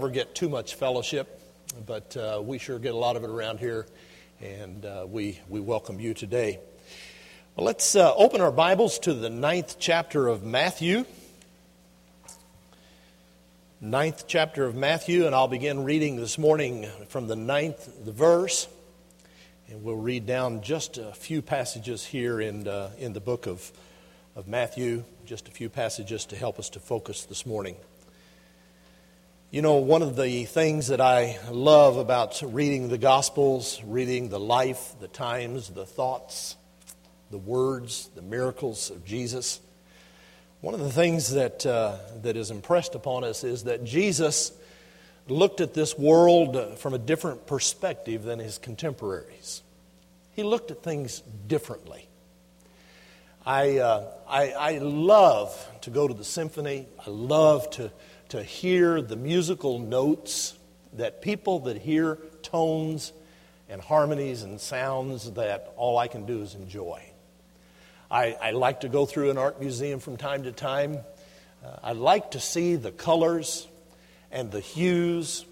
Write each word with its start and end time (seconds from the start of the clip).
never 0.00 0.12
get 0.12 0.32
too 0.32 0.48
much 0.48 0.76
fellowship, 0.76 1.40
but 1.84 2.16
uh, 2.16 2.40
we 2.40 2.56
sure 2.56 2.78
get 2.78 2.94
a 2.94 2.96
lot 2.96 3.16
of 3.16 3.24
it 3.24 3.30
around 3.30 3.58
here, 3.58 3.84
and 4.40 4.86
uh, 4.86 5.04
we, 5.08 5.40
we 5.48 5.58
welcome 5.58 5.98
you 5.98 6.14
today. 6.14 6.60
Well, 7.56 7.66
let's 7.66 7.96
uh, 7.96 8.14
open 8.14 8.40
our 8.40 8.52
Bibles 8.52 9.00
to 9.00 9.12
the 9.12 9.28
ninth 9.28 9.74
chapter 9.80 10.28
of 10.28 10.44
Matthew. 10.44 11.04
Ninth 13.80 14.26
chapter 14.28 14.66
of 14.66 14.76
Matthew, 14.76 15.26
and 15.26 15.34
I'll 15.34 15.48
begin 15.48 15.82
reading 15.82 16.14
this 16.14 16.38
morning 16.38 16.86
from 17.08 17.26
the 17.26 17.34
ninth 17.34 18.04
the 18.04 18.12
verse, 18.12 18.68
and 19.68 19.82
we'll 19.82 19.96
read 19.96 20.26
down 20.26 20.62
just 20.62 20.98
a 20.98 21.10
few 21.10 21.42
passages 21.42 22.04
here 22.04 22.40
in, 22.40 22.68
uh, 22.68 22.92
in 23.00 23.14
the 23.14 23.20
book 23.20 23.48
of, 23.48 23.72
of 24.36 24.46
Matthew, 24.46 25.02
just 25.26 25.48
a 25.48 25.50
few 25.50 25.68
passages 25.68 26.24
to 26.26 26.36
help 26.36 26.60
us 26.60 26.70
to 26.70 26.78
focus 26.78 27.24
this 27.24 27.44
morning. 27.44 27.74
You 29.50 29.62
know, 29.62 29.76
one 29.76 30.02
of 30.02 30.14
the 30.14 30.44
things 30.44 30.88
that 30.88 31.00
I 31.00 31.38
love 31.50 31.96
about 31.96 32.42
reading 32.44 32.90
the 32.90 32.98
Gospels, 32.98 33.80
reading 33.82 34.28
the 34.28 34.38
life, 34.38 34.94
the 35.00 35.08
times, 35.08 35.70
the 35.70 35.86
thoughts, 35.86 36.54
the 37.30 37.38
words, 37.38 38.10
the 38.14 38.20
miracles 38.20 38.90
of 38.90 39.06
Jesus, 39.06 39.60
one 40.60 40.74
of 40.74 40.80
the 40.80 40.92
things 40.92 41.32
that, 41.32 41.64
uh, 41.64 41.96
that 42.20 42.36
is 42.36 42.50
impressed 42.50 42.94
upon 42.94 43.24
us 43.24 43.42
is 43.42 43.64
that 43.64 43.84
Jesus 43.84 44.52
looked 45.28 45.62
at 45.62 45.72
this 45.72 45.96
world 45.96 46.78
from 46.78 46.92
a 46.92 46.98
different 46.98 47.46
perspective 47.46 48.24
than 48.24 48.40
his 48.40 48.58
contemporaries. 48.58 49.62
He 50.36 50.42
looked 50.42 50.70
at 50.70 50.82
things 50.82 51.22
differently. 51.46 52.06
I, 53.46 53.78
uh, 53.78 54.04
I, 54.28 54.50
I 54.50 54.78
love 54.78 55.56
to 55.80 55.90
go 55.90 56.06
to 56.06 56.12
the 56.12 56.22
symphony. 56.22 56.84
I 57.06 57.08
love 57.08 57.70
to 57.70 57.90
to 58.28 58.42
hear 58.42 59.00
the 59.00 59.16
musical 59.16 59.78
notes 59.78 60.58
that 60.94 61.22
people 61.22 61.60
that 61.60 61.78
hear 61.78 62.18
tones 62.42 63.12
and 63.68 63.80
harmonies 63.80 64.42
and 64.42 64.60
sounds 64.60 65.30
that 65.32 65.72
all 65.76 65.98
I 65.98 66.08
can 66.08 66.26
do 66.26 66.42
is 66.42 66.54
enjoy. 66.54 67.02
I, 68.10 68.36
I 68.40 68.50
like 68.52 68.80
to 68.80 68.88
go 68.88 69.04
through 69.04 69.30
an 69.30 69.38
art 69.38 69.60
museum 69.60 70.00
from 70.00 70.16
time 70.16 70.44
to 70.44 70.52
time. 70.52 70.98
Uh, 71.64 71.76
I 71.82 71.92
like 71.92 72.32
to 72.32 72.40
see 72.40 72.76
the 72.76 72.90
colors 72.90 73.66
and 74.30 74.50
the 74.50 74.60
hues 74.60 75.44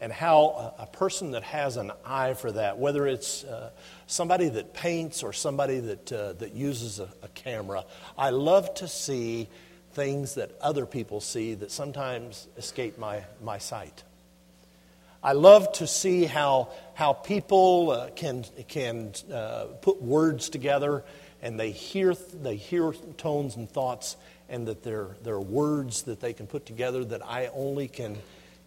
and 0.00 0.12
how 0.12 0.74
a, 0.78 0.82
a 0.82 0.86
person 0.86 1.30
that 1.30 1.42
has 1.44 1.76
an 1.76 1.92
eye 2.04 2.34
for 2.34 2.52
that, 2.52 2.78
whether 2.78 3.06
it's 3.06 3.44
uh, 3.44 3.70
somebody 4.06 4.48
that 4.48 4.74
paints 4.74 5.22
or 5.22 5.32
somebody 5.32 5.80
that, 5.80 6.12
uh, 6.12 6.32
that 6.34 6.54
uses 6.54 6.98
a, 6.98 7.08
a 7.22 7.28
camera, 7.28 7.84
I 8.18 8.30
love 8.30 8.74
to 8.74 8.88
see 8.88 9.48
things 9.92 10.34
that 10.34 10.52
other 10.60 10.86
people 10.86 11.20
see 11.20 11.54
that 11.54 11.70
sometimes 11.70 12.48
escape 12.56 12.98
my, 12.98 13.24
my 13.42 13.58
sight. 13.58 14.02
I 15.22 15.32
love 15.32 15.72
to 15.74 15.86
see 15.86 16.24
how, 16.24 16.70
how 16.94 17.12
people 17.12 17.92
uh, 17.92 18.10
can, 18.10 18.44
can 18.68 19.12
uh, 19.32 19.66
put 19.80 20.02
words 20.02 20.48
together 20.48 21.04
and 21.42 21.58
they 21.58 21.70
hear, 21.72 22.14
they 22.14 22.56
hear 22.56 22.92
tones 23.18 23.56
and 23.56 23.68
thoughts, 23.68 24.16
and 24.48 24.66
that 24.68 24.82
there, 24.82 25.08
there 25.24 25.34
are 25.34 25.40
words 25.40 26.02
that 26.02 26.20
they 26.20 26.32
can 26.32 26.46
put 26.46 26.64
together 26.64 27.04
that 27.04 27.26
I 27.26 27.48
only 27.48 27.88
can, 27.88 28.16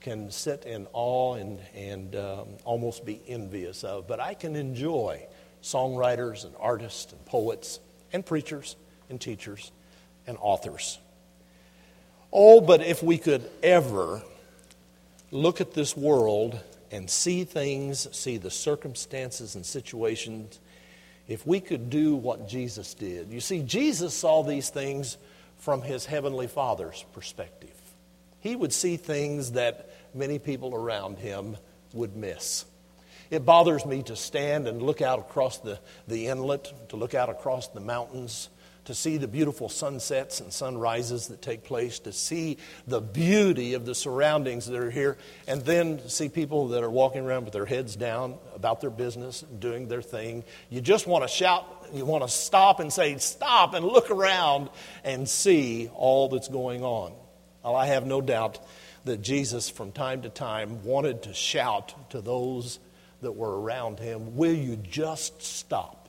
can 0.01 0.29
sit 0.29 0.65
in 0.65 0.85
awe 0.91 1.35
and, 1.35 1.59
and 1.73 2.15
um, 2.15 2.47
almost 2.65 3.05
be 3.05 3.21
envious 3.27 3.83
of. 3.83 4.07
But 4.07 4.19
I 4.19 4.33
can 4.33 4.57
enjoy 4.57 5.25
songwriters 5.63 6.43
and 6.43 6.53
artists 6.59 7.13
and 7.13 7.25
poets 7.25 7.79
and 8.11 8.25
preachers 8.25 8.75
and 9.09 9.21
teachers 9.21 9.71
and 10.27 10.37
authors. 10.41 10.99
Oh, 12.37 12.59
but 12.59 12.81
if 12.81 13.01
we 13.01 13.17
could 13.17 13.49
ever 13.63 14.21
look 15.31 15.61
at 15.61 15.73
this 15.73 15.95
world 15.95 16.59
and 16.91 17.09
see 17.09 17.45
things, 17.45 18.13
see 18.13 18.35
the 18.35 18.51
circumstances 18.51 19.55
and 19.55 19.65
situations, 19.65 20.59
if 21.29 21.47
we 21.47 21.61
could 21.61 21.89
do 21.89 22.13
what 22.13 22.49
Jesus 22.49 22.93
did. 22.93 23.31
You 23.31 23.39
see, 23.39 23.61
Jesus 23.61 24.13
saw 24.13 24.43
these 24.43 24.69
things 24.69 25.15
from 25.59 25.81
his 25.81 26.05
heavenly 26.05 26.47
Father's 26.47 27.05
perspective. 27.13 27.71
He 28.41 28.57
would 28.57 28.73
see 28.73 28.97
things 28.97 29.53
that 29.53 29.89
many 30.13 30.37
people 30.37 30.75
around 30.75 31.19
him 31.19 31.55
would 31.93 32.17
miss. 32.17 32.65
It 33.31 33.45
bothers 33.45 33.85
me 33.85 34.03
to 34.03 34.17
stand 34.17 34.67
and 34.67 34.81
look 34.81 35.01
out 35.01 35.19
across 35.19 35.59
the, 35.59 35.79
the 36.09 36.27
inlet, 36.27 36.89
to 36.89 36.97
look 36.97 37.13
out 37.13 37.29
across 37.29 37.69
the 37.69 37.79
mountains, 37.79 38.49
to 38.85 38.93
see 38.93 39.17
the 39.17 39.27
beautiful 39.27 39.67
sunsets 39.67 40.39
and 40.39 40.53
sunrises 40.53 41.27
that 41.27 41.41
take 41.41 41.63
place, 41.63 41.99
to 41.99 42.11
see 42.11 42.57
the 42.87 43.01
beauty 43.01 43.73
of 43.73 43.85
the 43.85 43.95
surroundings 43.95 44.67
that 44.67 44.79
are 44.79 44.91
here, 44.91 45.17
and 45.47 45.63
then 45.65 46.07
see 46.07 46.29
people 46.29 46.69
that 46.69 46.83
are 46.83 46.89
walking 46.89 47.25
around 47.25 47.45
with 47.45 47.53
their 47.53 47.65
heads 47.65 47.95
down 47.95 48.35
about 48.53 48.81
their 48.81 48.91
business, 48.91 49.41
and 49.41 49.59
doing 49.59 49.87
their 49.87 50.01
thing. 50.01 50.43
You 50.69 50.81
just 50.81 51.07
want 51.07 51.23
to 51.23 51.27
shout, 51.27 51.65
you 51.93 52.05
want 52.05 52.23
to 52.23 52.29
stop 52.29 52.79
and 52.79 52.93
say, 52.93 53.17
Stop 53.17 53.73
and 53.73 53.85
look 53.85 54.11
around 54.11 54.69
and 55.03 55.27
see 55.27 55.89
all 55.93 56.29
that's 56.29 56.47
going 56.47 56.83
on. 56.83 57.13
Well, 57.63 57.75
I 57.75 57.87
have 57.87 58.05
no 58.05 58.21
doubt 58.21 58.59
that 59.05 59.21
Jesus, 59.21 59.69
from 59.69 59.91
time 59.91 60.21
to 60.21 60.29
time, 60.29 60.83
wanted 60.83 61.23
to 61.23 61.33
shout 61.33 62.11
to 62.11 62.21
those 62.21 62.79
that 63.21 63.31
were 63.31 63.59
around 63.59 63.99
him, 63.99 64.35
Will 64.35 64.53
you 64.53 64.75
just 64.75 65.41
stop? 65.41 66.04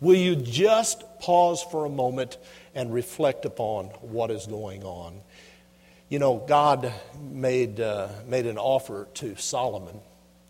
Will 0.00 0.16
you 0.16 0.34
just 0.34 1.04
pause 1.20 1.62
for 1.62 1.84
a 1.84 1.90
moment 1.90 2.38
and 2.74 2.92
reflect 2.92 3.44
upon 3.44 3.86
what 4.00 4.30
is 4.30 4.46
going 4.46 4.82
on? 4.82 5.20
You 6.08 6.18
know, 6.18 6.38
God 6.38 6.92
made, 7.20 7.80
uh, 7.80 8.08
made 8.26 8.46
an 8.46 8.58
offer 8.58 9.06
to 9.14 9.36
Solomon. 9.36 10.00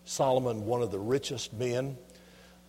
Solomon, 0.05 0.67
one 0.67 0.83
of 0.83 0.91
the 0.91 0.99
richest 0.99 1.53
men, 1.53 1.99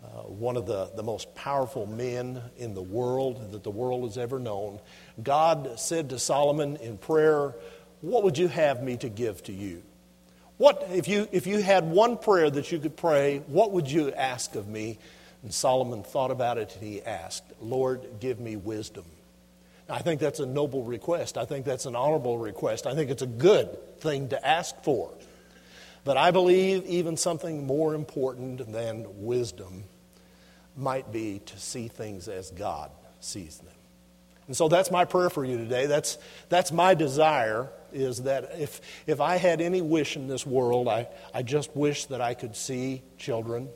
uh, 0.04 0.24
one 0.24 0.58
of 0.58 0.66
the, 0.66 0.92
the 0.96 1.04
most 1.04 1.34
powerful 1.36 1.86
men 1.86 2.42
in 2.58 2.74
the 2.74 2.82
world 2.82 3.52
that 3.52 3.64
the 3.64 3.72
world 3.72 4.04
has 4.04 4.18
ever 4.18 4.40
known. 4.40 4.80
God 5.22 5.80
said 5.80 6.10
to 6.10 6.20
Solomon 6.20 6.78
in 6.78 6.98
prayer, 6.98 7.54
What 8.02 8.24
would 8.24 8.38
you 8.38 8.48
have 8.48 8.82
me 8.82 8.98
to 8.98 9.10
give 9.10 9.44
to 9.44 9.54
you? 9.54 9.84
What, 10.58 10.88
if, 10.92 11.08
you, 11.08 11.28
if 11.32 11.48
you 11.48 11.62
had 11.62 11.90
one 11.90 12.18
prayer 12.18 12.50
that 12.50 12.72
you 12.72 12.80
could 12.80 12.98
pray, 12.98 13.40
what 13.48 13.72
would 13.72 13.90
you 13.90 14.12
ask 14.14 14.56
of 14.56 14.68
me? 14.68 14.98
And 15.44 15.54
Solomon 15.54 16.04
thought 16.04 16.32
about 16.32 16.58
it 16.58 16.76
and 16.76 16.84
he 16.84 17.02
asked, 17.02 17.44
Lord, 17.60 18.20
give 18.20 18.40
me 18.40 18.56
wisdom. 18.56 19.06
Now, 19.90 19.96
I 19.96 20.00
think 20.00 20.20
that's 20.20 20.40
a 20.40 20.46
noble 20.46 20.84
request. 20.84 21.38
I 21.38 21.46
think 21.46 21.66
that's 21.66 21.86
an 21.86 21.96
honorable 21.96 22.38
request. 22.38 22.86
I 22.86 22.94
think 22.94 23.10
it's 23.10 23.24
a 23.24 23.28
good 23.28 24.00
thing 24.00 24.30
to 24.30 24.48
ask 24.48 24.76
for. 24.84 25.12
But 26.04 26.18
I 26.18 26.32
believe 26.32 26.86
even 26.86 27.18
something 27.18 27.66
more 27.66 27.94
important 27.94 28.72
than 28.72 29.06
wisdom 29.24 29.84
might 30.76 31.12
be 31.12 31.40
to 31.46 31.60
see 31.60 31.88
things 31.88 32.28
as 32.28 32.52
God 32.52 32.92
sees 33.20 33.58
them. 33.58 33.74
And 34.48 34.58
so 34.58 34.68
that's 34.68 34.92
my 34.92 35.06
prayer 35.06 35.30
for 35.30 35.46
you 35.46 35.58
today. 35.58 35.86
That's, 35.86 36.18
that's 36.50 36.72
my 36.72 36.94
desire 36.94 37.70
is 37.94 38.24
that 38.24 38.52
if, 38.58 38.82
if 39.06 39.22
I 39.22 39.38
had 39.38 39.62
any 39.62 39.82
wish 39.82 40.16
in 40.16 40.28
this 40.28 40.46
world, 40.46 40.88
I, 40.88 41.08
I 41.34 41.44
just 41.44 41.76
wish 41.76 42.06
that 42.06 42.22
I 42.22 42.34
could 42.34 42.56
see 42.56 43.02
children 43.18 43.70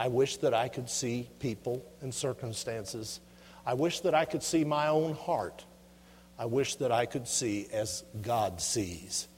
I 0.00 0.08
wish 0.08 0.38
that 0.38 0.54
I 0.54 0.68
could 0.68 0.88
see 0.88 1.28
people 1.40 1.84
and 2.00 2.14
circumstances. 2.14 3.20
I 3.66 3.74
wish 3.74 4.00
that 4.00 4.14
I 4.14 4.24
could 4.24 4.42
see 4.42 4.64
my 4.64 4.86
own 4.86 5.12
heart. 5.12 5.66
I 6.38 6.46
wish 6.46 6.76
that 6.76 6.90
I 6.90 7.04
could 7.04 7.28
see 7.28 7.68
as 7.70 8.02
God 8.22 8.62
sees. 8.62 9.28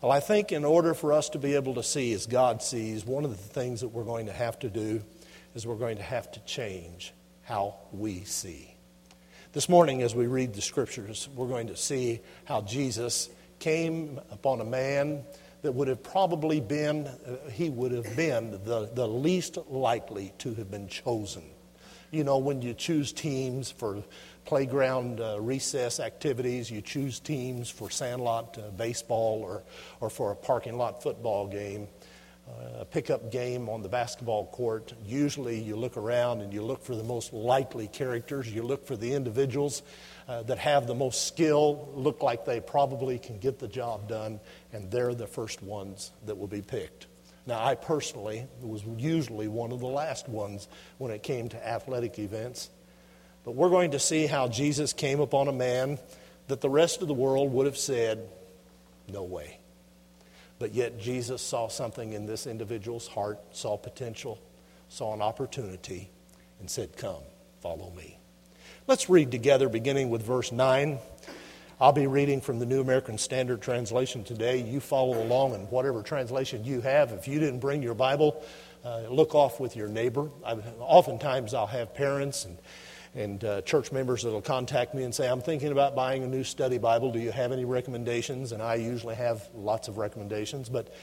Well, 0.00 0.10
I 0.10 0.20
think 0.20 0.52
in 0.52 0.64
order 0.64 0.94
for 0.94 1.12
us 1.12 1.28
to 1.28 1.38
be 1.38 1.54
able 1.54 1.74
to 1.74 1.82
see 1.82 2.14
as 2.14 2.24
God 2.24 2.62
sees, 2.62 3.04
one 3.04 3.26
of 3.26 3.30
the 3.30 3.36
things 3.36 3.82
that 3.82 3.88
we're 3.88 4.04
going 4.04 4.24
to 4.24 4.32
have 4.32 4.58
to 4.60 4.70
do 4.70 5.02
is 5.54 5.66
we're 5.66 5.74
going 5.74 5.98
to 5.98 6.02
have 6.02 6.32
to 6.32 6.40
change 6.46 7.12
how 7.42 7.74
we 7.92 8.24
see. 8.24 8.74
This 9.52 9.68
morning, 9.68 10.00
as 10.00 10.14
we 10.14 10.26
read 10.26 10.54
the 10.54 10.62
scriptures, 10.62 11.28
we're 11.34 11.46
going 11.46 11.66
to 11.66 11.76
see 11.76 12.20
how 12.46 12.62
Jesus 12.62 13.28
came 13.58 14.18
upon 14.30 14.62
a 14.62 14.64
man 14.64 15.24
that 15.62 15.72
would 15.72 15.88
have 15.88 16.02
probably 16.02 16.60
been, 16.60 17.06
uh, 17.06 17.50
he 17.50 17.70
would 17.70 17.92
have 17.92 18.16
been 18.16 18.52
the, 18.64 18.90
the 18.94 19.06
least 19.06 19.58
likely 19.68 20.32
to 20.38 20.54
have 20.54 20.70
been 20.70 20.88
chosen. 20.88 21.42
You 22.10 22.24
know, 22.24 22.38
when 22.38 22.60
you 22.60 22.74
choose 22.74 23.12
teams 23.12 23.70
for 23.70 24.02
playground 24.44 25.20
uh, 25.20 25.40
recess 25.40 26.00
activities, 26.00 26.70
you 26.70 26.80
choose 26.80 27.20
teams 27.20 27.70
for 27.70 27.88
sandlot 27.88 28.58
uh, 28.58 28.70
baseball 28.70 29.42
or, 29.42 29.62
or 30.00 30.10
for 30.10 30.32
a 30.32 30.36
parking 30.36 30.76
lot 30.76 31.02
football 31.02 31.46
game, 31.46 31.86
uh, 32.48 32.80
a 32.80 32.84
pickup 32.84 33.30
game 33.30 33.68
on 33.68 33.82
the 33.82 33.88
basketball 33.88 34.46
court. 34.46 34.92
Usually 35.06 35.60
you 35.60 35.76
look 35.76 35.96
around 35.96 36.40
and 36.40 36.52
you 36.52 36.62
look 36.62 36.82
for 36.82 36.96
the 36.96 37.04
most 37.04 37.32
likely 37.32 37.86
characters, 37.86 38.52
you 38.52 38.64
look 38.64 38.84
for 38.86 38.96
the 38.96 39.12
individuals 39.12 39.82
uh, 40.30 40.44
that 40.44 40.58
have 40.58 40.86
the 40.86 40.94
most 40.94 41.26
skill, 41.26 41.88
look 41.92 42.22
like 42.22 42.44
they 42.44 42.60
probably 42.60 43.18
can 43.18 43.40
get 43.40 43.58
the 43.58 43.66
job 43.66 44.06
done, 44.06 44.38
and 44.72 44.88
they're 44.88 45.12
the 45.12 45.26
first 45.26 45.60
ones 45.60 46.12
that 46.24 46.38
will 46.38 46.46
be 46.46 46.62
picked. 46.62 47.08
Now, 47.46 47.64
I 47.64 47.74
personally 47.74 48.46
was 48.62 48.84
usually 48.96 49.48
one 49.48 49.72
of 49.72 49.80
the 49.80 49.88
last 49.88 50.28
ones 50.28 50.68
when 50.98 51.10
it 51.10 51.24
came 51.24 51.48
to 51.48 51.68
athletic 51.68 52.20
events. 52.20 52.70
But 53.44 53.56
we're 53.56 53.70
going 53.70 53.90
to 53.90 53.98
see 53.98 54.26
how 54.26 54.46
Jesus 54.46 54.92
came 54.92 55.18
upon 55.18 55.48
a 55.48 55.52
man 55.52 55.98
that 56.46 56.60
the 56.60 56.70
rest 56.70 57.02
of 57.02 57.08
the 57.08 57.14
world 57.14 57.52
would 57.52 57.66
have 57.66 57.78
said, 57.78 58.20
No 59.08 59.24
way. 59.24 59.58
But 60.60 60.74
yet, 60.74 61.00
Jesus 61.00 61.42
saw 61.42 61.66
something 61.66 62.12
in 62.12 62.26
this 62.26 62.46
individual's 62.46 63.08
heart, 63.08 63.40
saw 63.50 63.76
potential, 63.76 64.38
saw 64.90 65.12
an 65.12 65.22
opportunity, 65.22 66.08
and 66.60 66.70
said, 66.70 66.96
Come, 66.96 67.24
follow 67.62 67.90
me. 67.96 68.19
Let's 68.86 69.10
read 69.10 69.30
together, 69.30 69.68
beginning 69.68 70.08
with 70.08 70.22
verse 70.22 70.52
9. 70.52 70.98
I'll 71.80 71.92
be 71.92 72.06
reading 72.06 72.40
from 72.40 72.58
the 72.58 72.66
New 72.66 72.80
American 72.80 73.18
Standard 73.18 73.60
Translation 73.60 74.24
today. 74.24 74.62
You 74.62 74.80
follow 74.80 75.22
along 75.22 75.54
in 75.54 75.60
whatever 75.66 76.02
translation 76.02 76.64
you 76.64 76.80
have. 76.80 77.12
If 77.12 77.28
you 77.28 77.38
didn't 77.38 77.60
bring 77.60 77.82
your 77.82 77.94
Bible, 77.94 78.42
uh, 78.82 79.02
look 79.10 79.34
off 79.34 79.60
with 79.60 79.76
your 79.76 79.86
neighbor. 79.86 80.30
I've, 80.44 80.64
oftentimes, 80.80 81.52
I'll 81.52 81.66
have 81.66 81.94
parents 81.94 82.46
and 82.46 82.56
and 83.14 83.44
uh, 83.44 83.60
church 83.62 83.90
members 83.90 84.22
that 84.22 84.30
will 84.30 84.40
contact 84.40 84.94
me 84.94 85.02
and 85.02 85.12
say, 85.12 85.28
I'm 85.28 85.40
thinking 85.40 85.72
about 85.72 85.96
buying 85.96 86.22
a 86.22 86.28
new 86.28 86.44
study 86.44 86.78
Bible. 86.78 87.10
Do 87.10 87.18
you 87.18 87.32
have 87.32 87.50
any 87.50 87.64
recommendations? 87.64 88.52
And 88.52 88.62
I 88.62 88.76
usually 88.76 89.16
have 89.16 89.48
lots 89.52 89.88
of 89.88 89.98
recommendations. 89.98 90.68
But 90.68 90.94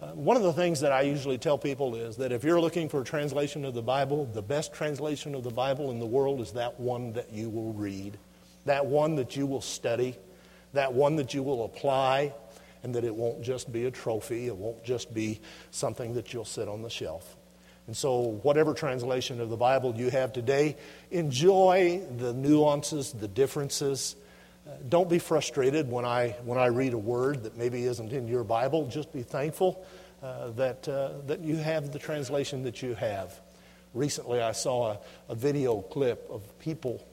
uh, 0.00 0.12
one 0.12 0.36
of 0.36 0.42
the 0.42 0.52
things 0.52 0.80
that 0.80 0.92
I 0.92 1.02
usually 1.02 1.36
tell 1.36 1.58
people 1.58 1.94
is 1.94 2.16
that 2.16 2.32
if 2.32 2.42
you're 2.42 2.60
looking 2.60 2.88
for 2.88 3.02
a 3.02 3.04
translation 3.04 3.66
of 3.66 3.74
the 3.74 3.82
Bible, 3.82 4.24
the 4.32 4.40
best 4.40 4.72
translation 4.72 5.34
of 5.34 5.44
the 5.44 5.50
Bible 5.50 5.90
in 5.90 5.98
the 5.98 6.06
world 6.06 6.40
is 6.40 6.52
that 6.52 6.80
one 6.80 7.12
that 7.12 7.30
you 7.32 7.50
will 7.50 7.74
read, 7.74 8.16
that 8.64 8.86
one 8.86 9.16
that 9.16 9.36
you 9.36 9.46
will 9.46 9.60
study, 9.60 10.16
that 10.72 10.94
one 10.94 11.16
that 11.16 11.34
you 11.34 11.42
will 11.42 11.66
apply, 11.66 12.32
and 12.82 12.94
that 12.94 13.04
it 13.04 13.14
won't 13.14 13.42
just 13.42 13.70
be 13.70 13.84
a 13.84 13.90
trophy, 13.90 14.46
it 14.46 14.56
won't 14.56 14.82
just 14.82 15.12
be 15.12 15.38
something 15.70 16.14
that 16.14 16.32
you'll 16.32 16.46
sit 16.46 16.66
on 16.66 16.80
the 16.80 16.88
shelf. 16.88 17.36
And 17.86 17.94
so, 17.94 18.38
whatever 18.42 18.72
translation 18.72 19.38
of 19.38 19.50
the 19.50 19.56
Bible 19.56 19.94
you 19.96 20.10
have 20.10 20.32
today, 20.32 20.76
enjoy 21.10 22.00
the 22.16 22.32
nuances, 22.32 23.12
the 23.12 23.28
differences. 23.28 24.16
Don't 24.88 25.08
be 25.08 25.18
frustrated 25.18 25.90
when 25.90 26.04
I, 26.04 26.36
when 26.44 26.58
I 26.58 26.66
read 26.66 26.92
a 26.92 26.98
word 26.98 27.44
that 27.44 27.56
maybe 27.56 27.84
isn't 27.84 28.12
in 28.12 28.28
your 28.28 28.44
Bible. 28.44 28.86
Just 28.86 29.12
be 29.12 29.22
thankful 29.22 29.84
uh, 30.22 30.50
that, 30.50 30.88
uh, 30.88 31.12
that 31.26 31.40
you 31.40 31.56
have 31.56 31.92
the 31.92 31.98
translation 31.98 32.62
that 32.64 32.82
you 32.82 32.94
have. 32.94 33.40
Recently, 33.94 34.40
I 34.40 34.52
saw 34.52 34.92
a, 34.92 34.98
a 35.28 35.34
video 35.34 35.80
clip 35.80 36.28
of 36.30 36.58
people 36.58 37.04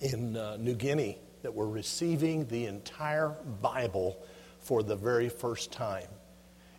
in 0.00 0.36
uh, 0.36 0.56
New 0.56 0.74
Guinea 0.74 1.18
that 1.42 1.54
were 1.54 1.68
receiving 1.68 2.46
the 2.46 2.66
entire 2.66 3.30
Bible 3.60 4.16
for 4.60 4.82
the 4.82 4.96
very 4.96 5.28
first 5.28 5.72
time. 5.72 6.06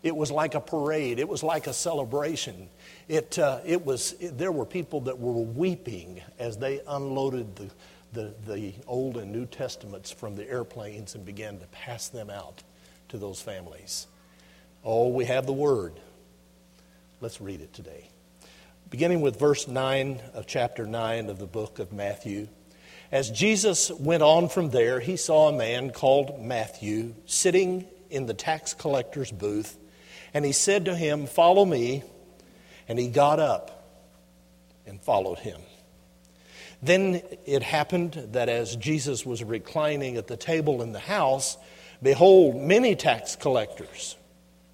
It 0.04 0.16
was 0.16 0.32
like 0.32 0.54
a 0.54 0.62
parade. 0.62 1.20
It 1.20 1.28
was 1.28 1.44
like 1.44 1.68
a 1.68 1.74
celebration. 1.74 2.70
It, 3.08 3.40
uh, 3.40 3.60
it 3.66 3.86
was, 3.86 4.14
it, 4.20 4.38
there 4.38 4.52
were 4.52 4.66
people 4.66 5.02
that 5.02 5.18
were 5.20 5.32
weeping 5.32 6.22
as 6.40 6.58
they 6.58 6.82
unloaded 6.88 7.56
the, 7.56 7.70
the, 8.14 8.34
the 8.48 8.74
Old 8.88 9.18
and 9.18 9.32
New 9.32 9.46
Testaments 9.46 10.12
from 10.12 10.36
the 10.36 10.50
airplanes 10.50 11.16
and 11.16 11.26
began 11.26 11.60
to 11.60 11.66
pass 11.68 12.08
them 12.08 12.30
out 12.30 12.64
to 13.10 13.18
those 13.18 13.42
families. 13.42 14.08
Oh, 14.84 15.10
we 15.10 15.26
have 15.26 15.46
the 15.46 15.54
Word. 15.54 15.94
Let's 17.22 17.42
read 17.42 17.62
it 17.62 17.74
today. 17.74 18.10
Beginning 18.90 19.22
with 19.22 19.40
verse 19.40 19.68
9 19.68 20.22
of 20.34 20.46
chapter 20.46 20.86
9 20.86 21.30
of 21.30 21.40
the 21.40 21.48
book 21.48 21.80
of 21.80 21.92
Matthew. 21.92 22.48
As 23.12 23.30
Jesus 23.30 23.92
went 23.92 24.24
on 24.24 24.50
from 24.50 24.70
there, 24.70 25.00
he 25.00 25.18
saw 25.18 25.50
a 25.50 25.54
man 25.54 25.92
called 25.92 26.42
Matthew 26.42 27.16
sitting 27.26 27.86
in 28.10 28.26
the 28.26 28.34
tax 28.34 28.74
collector's 28.74 29.32
booth 29.32 29.78
and 30.34 30.44
he 30.44 30.52
said 30.52 30.86
to 30.86 30.96
him, 30.96 31.28
Follow 31.28 31.64
me. 31.64 32.04
And 32.88 33.00
he 33.00 33.08
got 33.08 33.40
up 33.40 33.88
and 34.86 35.02
followed 35.02 35.40
him. 35.40 35.62
Then 36.84 37.22
it 37.46 37.64
happened 37.64 38.30
that 38.34 38.50
as 38.50 38.76
Jesus 38.76 39.26
was 39.26 39.42
reclining 39.42 40.18
at 40.18 40.28
the 40.28 40.36
table 40.36 40.82
in 40.82 40.92
the 40.92 41.00
house, 41.00 41.58
behold, 42.02 42.58
many 42.58 42.94
tax 42.98 43.38
collectors 43.38 44.18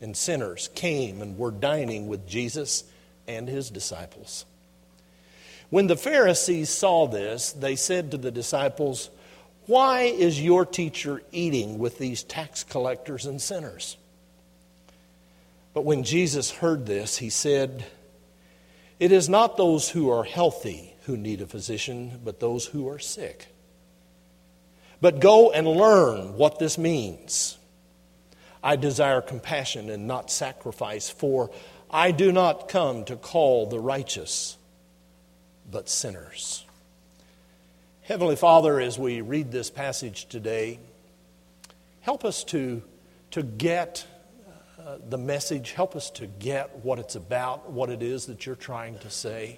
and 0.01 0.17
sinners 0.17 0.71
came 0.73 1.21
and 1.21 1.37
were 1.37 1.51
dining 1.51 2.07
with 2.07 2.27
Jesus 2.27 2.83
and 3.27 3.47
his 3.47 3.69
disciples. 3.69 4.45
When 5.69 5.85
the 5.85 5.95
Pharisees 5.95 6.71
saw 6.71 7.05
this, 7.05 7.51
they 7.51 7.75
said 7.75 8.09
to 8.09 8.17
the 8.17 8.31
disciples, 8.31 9.11
Why 9.67 10.01
is 10.01 10.41
your 10.41 10.65
teacher 10.65 11.21
eating 11.31 11.77
with 11.77 11.99
these 11.99 12.23
tax 12.23 12.63
collectors 12.63 13.27
and 13.27 13.39
sinners? 13.39 13.97
But 15.75 15.85
when 15.85 16.03
Jesus 16.03 16.49
heard 16.49 16.87
this, 16.87 17.17
he 17.19 17.29
said, 17.29 17.85
It 18.99 19.11
is 19.11 19.29
not 19.29 19.57
those 19.57 19.89
who 19.89 20.09
are 20.09 20.23
healthy 20.23 20.95
who 21.09 21.17
need 21.17 21.41
a 21.41 21.47
physician, 21.47 22.21
but 22.23 22.39
those 22.39 22.67
who 22.67 22.87
are 22.87 22.99
sick. 22.99 23.47
But 25.01 25.19
go 25.19 25.51
and 25.51 25.67
learn 25.67 26.37
what 26.37 26.59
this 26.59 26.77
means. 26.77 27.57
I 28.63 28.75
desire 28.75 29.19
compassion 29.21 29.89
and 29.89 30.05
not 30.05 30.29
sacrifice, 30.29 31.09
for 31.09 31.49
I 31.89 32.11
do 32.11 32.31
not 32.31 32.67
come 32.67 33.05
to 33.05 33.15
call 33.15 33.65
the 33.65 33.79
righteous, 33.79 34.55
but 35.71 35.89
sinners. 35.89 36.63
Heavenly 38.03 38.35
Father, 38.35 38.79
as 38.79 38.99
we 38.99 39.21
read 39.21 39.51
this 39.51 39.71
passage 39.71 40.27
today, 40.27 40.79
help 42.01 42.23
us 42.23 42.43
to, 42.43 42.83
to 43.31 43.41
get 43.41 44.05
uh, 44.79 44.99
the 45.09 45.17
message. 45.17 45.71
Help 45.71 45.95
us 45.95 46.11
to 46.11 46.27
get 46.27 46.85
what 46.85 46.99
it's 46.99 47.15
about, 47.15 47.71
what 47.71 47.89
it 47.89 48.03
is 48.03 48.27
that 48.27 48.45
you're 48.45 48.55
trying 48.55 48.99
to 48.99 49.09
say. 49.09 49.57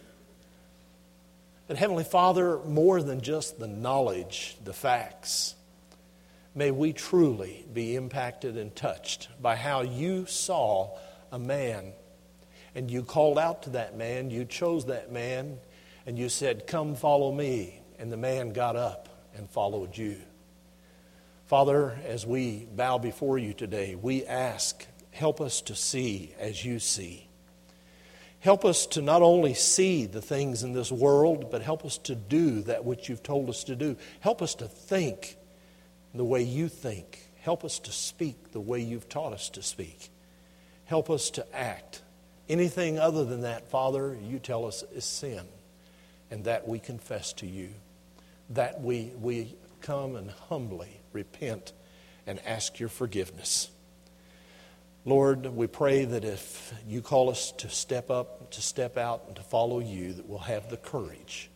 But, 1.71 1.77
Heavenly 1.77 2.03
Father, 2.03 2.57
more 2.65 3.01
than 3.01 3.21
just 3.21 3.57
the 3.57 3.65
knowledge, 3.65 4.57
the 4.61 4.73
facts, 4.73 5.55
may 6.53 6.69
we 6.69 6.91
truly 6.91 7.65
be 7.71 7.95
impacted 7.95 8.57
and 8.57 8.75
touched 8.75 9.29
by 9.41 9.55
how 9.55 9.79
you 9.79 10.25
saw 10.25 10.97
a 11.31 11.39
man 11.39 11.93
and 12.75 12.91
you 12.91 13.03
called 13.03 13.39
out 13.39 13.63
to 13.63 13.69
that 13.69 13.95
man, 13.95 14.29
you 14.29 14.43
chose 14.43 14.87
that 14.87 15.13
man, 15.13 15.59
and 16.05 16.19
you 16.19 16.27
said, 16.27 16.67
Come 16.67 16.93
follow 16.93 17.31
me. 17.31 17.79
And 17.97 18.11
the 18.11 18.17
man 18.17 18.51
got 18.51 18.75
up 18.75 19.07
and 19.37 19.49
followed 19.49 19.97
you. 19.97 20.17
Father, 21.45 21.97
as 22.05 22.25
we 22.25 22.67
bow 22.75 22.97
before 22.97 23.37
you 23.37 23.53
today, 23.53 23.95
we 23.95 24.25
ask 24.25 24.85
help 25.11 25.39
us 25.39 25.61
to 25.61 25.75
see 25.75 26.35
as 26.37 26.65
you 26.65 26.79
see. 26.79 27.30
Help 28.41 28.65
us 28.65 28.87
to 28.87 29.03
not 29.03 29.21
only 29.21 29.53
see 29.53 30.07
the 30.07 30.21
things 30.21 30.63
in 30.63 30.73
this 30.73 30.91
world, 30.91 31.51
but 31.51 31.61
help 31.61 31.85
us 31.85 31.99
to 31.99 32.15
do 32.15 32.61
that 32.61 32.83
which 32.83 33.07
you've 33.07 33.21
told 33.21 33.49
us 33.49 33.63
to 33.63 33.75
do. 33.75 33.95
Help 34.19 34.41
us 34.41 34.55
to 34.55 34.67
think 34.67 35.37
the 36.15 36.25
way 36.25 36.41
you 36.41 36.67
think. 36.67 37.29
Help 37.41 37.63
us 37.63 37.77
to 37.79 37.91
speak 37.91 38.51
the 38.51 38.59
way 38.59 38.79
you've 38.79 39.07
taught 39.07 39.31
us 39.31 39.49
to 39.51 39.61
speak. 39.61 40.09
Help 40.85 41.11
us 41.11 41.29
to 41.29 41.55
act. 41.55 42.01
Anything 42.49 42.97
other 42.97 43.25
than 43.25 43.41
that, 43.41 43.69
Father, 43.69 44.17
you 44.27 44.39
tell 44.39 44.65
us 44.65 44.83
is 44.93 45.05
sin, 45.05 45.43
and 46.31 46.43
that 46.45 46.67
we 46.67 46.79
confess 46.79 47.33
to 47.33 47.47
you. 47.47 47.69
That 48.49 48.81
we, 48.81 49.11
we 49.21 49.55
come 49.81 50.15
and 50.15 50.31
humbly 50.49 50.99
repent 51.13 51.73
and 52.25 52.39
ask 52.45 52.79
your 52.79 52.89
forgiveness. 52.89 53.69
Lord, 55.03 55.47
we 55.47 55.65
pray 55.65 56.05
that 56.05 56.23
if 56.23 56.73
you 56.87 57.01
call 57.01 57.31
us 57.31 57.51
to 57.53 57.69
step 57.69 58.11
up, 58.11 58.51
to 58.51 58.61
step 58.61 58.97
out, 58.97 59.23
and 59.27 59.35
to 59.35 59.41
follow 59.41 59.79
you, 59.79 60.13
that 60.13 60.27
we'll 60.27 60.39
have 60.39 60.69
the 60.69 60.77
courage 60.77 61.49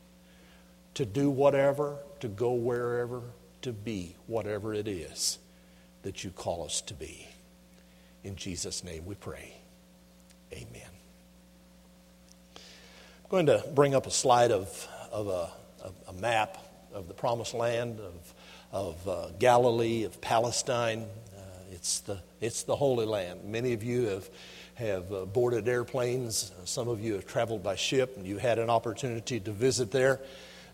to 0.95 1.05
do 1.05 1.29
whatever, 1.29 1.97
to 2.21 2.27
go 2.27 2.53
wherever, 2.53 3.21
to 3.61 3.71
be 3.71 4.15
whatever 4.25 4.73
it 4.73 4.87
is 4.87 5.37
that 6.01 6.23
you 6.23 6.31
call 6.31 6.65
us 6.65 6.81
to 6.81 6.95
be. 6.95 7.27
In 8.23 8.35
Jesus' 8.35 8.83
name 8.83 9.05
we 9.05 9.13
pray. 9.13 9.53
Amen. 10.51 10.81
I'm 12.55 13.29
going 13.29 13.45
to 13.45 13.63
bring 13.75 13.93
up 13.93 14.07
a 14.07 14.11
slide 14.11 14.51
of, 14.51 14.87
of 15.11 15.27
a, 15.27 15.49
a 16.07 16.13
map 16.13 16.57
of 16.93 17.07
the 17.07 17.13
promised 17.13 17.53
land, 17.53 17.99
of, 17.99 18.33
of 18.71 19.07
uh, 19.07 19.27
Galilee, 19.37 20.03
of 20.03 20.21
Palestine, 20.21 21.05
it's 21.75 21.99
the, 21.99 22.17
it's 22.39 22.63
the 22.63 22.75
Holy 22.75 23.05
Land. 23.05 23.43
Many 23.43 23.73
of 23.73 23.83
you 23.83 24.07
have, 24.07 24.29
have 24.75 25.11
uh, 25.11 25.25
boarded 25.25 25.67
airplanes. 25.67 26.51
Some 26.63 26.87
of 26.87 27.01
you 27.01 27.13
have 27.13 27.27
traveled 27.27 27.63
by 27.63 27.75
ship, 27.75 28.15
and 28.15 28.25
you 28.25 28.37
had 28.37 28.59
an 28.59 28.69
opportunity 28.69 29.41
to 29.41 29.51
visit 29.51 29.91
there. 29.91 30.21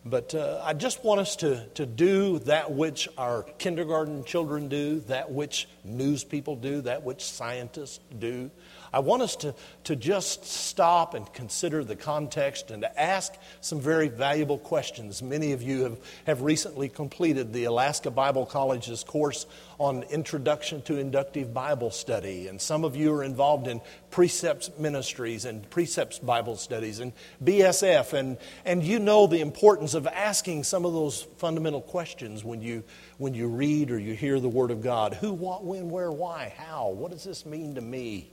But 0.06 0.34
uh, 0.36 0.62
I 0.64 0.74
just 0.74 1.04
want 1.04 1.20
us 1.20 1.36
to, 1.38 1.66
to 1.70 1.86
do 1.86 2.40
that 2.40 2.72
which 2.72 3.10
our 3.18 3.44
kindergarten 3.58 4.24
children 4.24 4.70
do, 4.70 5.00
that 5.02 5.32
which 5.32 5.68
news 5.84 6.24
people 6.24 6.56
do, 6.56 6.82
that 6.82 7.04
which 7.04 7.24
scientists 7.24 8.00
do. 8.20 8.52
I 8.94 9.00
want 9.00 9.22
us 9.22 9.38
to, 9.38 9.56
to 9.86 9.96
just 9.96 10.46
stop 10.46 11.14
and 11.14 11.32
consider 11.32 11.84
the 11.84 11.96
context 11.96 12.72
and 12.72 12.82
to 12.82 13.00
ask 13.00 13.34
some 13.62 13.80
very 13.80 14.10
valuable 14.10 14.58
questions. 14.58 15.22
Many 15.22 15.54
of 15.54 15.62
you 15.62 15.84
have, 15.84 15.98
have 16.26 16.42
recently 16.42 16.90
completed 16.90 17.54
the 17.54 17.66
Alaska 17.66 18.12
Bible 18.12 18.46
College's 18.46 19.06
course 19.06 19.46
on 19.80 20.04
Introduction 20.04 20.82
to 20.84 20.98
Inductive 20.98 21.54
Bible 21.54 21.90
Study, 21.90 22.50
and 22.50 22.60
some 22.60 22.84
of 22.84 22.98
you 22.98 23.14
are 23.14 23.24
involved 23.24 23.68
in 23.68 23.80
Precepts 24.12 24.70
Ministries 24.78 25.46
and 25.46 25.68
Precepts 25.70 26.20
Bible 26.20 26.58
Studies 26.58 27.00
and 27.00 27.14
BSF, 27.44 28.12
and, 28.12 28.38
and 28.66 28.84
you 28.84 29.00
know 29.00 29.26
the 29.26 29.40
importance 29.40 29.94
of 29.94 30.06
asking 30.06 30.66
some 30.66 30.86
of 30.86 30.92
those 30.92 31.24
fundamental 31.38 31.82
questions 31.82 32.44
when 32.44 32.62
you, 32.62 32.84
when 33.18 33.34
you 33.34 33.48
read 33.48 33.90
or 33.90 33.98
you 33.98 34.16
hear 34.16 34.40
the 34.42 34.50
Word 34.50 34.70
of 34.70 34.82
God. 34.84 35.14
Who, 35.14 35.32
what, 35.32 35.64
when, 35.64 35.90
where, 35.90 36.12
why, 36.12 36.54
how? 36.58 36.90
What 36.90 37.12
does 37.12 37.24
this 37.24 37.46
mean 37.46 37.76
to 37.76 37.82
me? 37.82 38.30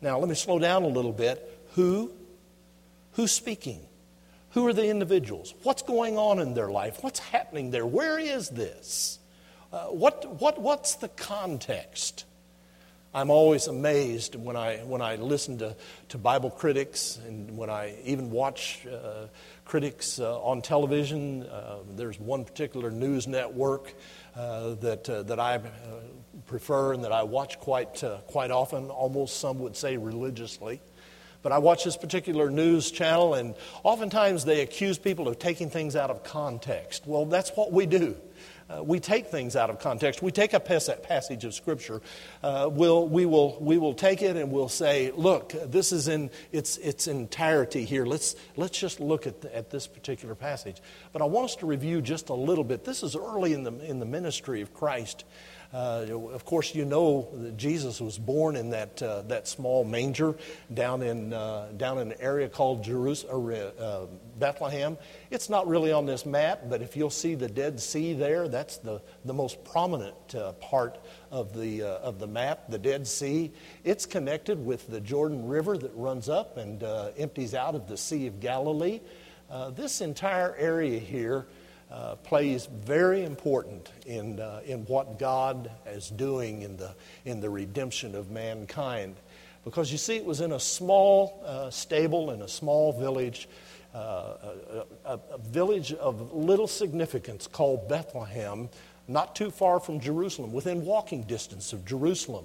Now, 0.00 0.18
let 0.18 0.28
me 0.28 0.34
slow 0.34 0.58
down 0.58 0.84
a 0.84 0.88
little 0.88 1.12
bit. 1.12 1.60
Who? 1.74 2.12
Who's 3.12 3.32
speaking? 3.32 3.80
Who 4.50 4.66
are 4.66 4.72
the 4.72 4.88
individuals? 4.88 5.54
What's 5.62 5.82
going 5.82 6.16
on 6.16 6.38
in 6.38 6.54
their 6.54 6.70
life? 6.70 6.98
What's 7.02 7.18
happening 7.18 7.70
there? 7.70 7.86
Where 7.86 8.18
is 8.18 8.48
this? 8.48 9.18
Uh, 9.72 9.86
what, 9.86 10.40
what, 10.40 10.60
what's 10.60 10.96
the 10.96 11.08
context? 11.08 12.24
I'm 13.14 13.30
always 13.30 13.66
amazed 13.66 14.34
when 14.34 14.54
I, 14.54 14.78
when 14.78 15.02
I 15.02 15.16
listen 15.16 15.58
to, 15.58 15.74
to 16.10 16.18
Bible 16.18 16.50
critics 16.50 17.18
and 17.26 17.56
when 17.56 17.70
I 17.70 17.96
even 18.04 18.30
watch 18.30 18.86
uh, 18.86 19.26
critics 19.64 20.20
uh, 20.20 20.40
on 20.40 20.62
television. 20.62 21.42
Uh, 21.42 21.78
there's 21.96 22.20
one 22.20 22.44
particular 22.44 22.90
news 22.90 23.26
network 23.26 23.94
uh, 24.36 24.74
that, 24.76 25.08
uh, 25.08 25.22
that 25.24 25.40
I 25.40 25.58
prefer 26.48 26.94
and 26.94 27.04
that 27.04 27.12
I 27.12 27.22
watch 27.22 27.60
quite, 27.60 28.02
quite 28.26 28.50
often, 28.50 28.90
almost 28.90 29.38
some 29.38 29.60
would 29.60 29.76
say 29.76 29.96
religiously. 29.96 30.80
But 31.42 31.52
I 31.52 31.58
watch 31.58 31.84
this 31.84 31.96
particular 31.96 32.50
news 32.50 32.90
channel, 32.90 33.34
and 33.34 33.54
oftentimes 33.84 34.44
they 34.44 34.62
accuse 34.62 34.98
people 34.98 35.28
of 35.28 35.38
taking 35.38 35.70
things 35.70 35.94
out 35.94 36.10
of 36.10 36.24
context. 36.24 37.06
Well, 37.06 37.26
that's 37.26 37.50
what 37.50 37.72
we 37.72 37.86
do. 37.86 38.16
Uh, 38.68 38.82
we 38.82 39.00
take 39.00 39.28
things 39.28 39.56
out 39.56 39.70
of 39.70 39.78
context. 39.78 40.20
We 40.20 40.30
take 40.30 40.52
a 40.52 40.60
passage 40.60 41.44
of 41.44 41.54
Scripture. 41.54 42.02
Uh, 42.42 42.68
we'll, 42.70 43.08
we, 43.08 43.24
will, 43.24 43.56
we 43.60 43.78
will 43.78 43.94
take 43.94 44.20
it 44.20 44.36
and 44.36 44.52
we'll 44.52 44.68
say, 44.68 45.10
look, 45.12 45.54
this 45.64 45.90
is 45.90 46.08
in 46.08 46.30
its, 46.52 46.76
its 46.76 47.06
entirety 47.06 47.86
here. 47.86 48.04
Let's, 48.04 48.36
let's 48.56 48.78
just 48.78 49.00
look 49.00 49.26
at, 49.26 49.40
the, 49.40 49.56
at 49.56 49.70
this 49.70 49.86
particular 49.86 50.34
passage. 50.34 50.82
But 51.12 51.22
I 51.22 51.24
want 51.24 51.46
us 51.46 51.56
to 51.56 51.66
review 51.66 52.02
just 52.02 52.28
a 52.28 52.34
little 52.34 52.64
bit. 52.64 52.84
This 52.84 53.02
is 53.02 53.16
early 53.16 53.54
in 53.54 53.62
the, 53.62 53.72
in 53.88 54.00
the 54.00 54.06
ministry 54.06 54.60
of 54.60 54.74
Christ. 54.74 55.24
Uh, 55.70 56.06
of 56.32 56.46
course, 56.46 56.74
you 56.74 56.86
know 56.86 57.28
that 57.34 57.58
Jesus 57.58 58.00
was 58.00 58.18
born 58.18 58.56
in 58.56 58.70
that, 58.70 59.02
uh, 59.02 59.20
that 59.22 59.46
small 59.46 59.84
manger 59.84 60.34
down 60.72 61.02
in, 61.02 61.34
uh, 61.34 61.68
down 61.76 61.98
in 61.98 62.10
an 62.12 62.18
area 62.20 62.48
called 62.48 62.82
Jerusalem, 62.82 63.70
uh, 63.78 64.06
Bethlehem. 64.38 64.96
It's 65.30 65.50
not 65.50 65.68
really 65.68 65.92
on 65.92 66.06
this 66.06 66.24
map, 66.24 66.62
but 66.70 66.80
if 66.80 66.96
you'll 66.96 67.10
see 67.10 67.34
the 67.34 67.48
Dead 67.48 67.80
Sea 67.80 68.14
there, 68.14 68.48
that's 68.48 68.78
the, 68.78 69.02
the 69.26 69.34
most 69.34 69.62
prominent 69.62 70.34
uh, 70.34 70.52
part 70.52 71.04
of 71.30 71.54
the, 71.54 71.82
uh, 71.82 71.98
of 71.98 72.18
the 72.18 72.26
map, 72.26 72.70
the 72.70 72.78
Dead 72.78 73.06
Sea. 73.06 73.52
It's 73.84 74.06
connected 74.06 74.64
with 74.64 74.88
the 74.88 75.02
Jordan 75.02 75.48
River 75.48 75.76
that 75.76 75.92
runs 75.94 76.30
up 76.30 76.56
and 76.56 76.82
empties 77.18 77.54
out 77.54 77.74
of 77.74 77.88
the 77.88 77.96
Sea 77.98 78.26
of 78.26 78.40
Galilee. 78.40 79.00
this 79.74 80.00
entire 80.00 80.56
area 80.56 80.98
here 80.98 81.46
uh, 81.90 82.16
plays 82.16 82.66
very 82.66 83.24
important 83.24 83.90
in, 84.06 84.40
uh, 84.40 84.60
in 84.66 84.84
what 84.86 85.18
God 85.18 85.70
is 85.86 86.10
doing 86.10 86.62
in 86.62 86.76
the, 86.76 86.94
in 87.24 87.40
the 87.40 87.48
redemption 87.48 88.14
of 88.14 88.30
mankind. 88.30 89.16
Because 89.64 89.90
you 89.90 89.98
see, 89.98 90.16
it 90.16 90.24
was 90.24 90.40
in 90.40 90.52
a 90.52 90.60
small 90.60 91.42
uh, 91.44 91.70
stable 91.70 92.30
in 92.30 92.42
a 92.42 92.48
small 92.48 92.92
village, 92.92 93.48
uh, 93.94 93.98
a, 93.98 94.84
a, 95.04 95.20
a 95.30 95.38
village 95.38 95.92
of 95.94 96.32
little 96.32 96.68
significance 96.68 97.46
called 97.46 97.88
Bethlehem, 97.88 98.68
not 99.08 99.34
too 99.34 99.50
far 99.50 99.80
from 99.80 100.00
Jerusalem, 100.00 100.52
within 100.52 100.84
walking 100.84 101.22
distance 101.24 101.72
of 101.72 101.84
Jerusalem. 101.84 102.44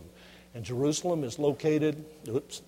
And 0.55 0.63
Jerusalem 0.63 1.23
is 1.23 1.39
located, 1.39 2.05
oops, 2.27 2.61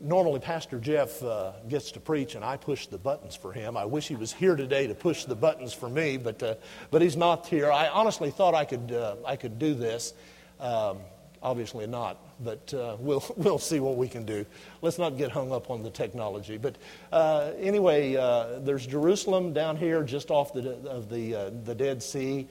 normally 0.00 0.40
Pastor 0.40 0.78
Jeff 0.78 1.22
uh, 1.22 1.52
gets 1.68 1.92
to 1.92 2.00
preach 2.00 2.34
and 2.34 2.44
I 2.44 2.56
push 2.56 2.86
the 2.86 2.98
buttons 2.98 3.36
for 3.36 3.52
him. 3.52 3.76
I 3.76 3.84
wish 3.84 4.08
he 4.08 4.16
was 4.16 4.32
here 4.32 4.56
today 4.56 4.86
to 4.86 4.94
push 4.94 5.24
the 5.24 5.36
buttons 5.36 5.72
for 5.72 5.88
me, 5.88 6.16
but, 6.16 6.42
uh, 6.42 6.54
but 6.90 7.02
he's 7.02 7.16
not 7.16 7.46
here. 7.46 7.70
I 7.70 7.88
honestly 7.88 8.30
thought 8.30 8.54
I 8.54 8.64
could, 8.64 8.92
uh, 8.92 9.16
I 9.26 9.36
could 9.36 9.58
do 9.58 9.74
this. 9.74 10.14
Um, 10.60 10.98
obviously 11.42 11.86
not, 11.86 12.16
but 12.40 12.72
uh, 12.74 12.96
we'll, 12.98 13.24
we'll 13.36 13.58
see 13.58 13.80
what 13.80 13.96
we 13.96 14.08
can 14.08 14.24
do. 14.24 14.44
Let's 14.82 14.98
not 14.98 15.16
get 15.16 15.30
hung 15.30 15.52
up 15.52 15.70
on 15.70 15.82
the 15.82 15.90
technology. 15.90 16.58
But 16.58 16.76
uh, 17.12 17.52
anyway, 17.58 18.16
uh, 18.16 18.60
there's 18.60 18.86
Jerusalem 18.86 19.52
down 19.52 19.76
here 19.76 20.02
just 20.02 20.30
off 20.30 20.52
the, 20.52 20.72
of 20.88 21.08
the, 21.08 21.52
the 21.64 21.74
Dead 21.74 22.02
Sea. 22.02 22.48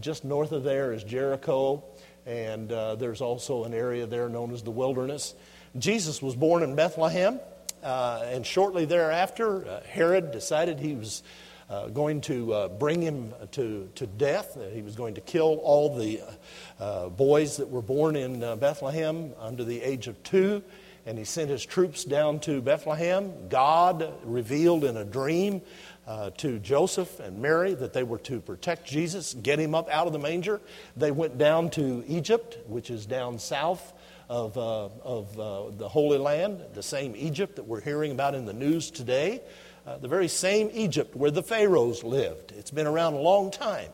just 0.00 0.24
north 0.24 0.52
of 0.52 0.64
there 0.64 0.92
is 0.92 1.04
Jericho, 1.04 1.84
and 2.26 2.70
there's 2.70 3.20
also 3.20 3.64
an 3.64 3.74
area 3.74 4.06
there 4.06 4.28
known 4.28 4.52
as 4.52 4.62
the 4.62 4.70
wilderness. 4.70 5.34
Jesus 5.78 6.20
was 6.20 6.34
born 6.34 6.62
in 6.62 6.74
Bethlehem, 6.74 7.40
uh, 7.82 8.22
and 8.26 8.44
shortly 8.44 8.84
thereafter, 8.84 9.66
uh, 9.66 9.80
Herod 9.82 10.32
decided 10.32 10.80
he 10.80 10.94
was 10.94 11.22
uh, 11.70 11.88
going 11.88 12.22
to 12.22 12.52
uh, 12.52 12.68
bring 12.68 13.02
him 13.02 13.32
to, 13.52 13.88
to 13.94 14.06
death. 14.06 14.54
That 14.54 14.72
he 14.72 14.82
was 14.82 14.96
going 14.96 15.14
to 15.14 15.20
kill 15.20 15.60
all 15.62 15.96
the 15.96 16.20
uh, 16.80 17.08
boys 17.10 17.58
that 17.58 17.68
were 17.68 17.82
born 17.82 18.16
in 18.16 18.42
uh, 18.42 18.56
Bethlehem 18.56 19.32
under 19.38 19.64
the 19.64 19.82
age 19.82 20.08
of 20.08 20.20
two. 20.22 20.62
And 21.06 21.16
he 21.16 21.24
sent 21.24 21.48
his 21.48 21.64
troops 21.64 22.04
down 22.04 22.40
to 22.40 22.60
Bethlehem. 22.60 23.48
God 23.48 24.12
revealed 24.24 24.84
in 24.84 24.96
a 24.96 25.04
dream 25.04 25.62
to 26.38 26.58
Joseph 26.58 27.20
and 27.20 27.40
Mary 27.40 27.72
that 27.74 27.94
they 27.94 28.02
were 28.02 28.18
to 28.18 28.40
protect 28.40 28.86
Jesus, 28.86 29.32
get 29.34 29.58
him 29.58 29.74
up 29.74 29.88
out 29.90 30.06
of 30.06 30.12
the 30.12 30.18
manger. 30.18 30.60
They 30.96 31.10
went 31.10 31.38
down 31.38 31.70
to 31.70 32.04
Egypt, 32.06 32.58
which 32.66 32.90
is 32.90 33.06
down 33.06 33.38
south 33.38 33.94
of, 34.28 34.58
uh, 34.58 34.88
of 35.02 35.40
uh, 35.40 35.70
the 35.76 35.88
Holy 35.88 36.18
Land, 36.18 36.62
the 36.74 36.82
same 36.82 37.14
Egypt 37.16 37.56
that 37.56 37.64
we're 37.64 37.80
hearing 37.80 38.12
about 38.12 38.34
in 38.34 38.44
the 38.44 38.52
news 38.52 38.90
today, 38.90 39.40
uh, 39.86 39.96
the 39.98 40.08
very 40.08 40.28
same 40.28 40.70
Egypt 40.74 41.16
where 41.16 41.30
the 41.30 41.42
Pharaohs 41.42 42.04
lived. 42.04 42.52
It's 42.52 42.70
been 42.70 42.86
around 42.86 43.14
a 43.14 43.20
long 43.20 43.50
time. 43.50 43.90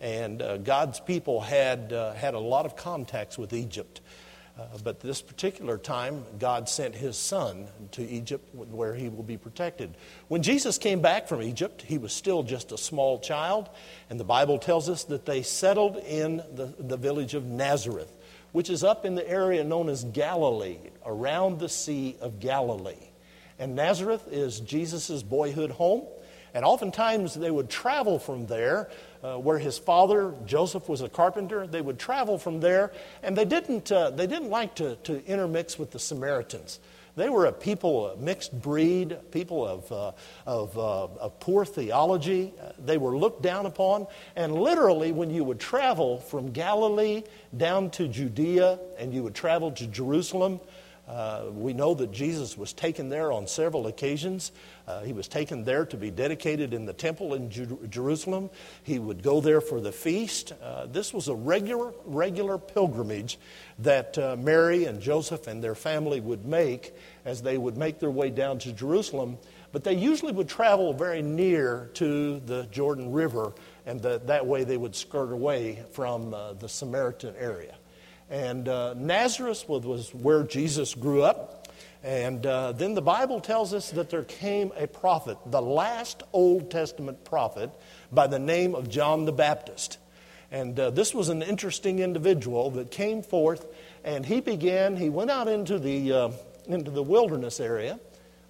And 0.00 0.42
uh, 0.42 0.58
God's 0.58 1.00
people 1.00 1.40
had, 1.40 1.92
uh, 1.92 2.12
had 2.14 2.34
a 2.34 2.38
lot 2.38 2.66
of 2.66 2.76
contacts 2.76 3.38
with 3.38 3.52
Egypt. 3.52 4.00
Uh, 4.58 4.64
but 4.82 5.00
this 5.00 5.20
particular 5.20 5.78
time, 5.78 6.24
God 6.38 6.68
sent 6.68 6.94
his 6.94 7.16
son 7.16 7.66
to 7.92 8.02
Egypt 8.02 8.54
where 8.54 8.94
he 8.94 9.08
will 9.08 9.22
be 9.22 9.36
protected. 9.36 9.94
When 10.28 10.42
Jesus 10.42 10.78
came 10.78 11.00
back 11.00 11.28
from 11.28 11.42
Egypt, 11.42 11.82
he 11.82 11.98
was 11.98 12.12
still 12.12 12.42
just 12.42 12.72
a 12.72 12.78
small 12.78 13.18
child, 13.20 13.68
and 14.08 14.18
the 14.18 14.24
Bible 14.24 14.58
tells 14.58 14.88
us 14.88 15.04
that 15.04 15.26
they 15.26 15.42
settled 15.42 15.98
in 15.98 16.38
the, 16.54 16.72
the 16.78 16.96
village 16.96 17.34
of 17.34 17.44
Nazareth 17.44 18.15
which 18.56 18.70
is 18.70 18.82
up 18.82 19.04
in 19.04 19.14
the 19.14 19.28
area 19.28 19.62
known 19.62 19.86
as 19.90 20.02
Galilee, 20.02 20.78
around 21.04 21.58
the 21.58 21.68
Sea 21.68 22.16
of 22.22 22.40
Galilee. 22.40 23.10
And 23.58 23.74
Nazareth 23.74 24.26
is 24.30 24.60
Jesus' 24.60 25.22
boyhood 25.22 25.72
home. 25.72 26.04
And 26.54 26.64
oftentimes 26.64 27.34
they 27.34 27.50
would 27.50 27.68
travel 27.68 28.18
from 28.18 28.46
there, 28.46 28.88
uh, 29.22 29.36
where 29.36 29.58
his 29.58 29.76
father, 29.76 30.32
Joseph, 30.46 30.88
was 30.88 31.02
a 31.02 31.08
carpenter. 31.10 31.66
They 31.66 31.82
would 31.82 31.98
travel 31.98 32.38
from 32.38 32.60
there, 32.60 32.92
and 33.22 33.36
they 33.36 33.44
didn't, 33.44 33.92
uh, 33.92 34.08
they 34.08 34.26
didn't 34.26 34.48
like 34.48 34.74
to, 34.76 34.96
to 35.02 35.22
intermix 35.26 35.78
with 35.78 35.90
the 35.90 35.98
Samaritans. 35.98 36.80
They 37.16 37.30
were 37.30 37.46
a 37.46 37.52
people, 37.52 38.10
a 38.10 38.16
mixed 38.16 38.60
breed, 38.60 39.16
people 39.30 39.66
of, 39.66 39.90
uh, 39.90 40.12
of, 40.46 40.76
uh, 40.76 41.04
of 41.18 41.40
poor 41.40 41.64
theology. 41.64 42.52
They 42.78 42.98
were 42.98 43.16
looked 43.16 43.42
down 43.42 43.64
upon. 43.64 44.06
And 44.36 44.54
literally, 44.54 45.12
when 45.12 45.30
you 45.30 45.42
would 45.42 45.58
travel 45.58 46.18
from 46.20 46.52
Galilee 46.52 47.24
down 47.56 47.90
to 47.92 48.06
Judea 48.06 48.78
and 48.98 49.14
you 49.14 49.22
would 49.22 49.34
travel 49.34 49.72
to 49.72 49.86
Jerusalem, 49.86 50.60
uh, 51.08 51.44
we 51.52 51.72
know 51.72 51.94
that 51.94 52.10
Jesus 52.10 52.58
was 52.58 52.72
taken 52.72 53.08
there 53.08 53.30
on 53.30 53.46
several 53.46 53.86
occasions. 53.86 54.50
Uh, 54.88 55.02
he 55.02 55.12
was 55.12 55.28
taken 55.28 55.62
there 55.62 55.86
to 55.86 55.96
be 55.96 56.10
dedicated 56.10 56.74
in 56.74 56.84
the 56.84 56.92
temple 56.92 57.34
in 57.34 57.50
Jerusalem. 57.90 58.50
He 58.82 58.98
would 58.98 59.22
go 59.22 59.40
there 59.40 59.60
for 59.60 59.80
the 59.80 59.92
feast. 59.92 60.52
Uh, 60.60 60.86
this 60.86 61.14
was 61.14 61.28
a 61.28 61.34
regular, 61.34 61.92
regular 62.04 62.58
pilgrimage 62.58 63.38
that 63.78 64.18
uh, 64.18 64.36
Mary 64.36 64.86
and 64.86 65.00
Joseph 65.00 65.46
and 65.46 65.62
their 65.62 65.76
family 65.76 66.20
would 66.20 66.44
make 66.44 66.92
as 67.24 67.40
they 67.40 67.56
would 67.56 67.76
make 67.76 68.00
their 68.00 68.10
way 68.10 68.30
down 68.30 68.58
to 68.60 68.72
Jerusalem. 68.72 69.38
But 69.70 69.84
they 69.84 69.94
usually 69.94 70.32
would 70.32 70.48
travel 70.48 70.92
very 70.92 71.22
near 71.22 71.90
to 71.94 72.40
the 72.40 72.64
Jordan 72.72 73.12
River, 73.12 73.52
and 73.84 74.00
the, 74.00 74.20
that 74.26 74.46
way 74.46 74.64
they 74.64 74.76
would 74.76 74.96
skirt 74.96 75.30
away 75.32 75.84
from 75.92 76.34
uh, 76.34 76.54
the 76.54 76.68
Samaritan 76.68 77.34
area. 77.38 77.76
And 78.28 78.68
uh, 78.68 78.94
Nazareth 78.94 79.68
was 79.68 80.12
where 80.14 80.42
Jesus 80.42 80.94
grew 80.94 81.22
up. 81.22 81.68
And 82.02 82.46
uh, 82.46 82.72
then 82.72 82.94
the 82.94 83.02
Bible 83.02 83.40
tells 83.40 83.74
us 83.74 83.90
that 83.90 84.10
there 84.10 84.22
came 84.22 84.72
a 84.76 84.86
prophet, 84.86 85.38
the 85.46 85.62
last 85.62 86.22
Old 86.32 86.70
Testament 86.70 87.24
prophet, 87.24 87.70
by 88.12 88.26
the 88.26 88.38
name 88.38 88.74
of 88.74 88.88
John 88.88 89.24
the 89.24 89.32
Baptist. 89.32 89.98
And 90.52 90.78
uh, 90.78 90.90
this 90.90 91.12
was 91.12 91.28
an 91.28 91.42
interesting 91.42 91.98
individual 91.98 92.70
that 92.72 92.92
came 92.92 93.22
forth, 93.22 93.66
and 94.04 94.24
he 94.24 94.40
began, 94.40 94.96
he 94.96 95.08
went 95.08 95.30
out 95.30 95.48
into 95.48 95.78
the, 95.78 96.12
uh, 96.12 96.30
into 96.66 96.92
the 96.92 97.02
wilderness 97.02 97.58
area. 97.58 97.98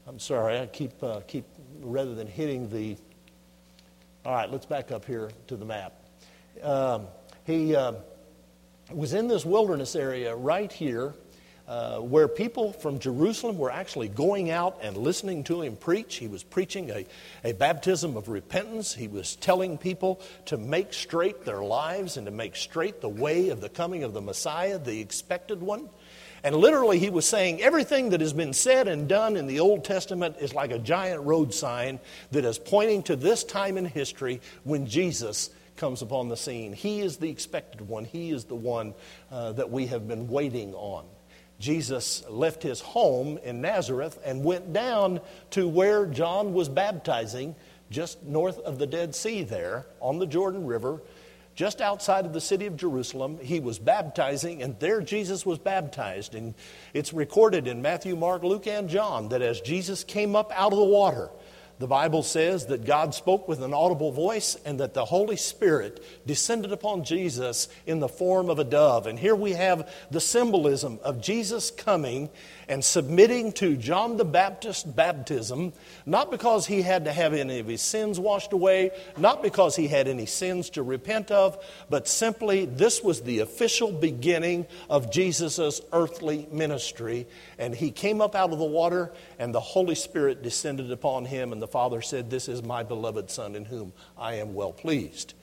I'm 0.07 0.19
sorry, 0.19 0.61
I 0.61 0.67
keep, 0.67 1.03
uh, 1.03 1.21
keep, 1.27 1.47
rather 1.81 2.15
than 2.15 2.27
hitting 2.27 2.69
the. 2.69 2.97
All 4.27 4.35
right, 4.35 4.51
let's 4.51 4.67
back 4.67 4.93
up 4.93 5.05
here 5.07 5.31
to 5.47 5.57
the 5.57 5.65
map. 5.65 5.95
Um, 6.63 7.07
he 7.45 7.75
uh, 7.75 7.93
was 8.93 9.13
in 9.15 9.29
this 9.29 9.45
wilderness 9.45 9.97
area 9.97 10.35
right 10.35 10.71
here 10.71 11.15
uh, 11.67 11.99
where 11.99 12.29
people 12.29 12.73
from 12.73 13.01
Jerusalem 13.01 13.59
were 13.59 13.71
actually 13.71 14.09
going 14.09 14.51
out 14.51 14.79
and 14.83 14.97
listening 14.97 15.43
to 15.45 15.63
him 15.63 15.75
preach. 15.75 16.17
He 16.17 16.29
was 16.29 16.45
preaching 16.45 16.91
a, 16.91 17.07
a 17.43 17.53
baptism 17.55 18.17
of 18.17 18.29
repentance. 18.29 18.95
He 18.95 19.09
was 19.09 19.35
telling 19.37 19.77
people 19.77 20.21
to 20.47 20.57
make 20.57 20.93
straight 20.93 21.45
their 21.45 21.63
lives 21.63 22.17
and 22.17 22.27
to 22.27 22.31
make 22.31 22.55
straight 22.55 23.01
the 23.01 23.09
way 23.09 23.49
of 23.49 23.61
the 23.61 23.69
coming 23.69 24.05
of 24.05 24.13
the 24.13 24.21
Messiah, 24.21 24.79
the 24.79 25.01
expected 25.01 25.61
one. 25.61 25.89
And 26.45 26.55
literally, 26.55 27.01
he 27.01 27.11
was 27.11 27.27
saying 27.27 27.61
everything 27.61 28.11
that 28.11 28.21
has 28.21 28.33
been 28.33 28.53
said 28.53 28.87
and 28.87 29.09
done 29.09 29.37
in 29.37 29.49
the 29.49 29.59
Old 29.59 29.85
Testament 29.85 30.37
is 30.39 30.55
like 30.55 30.71
a 30.71 30.79
giant 30.79 31.25
road 31.25 31.53
sign 31.53 31.99
that 32.31 32.45
is 32.45 32.61
pointing 32.61 33.03
to 33.05 33.17
this 33.17 33.43
time 33.43 33.77
in 33.77 33.87
history 33.87 34.41
when 34.63 34.87
Jesus 34.87 35.51
comes 35.77 36.03
upon 36.03 36.29
the 36.29 36.37
scene. 36.37 36.73
He 36.73 37.01
is 37.01 37.17
the 37.19 37.31
expected 37.31 37.87
one, 37.87 38.05
He 38.05 38.31
is 38.31 38.45
the 38.45 38.55
one 38.55 38.95
uh, 39.31 39.53
that 39.53 39.71
we 39.71 39.87
have 39.87 40.09
been 40.09 40.29
waiting 40.29 40.75
on. 40.75 41.05
Jesus 41.59 42.25
left 42.29 42.63
his 42.63 42.81
home 42.81 43.39
in 43.43 43.61
Nazareth 43.61 44.19
and 44.25 44.45
went 44.45 44.73
down 44.73 45.21
to 45.51 45.67
where 45.67 46.07
John 46.07 46.53
was 46.53 46.69
baptizing, 46.69 47.55
just 47.91 48.23
north 48.23 48.59
of 48.59 48.79
the 48.79 48.87
Dead 48.87 49.15
Sea, 49.15 49.43
there 49.43 49.87
on 50.01 50.19
the 50.19 50.27
Jordan 50.27 50.67
River, 50.67 51.01
just 51.55 51.81
outside 51.81 52.27
of 52.27 52.35
the 52.35 52.41
city 52.41 52.67
of 52.67 52.77
Jerusalem. 52.77 53.39
He 53.41 53.61
was 53.61 53.79
baptizing, 53.79 54.63
and 54.63 54.79
there 54.81 55.01
Jesus 55.01 55.47
was 55.47 55.59
baptized. 55.59 56.35
And 56.35 56.55
it's 56.93 57.15
recorded 57.15 57.67
in 57.67 57.81
Matthew, 57.81 58.17
Mark, 58.17 58.43
Luke, 58.43 58.67
and 58.67 58.89
John 58.91 59.31
that 59.31 59.41
as 59.41 59.63
Jesus 59.63 60.05
came 60.05 60.37
up 60.37 60.53
out 60.55 60.73
of 60.73 60.79
the 60.79 60.85
water, 60.85 61.31
the 61.79 61.87
Bible 61.87 62.23
says 62.23 62.67
that 62.67 62.87
God 62.87 63.15
spoke 63.15 63.49
with 63.49 63.63
an 63.63 63.75
audible 63.75 64.11
voice 64.11 64.57
and 64.65 64.81
that 64.81 64.95
the 64.95 65.05
Holy 65.05 65.37
Spirit 65.37 66.03
descended 66.27 66.73
upon 66.73 67.05
Jesus 67.05 67.69
in 67.87 68.01
the 68.01 68.09
form 68.09 68.49
of 68.49 68.59
a 68.59 68.65
dove. 68.65 69.07
And 69.07 69.19
here 69.19 69.35
we 69.35 69.53
have 69.53 69.93
the 70.11 70.21
symbolism 70.21 70.99
of 71.03 71.21
Jesus 71.21 71.71
coming 71.71 72.31
and 72.69 72.85
submitting 72.85 73.53
to 73.53 73.77
John 73.77 74.17
the 74.17 74.25
Baptist's 74.25 74.83
baptism, 74.83 75.73
not 76.05 76.31
because 76.31 76.67
he 76.67 76.83
had 76.83 77.05
to 77.05 77.13
have 77.13 77.33
any 77.33 77.59
of 77.61 77.67
his 77.67 77.83
sins 77.83 78.19
washed 78.19 78.53
away, 78.53 78.91
not 79.17 79.43
because 79.43 79.77
he 79.77 79.87
had 79.87 80.09
any 80.09 80.27
sins 80.27 80.71
to 80.71 80.83
repent 80.83 81.31
of, 81.31 81.63
but 81.89 82.09
simply 82.09 82.65
this 82.65 83.03
was 83.03 83.23
the 83.23 83.41
official 83.41 83.93
beginning 83.93 84.67
of 84.91 85.11
Jesus' 85.11 85.81
earthly 85.93 86.49
ministry. 86.51 87.27
And 87.59 87.75
he 87.75 87.91
came 87.91 88.21
up 88.21 88.35
out 88.35 88.53
of 88.53 88.59
the 88.59 88.65
water, 88.65 89.13
and 89.39 89.55
the 89.55 89.61
Holy 89.61 89.95
Spirit 89.95 90.43
descended 90.43 90.91
upon 90.91 91.25
him, 91.25 91.53
and 91.53 91.63
the 91.63 91.69
Father 91.69 92.03
said, 92.03 92.31
This 92.31 92.49
is 92.49 92.63
my 92.63 92.83
beloved 92.83 93.31
Son 93.31 93.55
in 93.55 93.65
whom 93.65 93.93
I 94.19 94.35
am 94.35 94.55
well 94.55 94.73
pleased. 94.73 95.35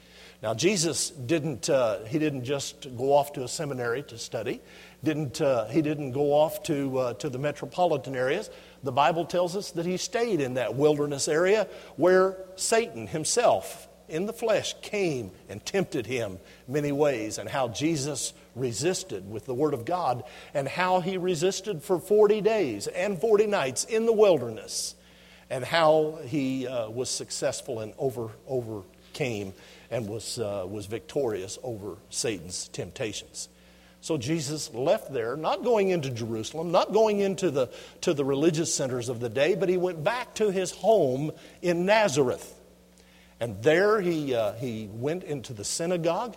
Now, 0.44 0.54
Jesus 0.54 1.10
didn't, 1.10 1.70
uh, 1.70 2.04
he 2.04 2.20
didn't 2.20 2.44
just 2.44 2.98
go 2.98 3.14
off 3.14 3.32
to 3.34 3.46
a 3.46 3.48
seminary 3.48 4.04
to 4.04 4.18
study. 4.18 4.60
Didn't, 5.04 5.42
uh, 5.42 5.68
he 5.68 5.82
didn't 5.82 6.12
go 6.12 6.32
off 6.32 6.64
to, 6.64 6.98
uh, 6.98 7.14
to 7.16 7.30
the 7.30 7.38
metropolitan 7.38 8.16
areas. 8.16 8.50
The 8.84 8.92
Bible 8.92 9.26
tells 9.26 9.56
us 9.56 9.72
that 9.72 9.86
he 9.86 9.98
stayed 9.98 10.40
in 10.40 10.54
that 10.54 10.76
wilderness 10.76 11.28
area 11.28 11.68
where 11.98 12.38
Satan 12.56 13.08
himself, 13.08 13.90
in 14.08 14.28
the 14.28 14.34
flesh, 14.34 14.76
came 14.82 15.32
and 15.50 15.66
tempted 15.66 16.06
him 16.06 16.40
many 16.70 16.94
ways, 16.94 17.38
and 17.38 17.50
how 17.50 17.68
Jesus 17.68 18.34
resisted 18.56 19.30
with 19.30 19.46
the 19.46 19.54
Word 19.54 19.74
of 19.74 19.84
God, 19.84 20.24
and 20.54 20.70
how 20.70 21.02
he 21.02 21.18
resisted 21.18 21.84
for 21.84 22.00
40 22.00 22.40
days 22.40 22.88
and 22.88 23.20
40 23.20 23.48
nights 23.48 23.84
in 23.84 24.06
the 24.06 24.14
wilderness, 24.14 24.96
and 25.50 25.66
how 25.66 26.20
he 26.26 26.66
uh, 26.66 26.90
was 26.90 27.10
successful 27.10 27.82
and 27.82 27.94
over, 27.98 28.30
overcame 28.48 29.54
and 29.92 30.08
was, 30.08 30.40
uh, 30.40 30.66
was 30.66 30.86
victorious 30.86 31.60
over 31.62 31.98
Satan's 32.10 32.70
temptations. 32.70 33.50
So 34.04 34.18
Jesus 34.18 34.74
left 34.74 35.14
there, 35.14 35.38
not 35.38 35.64
going 35.64 35.88
into 35.88 36.10
Jerusalem, 36.10 36.74
not 36.74 36.92
going 36.92 37.22
into 37.22 37.50
the, 37.50 37.70
to 38.02 38.14
the 38.14 38.26
religious 38.26 38.76
centers 38.76 39.08
of 39.08 39.22
the 39.22 39.30
day, 39.30 39.56
but 39.56 39.70
he 39.70 39.78
went 39.78 40.04
back 40.04 40.36
to 40.36 40.52
his 40.52 40.72
home 40.72 41.32
in 41.62 41.86
Nazareth. 41.86 42.60
And 43.40 43.64
there 43.64 44.02
he, 44.02 44.36
uh, 44.36 44.56
he 44.56 44.90
went 44.92 45.24
into 45.24 45.54
the 45.54 45.64
synagogue 45.64 46.36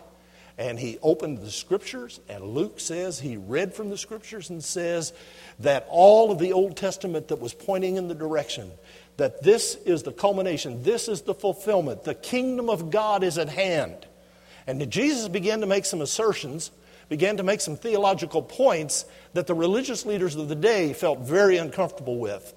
and 0.56 0.78
he 0.78 0.99
opened 1.02 1.38
the 1.38 1.50
scriptures. 1.50 2.20
And 2.28 2.44
Luke 2.44 2.78
says 2.78 3.18
he 3.18 3.37
read 3.37 3.75
from 3.75 3.90
the 3.90 3.99
scriptures 3.99 4.49
and 4.49 4.62
says 4.62 5.12
that 5.58 5.88
all 5.90 6.30
of 6.30 6.38
the 6.38 6.52
Old 6.52 6.76
Testament 6.76 7.26
that 7.28 7.40
was 7.40 7.52
pointing 7.52 7.96
in 7.96 8.06
the 8.06 8.14
direction 8.14 8.70
that 9.16 9.42
this 9.42 9.74
is 9.85 10.05
the 10.05 10.12
culmination, 10.12 10.85
this 10.85 11.09
is 11.09 11.22
the 11.22 11.35
fulfillment, 11.35 12.05
the 12.05 12.14
kingdom 12.14 12.70
of 12.70 12.90
God 12.90 13.24
is 13.24 13.38
at 13.38 13.48
hand. 13.48 14.07
And 14.68 14.88
Jesus 14.88 15.26
began 15.26 15.62
to 15.62 15.66
make 15.66 15.85
some 15.85 16.00
assertions, 16.00 16.70
began 17.09 17.37
to 17.37 17.42
make 17.42 17.61
some 17.61 17.77
theological 17.77 18.42
points 18.42 19.05
that 19.35 19.47
the 19.47 19.55
religious 19.55 20.05
leaders 20.07 20.35
of 20.37 20.49
the 20.49 20.55
day 20.55 20.92
felt 20.92 21.21
very 21.21 21.57
uncomfortable 21.57 22.19
with, 22.19 22.55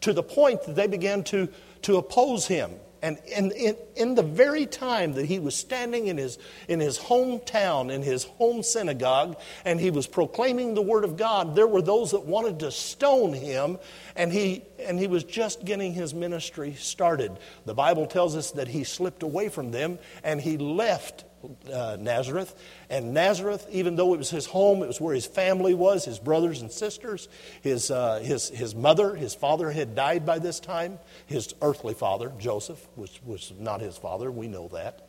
to 0.00 0.12
the 0.12 0.22
point 0.22 0.62
that 0.62 0.76
they 0.76 0.86
began 0.86 1.22
to, 1.24 1.48
to 1.82 1.96
oppose 1.96 2.46
him. 2.46 2.72
And 3.02 3.18
in, 3.26 3.50
in, 3.52 3.76
in, 3.96 4.14
the 4.14 4.22
very 4.22 4.66
time 4.66 5.14
that 5.14 5.24
he 5.24 5.38
was 5.38 5.54
standing 5.54 6.08
in 6.08 6.18
his, 6.18 6.38
in 6.68 6.80
his 6.80 6.98
hometown, 6.98 7.90
in 7.90 8.02
his 8.02 8.24
home 8.24 8.62
synagogue, 8.62 9.38
and 9.64 9.80
he 9.80 9.90
was 9.90 10.06
proclaiming 10.06 10.74
the 10.74 10.82
word 10.82 11.04
of 11.04 11.16
God, 11.16 11.56
there 11.56 11.66
were 11.66 11.80
those 11.80 12.10
that 12.10 12.26
wanted 12.26 12.60
to 12.60 12.70
stone 12.70 13.32
him, 13.32 13.78
and 14.16 14.30
he, 14.30 14.62
and 14.78 14.98
he 14.98 15.06
was 15.06 15.24
just 15.24 15.64
getting 15.64 15.94
his 15.94 16.12
ministry 16.12 16.74
started. 16.74 17.38
The 17.64 17.74
Bible 17.74 18.06
tells 18.06 18.36
us 18.36 18.50
that 18.52 18.68
he 18.68 18.84
slipped 18.84 19.22
away 19.22 19.48
from 19.48 19.70
them 19.70 19.98
and 20.22 20.38
he 20.38 20.58
left 20.58 21.24
uh, 21.72 21.96
Nazareth. 21.98 22.54
And 22.88 23.14
Nazareth, 23.14 23.66
even 23.70 23.96
though 23.96 24.14
it 24.14 24.18
was 24.18 24.30
his 24.30 24.46
home, 24.46 24.82
it 24.82 24.86
was 24.86 25.00
where 25.00 25.14
his 25.14 25.26
family 25.26 25.74
was, 25.74 26.04
his 26.04 26.18
brothers 26.18 26.60
and 26.60 26.70
sisters, 26.70 27.28
his, 27.62 27.90
uh, 27.90 28.20
his, 28.20 28.48
his 28.48 28.74
mother, 28.74 29.14
his 29.14 29.34
father 29.34 29.70
had 29.70 29.94
died 29.94 30.26
by 30.26 30.38
this 30.38 30.60
time. 30.60 30.98
His 31.26 31.54
earthly 31.62 31.94
father, 31.94 32.32
Joseph, 32.38 32.86
was, 32.96 33.18
was 33.24 33.52
not 33.58 33.80
his 33.80 33.96
father. 33.96 34.30
We 34.30 34.48
know 34.48 34.68
that. 34.68 35.08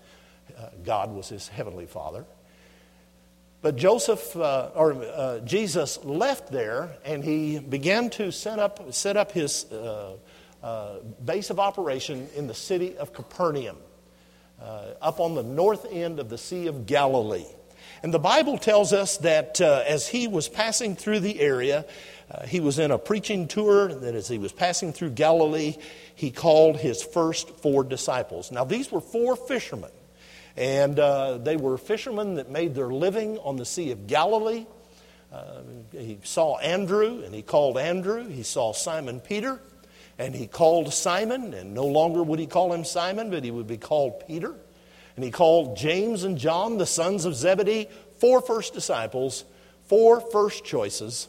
Uh, 0.58 0.70
God 0.84 1.14
was 1.14 1.30
his 1.30 1.48
heavenly 1.48 1.86
father. 1.86 2.26
But 3.62 3.76
Joseph, 3.76 4.36
uh, 4.36 4.72
or 4.74 4.94
uh, 4.94 5.40
Jesus 5.40 6.04
left 6.04 6.52
there 6.52 6.98
and 7.06 7.24
he 7.24 7.60
began 7.60 8.10
to 8.12 8.32
set 8.32 8.58
up, 8.58 8.92
set 8.94 9.18
up 9.18 9.32
his 9.32 9.66
uh, 9.72 10.16
base 11.24 11.52
of 11.52 11.60
operation 11.60 12.28
in 12.36 12.48
the 12.48 12.56
city 12.56 12.98
of 12.98 13.14
Capernaum 13.14 13.78
uh, 14.62 14.94
up 15.02 15.20
on 15.20 15.36
the 15.36 15.44
north 15.44 15.86
end 15.90 16.20
of 16.20 16.30
the 16.30 16.38
Sea 16.38 16.68
of 16.68 16.86
Galilee. 16.86 17.46
And 18.04 18.14
the 18.14 18.20
Bible 18.20 18.58
tells 18.58 18.94
us 18.94 19.18
that 19.18 19.62
uh, 19.62 19.84
as 19.88 20.08
he 20.08 20.28
was 20.28 20.50
passing 20.50 20.96
through 20.96 21.20
the 21.20 21.40
area, 21.40 21.86
uh, 22.32 22.46
he 22.46 22.60
was 22.60 22.80
in 22.80 22.92
a 22.92 22.98
preaching 22.98 23.48
tour, 23.48 23.94
that 23.94 24.16
as 24.16 24.28
he 24.28 24.38
was 24.38 24.52
passing 24.52 24.94
through 24.94 25.12
Galilee, 25.12 25.76
he 26.16 26.32
called 26.32 26.78
his 26.78 27.04
first 27.04 27.50
four 27.58 27.84
disciples. 27.84 28.52
Now, 28.52 28.64
these 28.64 28.92
were 28.92 29.02
four 29.02 29.36
fishermen, 29.36 29.92
and 30.56 30.98
uh, 30.98 31.38
they 31.38 31.58
were 31.58 31.78
fishermen 31.78 32.36
that 32.36 32.50
made 32.50 32.74
their 32.74 32.90
living 32.90 33.38
on 33.40 33.58
the 33.58 33.66
Sea 33.66 33.92
of 33.92 34.08
Galilee. 34.08 34.66
Uh, 35.32 35.62
he 35.92 36.18
saw 36.24 36.58
Andrew, 36.58 37.22
and 37.24 37.36
he 37.36 37.42
called 37.42 37.78
Andrew. 37.78 38.28
He 38.28 38.44
saw 38.44 38.74
Simon 38.74 39.20
Peter, 39.20 39.60
and 40.22 40.36
he 40.36 40.46
called 40.46 40.94
Simon, 40.94 41.56
and 41.56 41.74
no 41.74 41.88
longer 41.88 42.22
would 42.22 42.38
he 42.38 42.46
call 42.46 42.72
him 42.72 42.86
Simon, 42.86 43.32
but 43.32 43.44
he 43.44 43.50
would 43.50 43.66
be 43.66 43.78
called 43.78 44.28
Peter. 44.28 44.54
And 45.16 45.26
he 45.26 45.32
called 45.32 45.76
James 45.76 46.24
and 46.24 46.38
John, 46.38 46.78
the 46.78 46.86
sons 46.86 47.26
of 47.26 47.34
Zebedee, 47.34 47.90
four 48.20 48.40
first 48.40 48.76
disciples, 48.76 49.46
four 49.86 50.22
first 50.22 50.64
choices, 50.64 51.28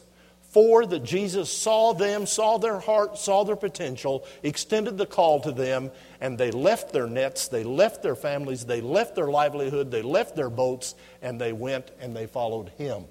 four 0.51 0.85
that 0.85 1.03
Jesus 1.03 1.51
saw 1.51 1.93
them, 1.93 2.27
saw 2.27 2.59
their 2.59 2.79
heart, 2.79 3.17
saw 3.17 3.43
their 3.43 3.55
potential, 3.55 4.27
extended 4.43 4.99
the 4.99 5.07
call 5.07 5.39
to 5.39 5.51
them, 5.51 5.89
and 6.21 6.37
they 6.37 6.51
left 6.51 6.93
their 6.93 7.07
nets, 7.07 7.47
they 7.47 7.63
left 7.63 8.03
their 8.03 8.15
families, 8.15 8.63
they 8.63 8.79
left 8.79 9.15
their 9.15 9.31
livelihood, 9.31 9.89
they 9.89 10.03
left 10.03 10.35
their 10.35 10.51
boats, 10.51 10.93
and 11.19 11.41
they 11.41 11.51
went 11.51 11.89
and 11.99 12.15
they 12.15 12.27
followed 12.27 12.69
him. 12.77 13.05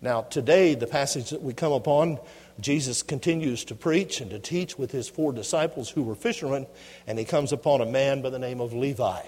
Now, 0.00 0.22
today, 0.22 0.74
the 0.76 0.86
passage 0.86 1.30
that 1.30 1.42
we 1.42 1.54
come 1.54 1.72
upon 1.72 2.18
Jesus 2.60 3.02
continues 3.02 3.64
to 3.66 3.74
preach 3.74 4.20
and 4.20 4.30
to 4.30 4.38
teach 4.38 4.78
with 4.78 4.92
his 4.92 5.08
four 5.08 5.32
disciples 5.32 5.90
who 5.90 6.02
were 6.02 6.14
fishermen, 6.14 6.66
and 7.06 7.18
he 7.18 7.24
comes 7.24 7.52
upon 7.52 7.80
a 7.80 7.86
man 7.86 8.22
by 8.22 8.30
the 8.30 8.38
name 8.38 8.60
of 8.60 8.72
Levi. 8.72 9.22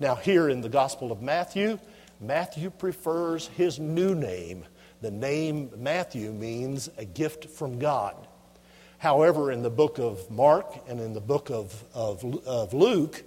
Now, 0.00 0.14
here 0.14 0.48
in 0.48 0.60
the 0.60 0.68
Gospel 0.68 1.10
of 1.10 1.22
Matthew, 1.22 1.78
Matthew 2.20 2.70
prefers 2.70 3.48
his 3.48 3.78
new 3.78 4.14
name. 4.14 4.64
The 5.00 5.10
name 5.10 5.70
Matthew 5.76 6.32
means 6.32 6.90
a 6.98 7.04
gift 7.04 7.46
from 7.46 7.78
God. 7.78 8.14
However, 8.98 9.52
in 9.52 9.62
the 9.62 9.70
book 9.70 9.98
of 9.98 10.28
Mark 10.30 10.66
and 10.88 11.00
in 11.00 11.14
the 11.14 11.20
book 11.20 11.50
of, 11.50 11.84
of, 11.94 12.24
of 12.46 12.74
Luke, 12.74 13.22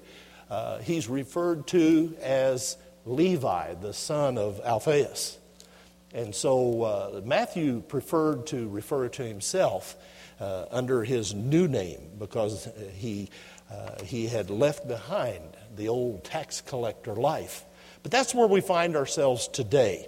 uh, 0.50 0.80
he's 0.80 1.08
referred 1.08 1.68
to 1.68 2.16
as 2.22 2.78
Levi, 3.06 3.76
the 3.76 3.94
son 3.94 4.38
of 4.38 4.60
Alphaeus. 4.64 5.38
And 6.14 6.36
so 6.36 6.84
uh, 6.84 7.22
Matthew 7.24 7.82
preferred 7.82 8.48
to 8.48 8.68
refer 8.70 9.08
to 9.10 9.24
himself 9.24 9.96
uh, 10.40 10.66
under 10.72 11.04
his 11.04 11.34
new 11.34 11.68
name 11.68 12.02
because 12.20 12.68
he, 12.94 13.30
uh, 13.72 14.04
he 14.04 14.28
had 14.28 14.50
left 14.50 14.88
behind 14.88 15.42
the 15.76 15.88
old 15.88 16.24
tax 16.24 16.62
collector 16.62 17.16
life. 17.16 17.64
But 18.04 18.12
that's 18.12 18.34
where 18.34 18.48
we 18.48 18.62
find 18.62 18.96
ourselves 18.96 19.48
today. 19.48 20.08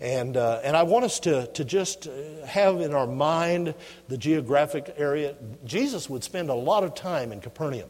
And, 0.00 0.36
uh, 0.36 0.60
and 0.64 0.76
I 0.76 0.82
want 0.82 1.04
us 1.04 1.20
to, 1.20 1.46
to 1.48 1.64
just 1.64 2.06
uh, 2.06 2.46
have 2.46 2.80
in 2.80 2.94
our 2.94 3.06
mind 3.06 3.74
the 4.08 4.18
geographic 4.18 4.94
area. 4.96 5.36
Jesus 5.64 6.10
would 6.10 6.24
spend 6.24 6.50
a 6.50 6.54
lot 6.54 6.84
of 6.84 6.94
time 6.94 7.32
in 7.32 7.40
Capernaum, 7.40 7.88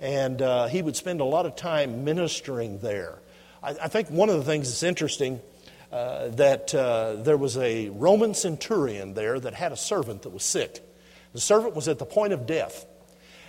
and 0.00 0.42
uh, 0.42 0.66
he 0.66 0.82
would 0.82 0.96
spend 0.96 1.20
a 1.20 1.24
lot 1.24 1.46
of 1.46 1.54
time 1.54 2.04
ministering 2.04 2.78
there. 2.80 3.20
I, 3.62 3.70
I 3.70 3.88
think 3.88 4.10
one 4.10 4.28
of 4.28 4.36
the 4.36 4.44
things 4.44 4.68
that's 4.68 4.82
interesting 4.82 5.40
uh, 5.92 6.28
that 6.28 6.74
uh, 6.74 7.16
there 7.16 7.36
was 7.36 7.56
a 7.56 7.88
Roman 7.88 8.34
centurion 8.34 9.14
there 9.14 9.40
that 9.40 9.54
had 9.54 9.72
a 9.72 9.76
servant 9.76 10.22
that 10.22 10.30
was 10.30 10.44
sick. 10.44 10.80
The 11.32 11.40
servant 11.40 11.74
was 11.74 11.88
at 11.88 11.98
the 11.98 12.04
point 12.04 12.32
of 12.32 12.46
death. 12.46 12.86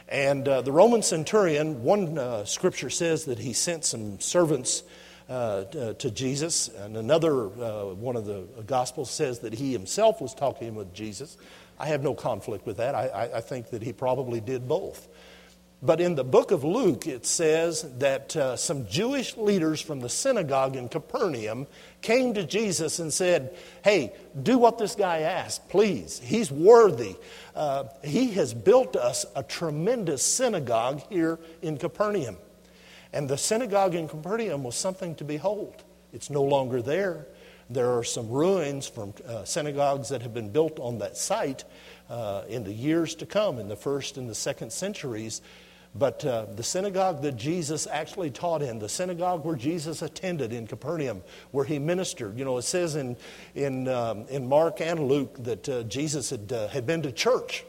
And 0.08 0.48
uh, 0.48 0.62
the 0.62 0.72
Roman 0.72 1.04
centurion, 1.04 1.84
one 1.84 2.18
uh, 2.18 2.46
scripture 2.46 2.90
says 2.90 3.26
that 3.26 3.40
he 3.40 3.54
sent 3.54 3.86
some 3.86 4.20
servants 4.20 4.84
uh, 5.30 5.66
to 5.66 6.10
Jesus, 6.10 6.70
and 6.70 6.98
another 6.98 7.46
uh, 7.46 7.94
one 7.94 8.16
of 8.16 8.26
the 8.26 8.48
Gospels 8.66 9.12
says 9.12 9.40
that 9.40 9.54
he 9.54 9.72
himself 9.72 10.22
was 10.22 10.34
talking 10.34 10.74
with 10.74 10.92
Jesus. 10.94 11.38
I 11.78 11.88
have 11.88 12.02
no 12.02 12.16
conflict 12.16 12.66
with 12.66 12.78
that. 12.78 12.96
I, 12.96 13.30
I 13.36 13.42
think 13.42 13.70
that 13.70 13.84
he 13.84 13.94
probably 13.94 14.42
did 14.42 14.68
both. 14.68 15.08
But 15.82 16.02
in 16.02 16.16
the 16.16 16.26
book 16.26 16.52
of 16.52 16.66
Luke, 16.66 17.08
it 17.08 17.26
says 17.26 17.90
that 18.00 18.36
uh, 18.36 18.58
some 18.58 18.86
Jewish 18.88 19.38
leaders 19.38 19.80
from 19.80 20.02
the 20.02 20.10
synagogue 20.10 20.76
in 20.76 20.90
Capernaum 20.90 21.68
came 22.02 22.34
to 22.34 22.46
Jesus 22.46 23.00
and 23.00 23.14
said, 23.14 23.56
Hey, 23.82 24.12
do 24.42 24.58
what 24.58 24.78
this 24.78 24.96
guy 24.96 25.20
asked, 25.20 25.70
please. 25.70 26.20
He's 26.22 26.52
worthy. 26.52 27.16
Uh, 27.56 27.86
he 28.04 28.32
has 28.32 28.54
built 28.54 28.98
us 28.98 29.26
a 29.38 29.44
tremendous 29.44 30.22
synagogue 30.22 31.02
here 31.10 31.40
in 31.62 31.78
Capernaum. 31.78 32.36
And 33.14 33.30
the 33.30 33.38
synagogue 33.38 33.96
in 33.96 34.10
Capernaum 34.10 34.64
was 34.64 34.76
something 34.76 35.16
to 35.16 35.24
behold. 35.24 35.84
It's 36.12 36.30
no 36.30 36.44
longer 36.44 36.82
there. 36.82 37.26
There 37.70 37.98
are 37.98 38.04
some 38.04 38.30
ruins 38.30 38.88
from 38.88 39.14
uh, 39.26 39.46
synagogues 39.46 40.10
that 40.10 40.24
have 40.24 40.34
been 40.34 40.50
built 40.50 40.78
on 40.80 40.98
that 41.00 41.16
site 41.16 41.64
uh, 42.10 42.44
in 42.50 42.66
the 42.66 42.74
years 42.74 43.16
to 43.16 43.26
come, 43.26 43.60
in 43.60 43.70
the 43.70 43.76
first 43.78 44.18
and 44.18 44.30
the 44.30 44.36
second 44.36 44.74
centuries. 44.74 45.42
But 45.96 46.24
uh, 46.24 46.46
the 46.46 46.64
synagogue 46.64 47.24
that 47.24 47.36
Jesus 47.36 47.88
actually 47.88 48.30
taught 48.30 48.62
in, 48.62 48.78
the 48.78 48.90
synagogue 48.90 49.44
where 49.44 49.56
Jesus 49.56 50.02
attended 50.02 50.54
in 50.54 50.68
Capernaum, 50.68 51.24
where 51.52 51.66
he 51.66 51.80
ministered, 51.80 52.38
you 52.38 52.46
know, 52.46 52.58
it 52.58 52.64
says 52.64 52.96
in, 52.96 53.18
in, 53.56 53.88
um, 53.88 54.28
in 54.28 54.48
Mark 54.48 54.82
and 54.82 55.08
Luke 55.08 55.36
that 55.44 55.68
uh, 55.68 55.84
Jesus 55.84 56.30
had, 56.30 56.52
uh, 56.54 56.68
had 56.68 56.86
been 56.86 57.02
to 57.02 57.12
church. 57.12 57.66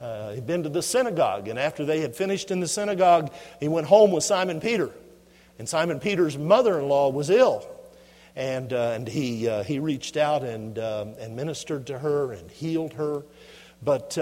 Uh, 0.00 0.32
he'd 0.32 0.46
been 0.46 0.62
to 0.62 0.68
the 0.68 0.82
synagogue, 0.82 1.48
and 1.48 1.58
after 1.58 1.84
they 1.84 2.00
had 2.00 2.16
finished 2.16 2.50
in 2.50 2.60
the 2.60 2.68
synagogue, 2.68 3.32
he 3.60 3.68
went 3.68 3.86
home 3.86 4.12
with 4.12 4.24
Simon 4.24 4.60
Peter. 4.60 4.90
And 5.58 5.68
Simon 5.68 6.00
Peter's 6.00 6.38
mother 6.38 6.78
in 6.78 6.88
law 6.88 7.10
was 7.10 7.28
ill. 7.28 7.68
And, 8.34 8.72
uh, 8.72 8.92
and 8.94 9.08
he, 9.08 9.48
uh, 9.48 9.64
he 9.64 9.80
reached 9.80 10.16
out 10.16 10.42
and, 10.42 10.78
um, 10.78 11.14
and 11.18 11.34
ministered 11.34 11.88
to 11.88 11.98
her 11.98 12.32
and 12.32 12.50
healed 12.50 12.94
her. 12.94 13.24
But 13.82 14.16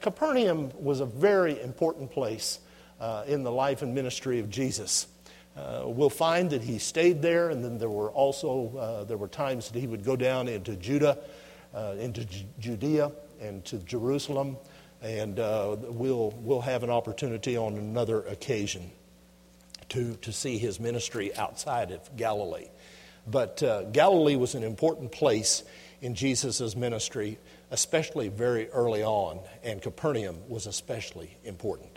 Capernaum 0.00 0.70
was 0.78 1.00
a 1.00 1.06
very 1.06 1.60
important 1.60 2.10
place 2.10 2.58
uh, 3.00 3.24
in 3.26 3.42
the 3.42 3.52
life 3.52 3.82
and 3.82 3.94
ministry 3.94 4.40
of 4.40 4.50
Jesus. 4.50 5.06
Uh, 5.56 5.82
we'll 5.86 6.10
find 6.10 6.50
that 6.50 6.62
he 6.62 6.78
stayed 6.78 7.22
there, 7.22 7.50
and 7.50 7.64
then 7.64 7.78
there 7.78 7.90
were 7.90 8.10
also 8.10 8.76
uh, 8.76 9.04
there 9.04 9.16
were 9.16 9.28
times 9.28 9.70
that 9.70 9.78
he 9.78 9.86
would 9.86 10.04
go 10.04 10.16
down 10.16 10.48
into 10.48 10.74
Judah, 10.76 11.18
uh, 11.74 11.94
into 11.98 12.24
J- 12.24 12.46
Judea, 12.58 13.12
and 13.40 13.64
to 13.66 13.78
Jerusalem, 13.78 14.56
and 15.00 15.38
uh, 15.38 15.76
we'll 15.80 16.32
we'll 16.38 16.60
have 16.60 16.82
an 16.82 16.90
opportunity 16.90 17.56
on 17.56 17.76
another 17.76 18.22
occasion 18.22 18.90
to 19.90 20.16
to 20.16 20.32
see 20.32 20.58
his 20.58 20.80
ministry 20.80 21.34
outside 21.36 21.92
of 21.92 22.16
Galilee. 22.16 22.68
But 23.26 23.62
Galilee 23.92 24.36
was 24.36 24.54
an 24.54 24.64
important 24.64 25.10
place 25.10 25.62
in 26.02 26.14
Jesus' 26.14 26.76
ministry, 26.76 27.38
especially 27.70 28.28
very 28.28 28.68
early 28.68 29.02
on, 29.02 29.40
and 29.62 29.80
Capernaum 29.80 30.36
was 30.48 30.66
especially 30.66 31.34
important. 31.44 31.93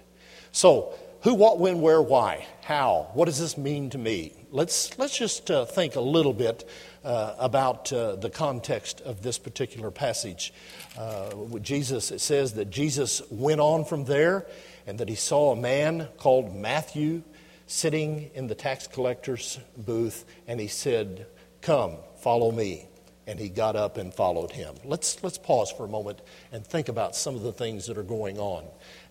So, 0.51 0.93
who, 1.21 1.33
what, 1.33 1.59
when, 1.59 1.81
where, 1.81 2.01
why, 2.01 2.45
how? 2.61 3.09
What 3.13 3.25
does 3.25 3.39
this 3.39 3.57
mean 3.57 3.89
to 3.89 3.97
me? 3.97 4.33
Let's, 4.51 4.97
let's 4.97 5.17
just 5.17 5.49
uh, 5.51 5.65
think 5.65 5.95
a 5.95 6.01
little 6.01 6.33
bit 6.33 6.67
uh, 7.03 7.35
about 7.39 7.91
uh, 7.91 8.15
the 8.15 8.29
context 8.29 9.01
of 9.01 9.23
this 9.23 9.37
particular 9.37 9.91
passage. 9.91 10.53
Uh, 10.97 11.31
Jesus, 11.61 12.11
it 12.11 12.21
says 12.21 12.53
that 12.53 12.69
Jesus 12.69 13.21
went 13.29 13.59
on 13.59 13.83
from 13.83 14.05
there 14.05 14.45
and 14.85 14.99
that 14.99 15.09
he 15.09 15.15
saw 15.15 15.51
a 15.51 15.55
man 15.55 16.07
called 16.17 16.55
Matthew 16.55 17.23
sitting 17.65 18.29
in 18.33 18.47
the 18.47 18.55
tax 18.55 18.87
collector's 18.87 19.59
booth 19.75 20.23
and 20.47 20.59
he 20.59 20.67
said, 20.67 21.27
Come, 21.61 21.97
follow 22.21 22.51
me 22.51 22.87
and 23.27 23.37
he 23.37 23.49
got 23.49 23.75
up 23.75 23.97
and 23.97 24.13
followed 24.13 24.51
him. 24.51 24.73
Let's, 24.85 25.21
let's 25.21 25.37
pause 25.37 25.69
for 25.69 25.85
a 25.85 25.89
moment 25.89 26.21
and 26.53 26.65
think 26.65 26.87
about 26.87 27.15
some 27.15 27.35
of 27.35 27.43
the 27.43 27.51
things 27.51 27.85
that 27.87 27.97
are 27.97 28.03
going 28.03 28.39
on. 28.39 28.63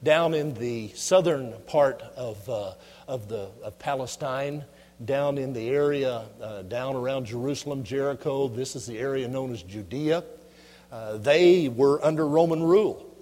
Down 0.03 0.33
in 0.33 0.55
the 0.55 0.89
southern 0.95 1.53
part 1.67 2.03
of, 2.17 2.49
uh, 2.49 2.73
of, 3.07 3.29
the, 3.29 3.51
of 3.63 3.79
Palestine, 3.79 4.65
down 5.05 5.37
in 5.37 5.53
the 5.53 5.69
area 5.69 6.25
uh, 6.43 6.63
down 6.63 6.97
around 6.97 7.27
Jerusalem, 7.27 7.85
Jericho, 7.85 8.49
this 8.49 8.75
is 8.75 8.87
the 8.87 8.99
area 8.99 9.29
known 9.29 9.53
as 9.53 9.63
Judea, 9.63 10.25
uh, 10.91 11.19
they 11.19 11.69
were 11.69 12.03
under 12.03 12.27
Roman 12.27 12.63
rule. 12.63 13.15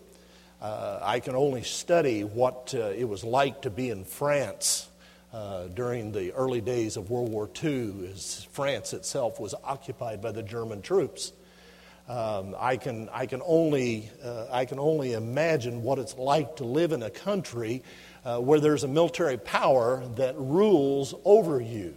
Uh, 0.62 1.00
I 1.02 1.18
can 1.18 1.34
only 1.34 1.62
study 1.62 2.22
what 2.22 2.72
uh, 2.74 2.90
it 2.90 3.04
was 3.04 3.24
like 3.24 3.62
to 3.62 3.70
be 3.70 3.90
in 3.90 4.04
France 4.04 4.88
uh, 5.34 5.66
during 5.74 6.12
the 6.12 6.32
early 6.34 6.60
days 6.60 6.96
of 6.96 7.10
World 7.10 7.28
War 7.28 7.50
II, 7.62 8.08
as 8.12 8.46
France 8.52 8.92
itself 8.92 9.40
was 9.40 9.52
occupied 9.64 10.22
by 10.22 10.30
the 10.30 10.44
German 10.44 10.80
troops. 10.80 11.32
Um, 12.08 12.54
I, 12.56 12.76
can, 12.76 13.08
I, 13.12 13.26
can 13.26 13.42
only, 13.44 14.10
uh, 14.22 14.46
I 14.52 14.64
can 14.64 14.78
only 14.78 15.14
imagine 15.14 15.82
what 15.82 15.98
it's 15.98 16.16
like 16.16 16.56
to 16.56 16.64
live 16.64 16.92
in 16.92 17.02
a 17.02 17.10
country 17.10 17.82
uh, 18.24 18.38
where 18.38 18.60
there's 18.60 18.84
a 18.84 18.88
military 18.88 19.36
power 19.36 20.04
that 20.14 20.36
rules 20.38 21.14
over 21.24 21.60
you. 21.60 21.96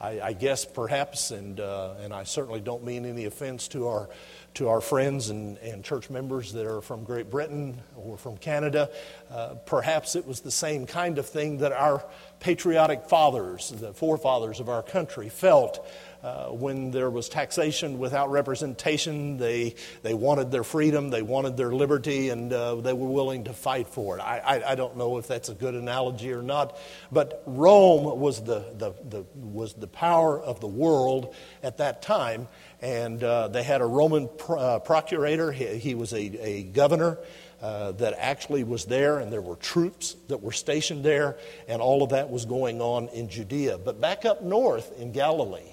I, 0.00 0.20
I 0.20 0.32
guess 0.32 0.64
perhaps, 0.64 1.30
and, 1.30 1.60
uh, 1.60 1.94
and 2.02 2.12
I 2.12 2.24
certainly 2.24 2.60
don't 2.60 2.82
mean 2.82 3.06
any 3.06 3.26
offense 3.26 3.68
to 3.68 3.86
our 3.86 4.08
to 4.54 4.68
our 4.68 4.80
friends 4.80 5.30
and, 5.30 5.58
and 5.58 5.84
church 5.84 6.10
members 6.10 6.52
that 6.52 6.66
are 6.66 6.80
from 6.80 7.04
Great 7.04 7.30
Britain 7.30 7.80
or 7.96 8.16
from 8.16 8.36
Canada. 8.36 8.88
Uh, 9.30 9.54
perhaps 9.66 10.14
it 10.14 10.26
was 10.26 10.40
the 10.40 10.50
same 10.50 10.86
kind 10.86 11.18
of 11.18 11.26
thing 11.26 11.58
that 11.58 11.72
our 11.72 12.04
patriotic 12.40 13.08
fathers, 13.08 13.70
the 13.70 13.92
forefathers 13.92 14.60
of 14.60 14.68
our 14.68 14.82
country, 14.82 15.28
felt 15.28 15.84
uh, 16.24 16.46
when 16.46 16.90
there 16.90 17.10
was 17.10 17.28
taxation 17.28 17.98
without 17.98 18.30
representation. 18.30 19.36
They, 19.36 19.74
they 20.02 20.14
wanted 20.14 20.50
their 20.50 20.64
freedom, 20.64 21.10
they 21.10 21.20
wanted 21.20 21.58
their 21.58 21.74
liberty, 21.74 22.30
and 22.30 22.50
uh, 22.50 22.76
they 22.76 22.94
were 22.94 23.08
willing 23.08 23.44
to 23.44 23.52
fight 23.52 23.88
for 23.88 24.16
it. 24.16 24.22
I, 24.22 24.38
I, 24.38 24.70
I, 24.70 24.74
don't 24.74 24.96
know 24.96 25.18
if 25.18 25.26
that's 25.26 25.50
a 25.50 25.54
good 25.54 25.74
analogy 25.74 26.32
or 26.32 26.40
not, 26.40 26.78
but 27.12 27.42
Rome 27.44 28.18
was 28.18 28.42
the, 28.42 28.64
the, 28.78 28.94
the, 29.06 29.26
was 29.34 29.74
the 29.74 29.86
power 29.86 30.40
of 30.40 30.60
the 30.60 30.66
world 30.66 31.34
at 31.62 31.76
that 31.76 32.00
time, 32.00 32.48
and 32.84 33.24
uh, 33.24 33.48
they 33.48 33.62
had 33.62 33.80
a 33.80 33.86
Roman 33.86 34.28
pro- 34.28 34.58
uh, 34.58 34.78
procurator. 34.78 35.50
He, 35.50 35.64
he, 35.78 35.94
was 35.94 36.12
a, 36.12 36.18
a 36.18 36.64
governor 36.64 37.16
uh, 37.62 37.92
that 37.92 38.14
actually 38.18 38.62
was 38.62 38.84
there, 38.84 39.20
and 39.20 39.32
there 39.32 39.40
were 39.40 39.56
troops 39.56 40.14
that 40.28 40.42
were 40.42 40.52
stationed 40.52 41.02
there, 41.02 41.38
and 41.66 41.80
all 41.80 42.02
of 42.02 42.10
that 42.10 42.28
was 42.28 42.44
going 42.44 42.82
on 42.82 43.08
in 43.08 43.30
Judea. 43.30 43.78
But 43.78 44.02
back 44.02 44.26
up 44.26 44.42
north 44.42 45.00
in 45.00 45.12
Galilee, 45.12 45.72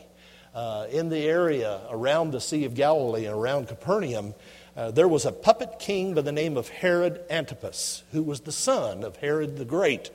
uh, 0.56 0.88
in 0.89 1.10
the 1.10 1.19
area 1.28 1.82
around 1.89 2.32
the 2.32 2.39
Sea 2.39 2.63
of 2.63 2.76
Galilee 2.76 3.26
and 3.26 3.36
around 3.36 3.67
Capernaum, 3.67 4.34
uh, 4.78 4.91
there 4.91 5.10
was 5.10 5.26
a 5.26 5.34
puppet 5.34 5.80
king 5.80 6.13
by 6.13 6.21
the 6.21 6.32
name 6.32 6.56
of 6.56 6.69
Herod 6.69 7.19
Antipas, 7.30 8.04
who 8.13 8.24
was 8.24 8.39
the 8.39 8.54
son 8.54 9.04
of 9.04 9.17
Herod 9.17 9.58
the 9.58 9.65
Great. 9.65 10.12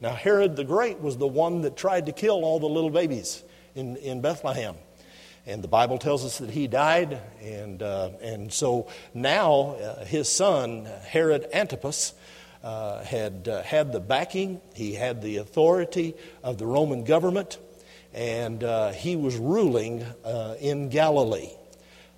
Now, 0.00 0.10
Herod 0.10 0.54
the 0.54 0.64
Great 0.64 1.00
was 1.00 1.16
the 1.16 1.26
one 1.26 1.62
that 1.62 1.76
tried 1.76 2.06
to 2.06 2.12
kill 2.12 2.44
all 2.44 2.60
the 2.60 2.68
little 2.68 2.90
babies 2.90 3.42
in, 3.74 3.96
in 3.96 4.20
Bethlehem. 4.20 4.76
And 5.46 5.62
the 5.62 5.68
Bible 5.68 5.98
tells 5.98 6.24
us 6.24 6.38
that 6.38 6.50
he 6.50 6.66
died. 6.66 7.20
And, 7.40 7.80
uh, 7.80 8.10
and 8.20 8.52
so 8.52 8.88
now 9.14 9.76
uh, 9.76 10.04
his 10.04 10.28
son, 10.28 10.88
Herod 11.06 11.46
Antipas, 11.52 12.14
uh, 12.64 13.04
had 13.04 13.46
uh, 13.46 13.62
had 13.62 13.92
the 13.92 14.00
backing, 14.00 14.60
he 14.74 14.94
had 14.94 15.22
the 15.22 15.36
authority 15.36 16.14
of 16.42 16.58
the 16.58 16.66
Roman 16.66 17.04
government 17.04 17.58
and 18.12 18.64
uh, 18.64 18.90
he 18.90 19.14
was 19.14 19.36
ruling 19.36 20.02
uh, 20.24 20.56
in 20.58 20.88
Galilee. 20.88 21.50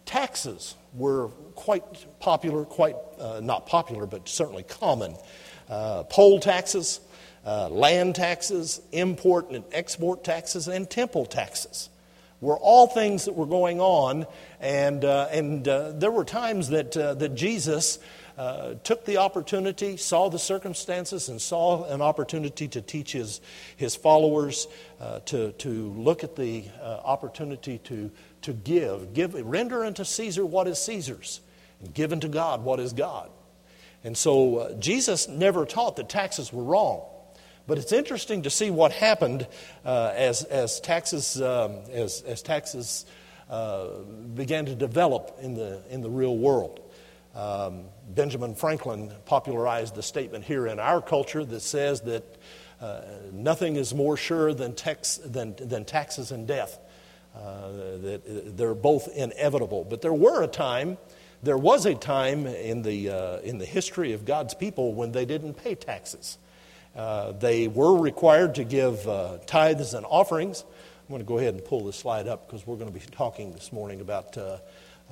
Taxes 0.06 0.74
were 0.94 1.28
quite 1.54 1.82
popular, 2.20 2.64
quite 2.64 2.96
not 3.42 3.66
popular, 3.66 4.06
but 4.06 4.26
certainly 4.28 4.62
common. 4.62 5.16
Poll 5.68 6.40
taxes, 6.40 7.00
land 7.44 8.14
taxes, 8.14 8.80
import 8.92 9.50
and 9.50 9.64
export 9.72 10.24
taxes, 10.24 10.68
and 10.68 10.88
temple 10.88 11.26
taxes 11.26 11.90
were 12.40 12.59
all 12.59 12.87
things 12.87 13.24
that 13.24 13.35
were 13.35 13.46
going 13.46 13.81
on. 13.81 14.27
And, 14.61 15.05
uh, 15.05 15.29
and 15.33 15.64
there 15.64 16.11
were 16.11 16.24
times 16.24 16.68
that, 16.68 16.92
that 16.92 17.35
Jesus 17.35 17.98
uh, 18.38 18.74
took 18.85 19.05
the 19.05 19.16
opportunity, 19.16 19.96
saw 19.96 20.29
the 20.31 20.38
circumstances, 20.38 21.29
and 21.29 21.42
saw 21.42 21.85
an 21.92 22.01
opportunity 22.01 22.68
to 22.68 22.81
teach 22.81 23.11
his, 23.11 23.40
his 23.77 23.96
followers 23.96 24.68
uh, 25.01 25.18
to, 25.20 25.51
to 25.53 25.88
look 25.96 26.22
at 26.22 26.37
the 26.37 26.64
uh, 26.81 27.01
opportunity 27.05 27.79
to, 27.79 28.12
to 28.42 28.53
give. 28.53 29.12
give 29.12 29.35
render 29.35 29.85
unto 29.85 30.05
Caesar 30.05 30.46
what 30.46 30.68
is 30.68 30.79
Caesar's, 30.79 31.40
and 31.81 31.92
give 31.92 32.12
unto 32.12 32.29
God 32.29 32.62
what 32.62 32.79
is 32.79 32.92
God. 32.92 33.29
And 34.05 34.16
so 34.16 34.59
uh, 34.59 34.72
Jesus 34.74 35.27
never 35.27 35.66
taught 35.66 35.96
that 35.96 36.09
taxes 36.09 36.53
were 36.53 36.62
wrong. 36.62 37.03
But 37.68 37.76
it's 37.76 37.92
interesting 37.92 38.42
to 38.42 38.50
see 38.50 38.70
what 38.70 38.92
happened 38.92 39.46
uh, 39.85 40.12
as, 40.16 40.42
as 40.42 40.81
taxes, 40.81 41.40
um, 41.40 41.76
as, 41.92 42.22
as 42.22 42.40
taxes 42.40 43.04
uh, 43.50 43.88
began 44.35 44.64
to 44.64 44.74
develop 44.74 45.37
in 45.42 45.52
the, 45.52 45.83
in 45.90 46.00
the 46.00 46.09
real 46.09 46.37
world. 46.37 46.81
Um, 47.35 47.85
Benjamin 48.09 48.54
Franklin 48.54 49.12
popularized 49.26 49.94
the 49.94 50.02
statement 50.02 50.44
here 50.44 50.66
in 50.66 50.81
our 50.81 51.02
culture 51.02 51.44
that 51.44 51.61
says 51.61 52.00
that 52.00 52.24
uh, 52.81 53.02
nothing 53.33 53.76
is 53.76 53.94
more 53.94 54.16
sure 54.16 54.54
than, 54.54 54.74
tax, 54.74 55.18
than, 55.18 55.54
than 55.57 55.85
taxes 55.85 56.33
and 56.33 56.48
death. 56.48 56.78
Uh, 57.37 57.98
that 57.98 58.57
they're 58.57 58.74
both 58.74 59.09
inevitable. 59.14 59.85
But 59.85 60.00
there 60.00 60.14
were 60.14 60.42
a 60.42 60.48
time, 60.48 60.96
there 61.42 61.59
was 61.59 61.85
a 61.85 61.94
time 61.94 62.46
in 62.46 62.81
the, 62.81 63.11
uh, 63.11 63.38
in 63.40 63.59
the 63.59 63.66
history 63.66 64.14
of 64.14 64.24
God's 64.24 64.54
people 64.54 64.94
when 64.94 65.12
they 65.12 65.26
didn't 65.26 65.54
pay 65.54 65.74
taxes. 65.74 66.38
Uh, 66.98 67.30
they 67.30 67.68
were 67.68 67.96
required 67.96 68.56
to 68.56 68.64
give 68.64 69.06
uh, 69.06 69.38
tithes 69.46 69.94
and 69.94 70.04
offerings. 70.04 70.64
I'm 70.64 71.08
going 71.11 71.20
to 71.20 71.24
go 71.24 71.38
ahead 71.38 71.54
and 71.54 71.64
pull 71.64 71.84
this 71.84 71.94
slide 71.94 72.26
up 72.26 72.48
because 72.48 72.66
we're 72.66 72.74
going 72.74 72.92
to 72.92 72.98
be 72.98 73.06
talking 73.12 73.52
this 73.52 73.72
morning 73.72 74.00
about 74.00 74.37
uh, 74.37 74.58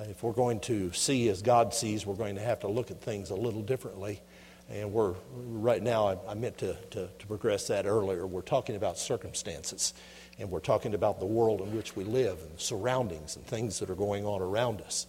if 0.01 0.21
we're 0.21 0.33
going 0.33 0.59
to 0.61 0.91
see 0.91 1.29
as 1.29 1.41
God 1.41 1.73
sees, 1.73 2.05
we're 2.05 2.15
going 2.15 2.35
to 2.35 2.41
have 2.41 2.59
to 2.59 2.67
look 2.67 2.91
at 2.91 2.99
things 2.99 3.29
a 3.29 3.35
little 3.35 3.61
differently. 3.61 4.21
And 4.69 4.91
we're 4.91 5.15
right 5.33 5.81
now, 5.81 6.09
I, 6.09 6.17
I 6.27 6.33
meant 6.33 6.57
to, 6.57 6.73
to, 6.91 7.07
to, 7.07 7.27
progress 7.27 7.67
that 7.67 7.85
earlier. 7.85 8.27
We're 8.27 8.41
talking 8.41 8.75
about 8.75 8.99
circumstances, 8.99 9.93
and 10.37 10.51
we're 10.51 10.59
talking 10.59 10.93
about 10.93 11.21
the 11.21 11.25
world 11.25 11.61
in 11.61 11.73
which 11.73 11.95
we 11.95 12.03
live 12.03 12.37
and 12.41 12.59
surroundings 12.59 13.37
and 13.37 13.45
things 13.45 13.79
that 13.79 13.89
are 13.89 13.95
going 13.95 14.25
on 14.25 14.41
around 14.41 14.81
us. 14.81 15.07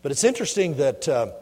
But 0.00 0.10
it's 0.10 0.24
interesting 0.24 0.78
that, 0.78 1.06
uh, 1.06 1.32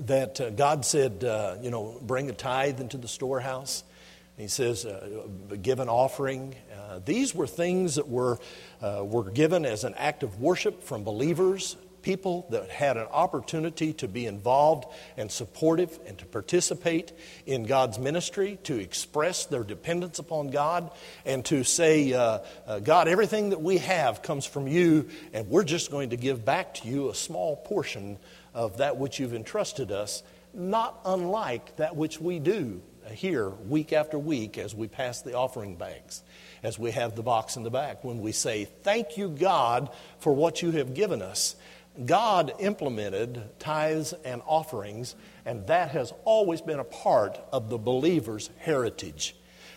that 0.00 0.40
uh, 0.40 0.50
God 0.50 0.84
said, 0.84 1.24
uh, 1.24 1.56
you 1.60 1.70
know, 1.70 1.98
bring 2.02 2.28
a 2.28 2.32
tithe 2.32 2.80
into 2.80 2.96
the 2.96 3.08
storehouse. 3.08 3.84
he 4.36 4.48
says, 4.48 4.84
uh, 4.84 5.26
give 5.62 5.80
an 5.80 5.88
offering. 5.88 6.54
Uh, 6.74 7.00
these 7.04 7.34
were 7.34 7.46
things 7.46 7.94
that 7.94 8.08
were, 8.08 8.38
uh, 8.82 9.02
were 9.04 9.30
given 9.30 9.64
as 9.64 9.84
an 9.84 9.94
act 9.94 10.22
of 10.22 10.40
worship 10.40 10.82
from 10.82 11.04
believers 11.04 11.76
people 12.06 12.46
that 12.50 12.70
had 12.70 12.96
an 12.96 13.08
opportunity 13.10 13.92
to 13.92 14.06
be 14.06 14.26
involved 14.26 14.86
and 15.16 15.28
supportive 15.28 15.98
and 16.06 16.16
to 16.16 16.24
participate 16.24 17.10
in 17.46 17.64
God's 17.64 17.98
ministry, 17.98 18.60
to 18.62 18.78
express 18.78 19.46
their 19.46 19.64
dependence 19.64 20.20
upon 20.20 20.50
God, 20.50 20.92
and 21.24 21.44
to 21.46 21.64
say, 21.64 22.12
uh, 22.12 22.38
uh, 22.64 22.78
God, 22.78 23.08
everything 23.08 23.50
that 23.50 23.60
we 23.60 23.78
have 23.78 24.22
comes 24.22 24.46
from 24.46 24.68
you, 24.68 25.08
and 25.32 25.48
we're 25.48 25.64
just 25.64 25.90
going 25.90 26.10
to 26.10 26.16
give 26.16 26.44
back 26.44 26.74
to 26.74 26.86
you 26.86 27.10
a 27.10 27.14
small 27.14 27.56
portion 27.56 28.18
of 28.54 28.76
that 28.76 28.98
which 28.98 29.18
you've 29.18 29.34
entrusted 29.34 29.90
us, 29.90 30.22
not 30.54 31.00
unlike 31.04 31.74
that 31.74 31.96
which 31.96 32.20
we 32.20 32.38
do 32.38 32.80
here 33.10 33.48
week 33.48 33.92
after 33.92 34.16
week 34.16 34.58
as 34.58 34.76
we 34.76 34.86
pass 34.86 35.22
the 35.22 35.34
offering 35.34 35.74
bags, 35.74 36.22
as 36.62 36.78
we 36.78 36.92
have 36.92 37.16
the 37.16 37.22
box 37.22 37.56
in 37.56 37.64
the 37.64 37.70
back, 37.70 38.04
when 38.04 38.20
we 38.20 38.30
say, 38.30 38.64
Thank 38.84 39.16
you, 39.16 39.28
God, 39.28 39.90
for 40.20 40.32
what 40.32 40.62
you 40.62 40.70
have 40.70 40.94
given 40.94 41.20
us. 41.20 41.56
God 42.04 42.52
implemented 42.58 43.42
tithes 43.58 44.12
and 44.24 44.42
offerings, 44.46 45.14
and 45.44 45.66
that 45.68 45.90
has 45.90 46.12
always 46.24 46.60
been 46.60 46.78
a 46.78 46.84
part 46.84 47.40
of 47.52 47.70
the 47.70 47.78
believer's 47.78 48.50
heritage. 48.58 49.34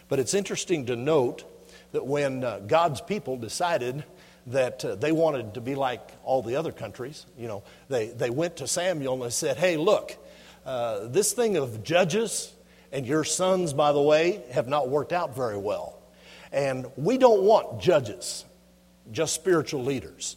But 0.09 0.19
it's 0.19 0.33
interesting 0.33 0.87
to 0.87 0.95
note 0.95 1.43
that 1.91 2.05
when 2.05 2.43
uh, 2.43 2.59
God's 2.59 3.01
people 3.01 3.37
decided 3.37 4.03
that 4.47 4.83
uh, 4.83 4.95
they 4.95 5.11
wanted 5.11 5.53
to 5.53 5.61
be 5.61 5.75
like 5.75 6.01
all 6.23 6.41
the 6.41 6.55
other 6.55 6.71
countries, 6.71 7.25
you 7.37 7.47
know, 7.47 7.63
they, 7.87 8.07
they 8.07 8.29
went 8.29 8.57
to 8.57 8.67
Samuel 8.67 9.13
and 9.13 9.23
they 9.23 9.29
said, 9.29 9.57
Hey, 9.57 9.77
look, 9.77 10.17
uh, 10.65 11.07
this 11.07 11.33
thing 11.33 11.57
of 11.57 11.83
judges 11.83 12.51
and 12.91 13.05
your 13.05 13.23
sons, 13.23 13.73
by 13.73 13.91
the 13.91 14.01
way, 14.01 14.43
have 14.51 14.67
not 14.67 14.89
worked 14.89 15.13
out 15.13 15.35
very 15.35 15.57
well. 15.57 15.99
And 16.51 16.87
we 16.95 17.17
don't 17.17 17.43
want 17.43 17.79
judges, 17.81 18.43
just 19.11 19.35
spiritual 19.35 19.83
leaders. 19.83 20.35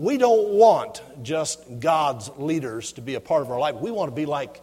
We 0.00 0.16
don't 0.16 0.54
want 0.54 1.02
just 1.22 1.78
God's 1.78 2.30
leaders 2.38 2.92
to 2.92 3.02
be 3.02 3.16
a 3.16 3.20
part 3.20 3.42
of 3.42 3.50
our 3.50 3.58
life. 3.58 3.74
We 3.74 3.90
want 3.90 4.10
to 4.10 4.14
be 4.14 4.24
like 4.24 4.62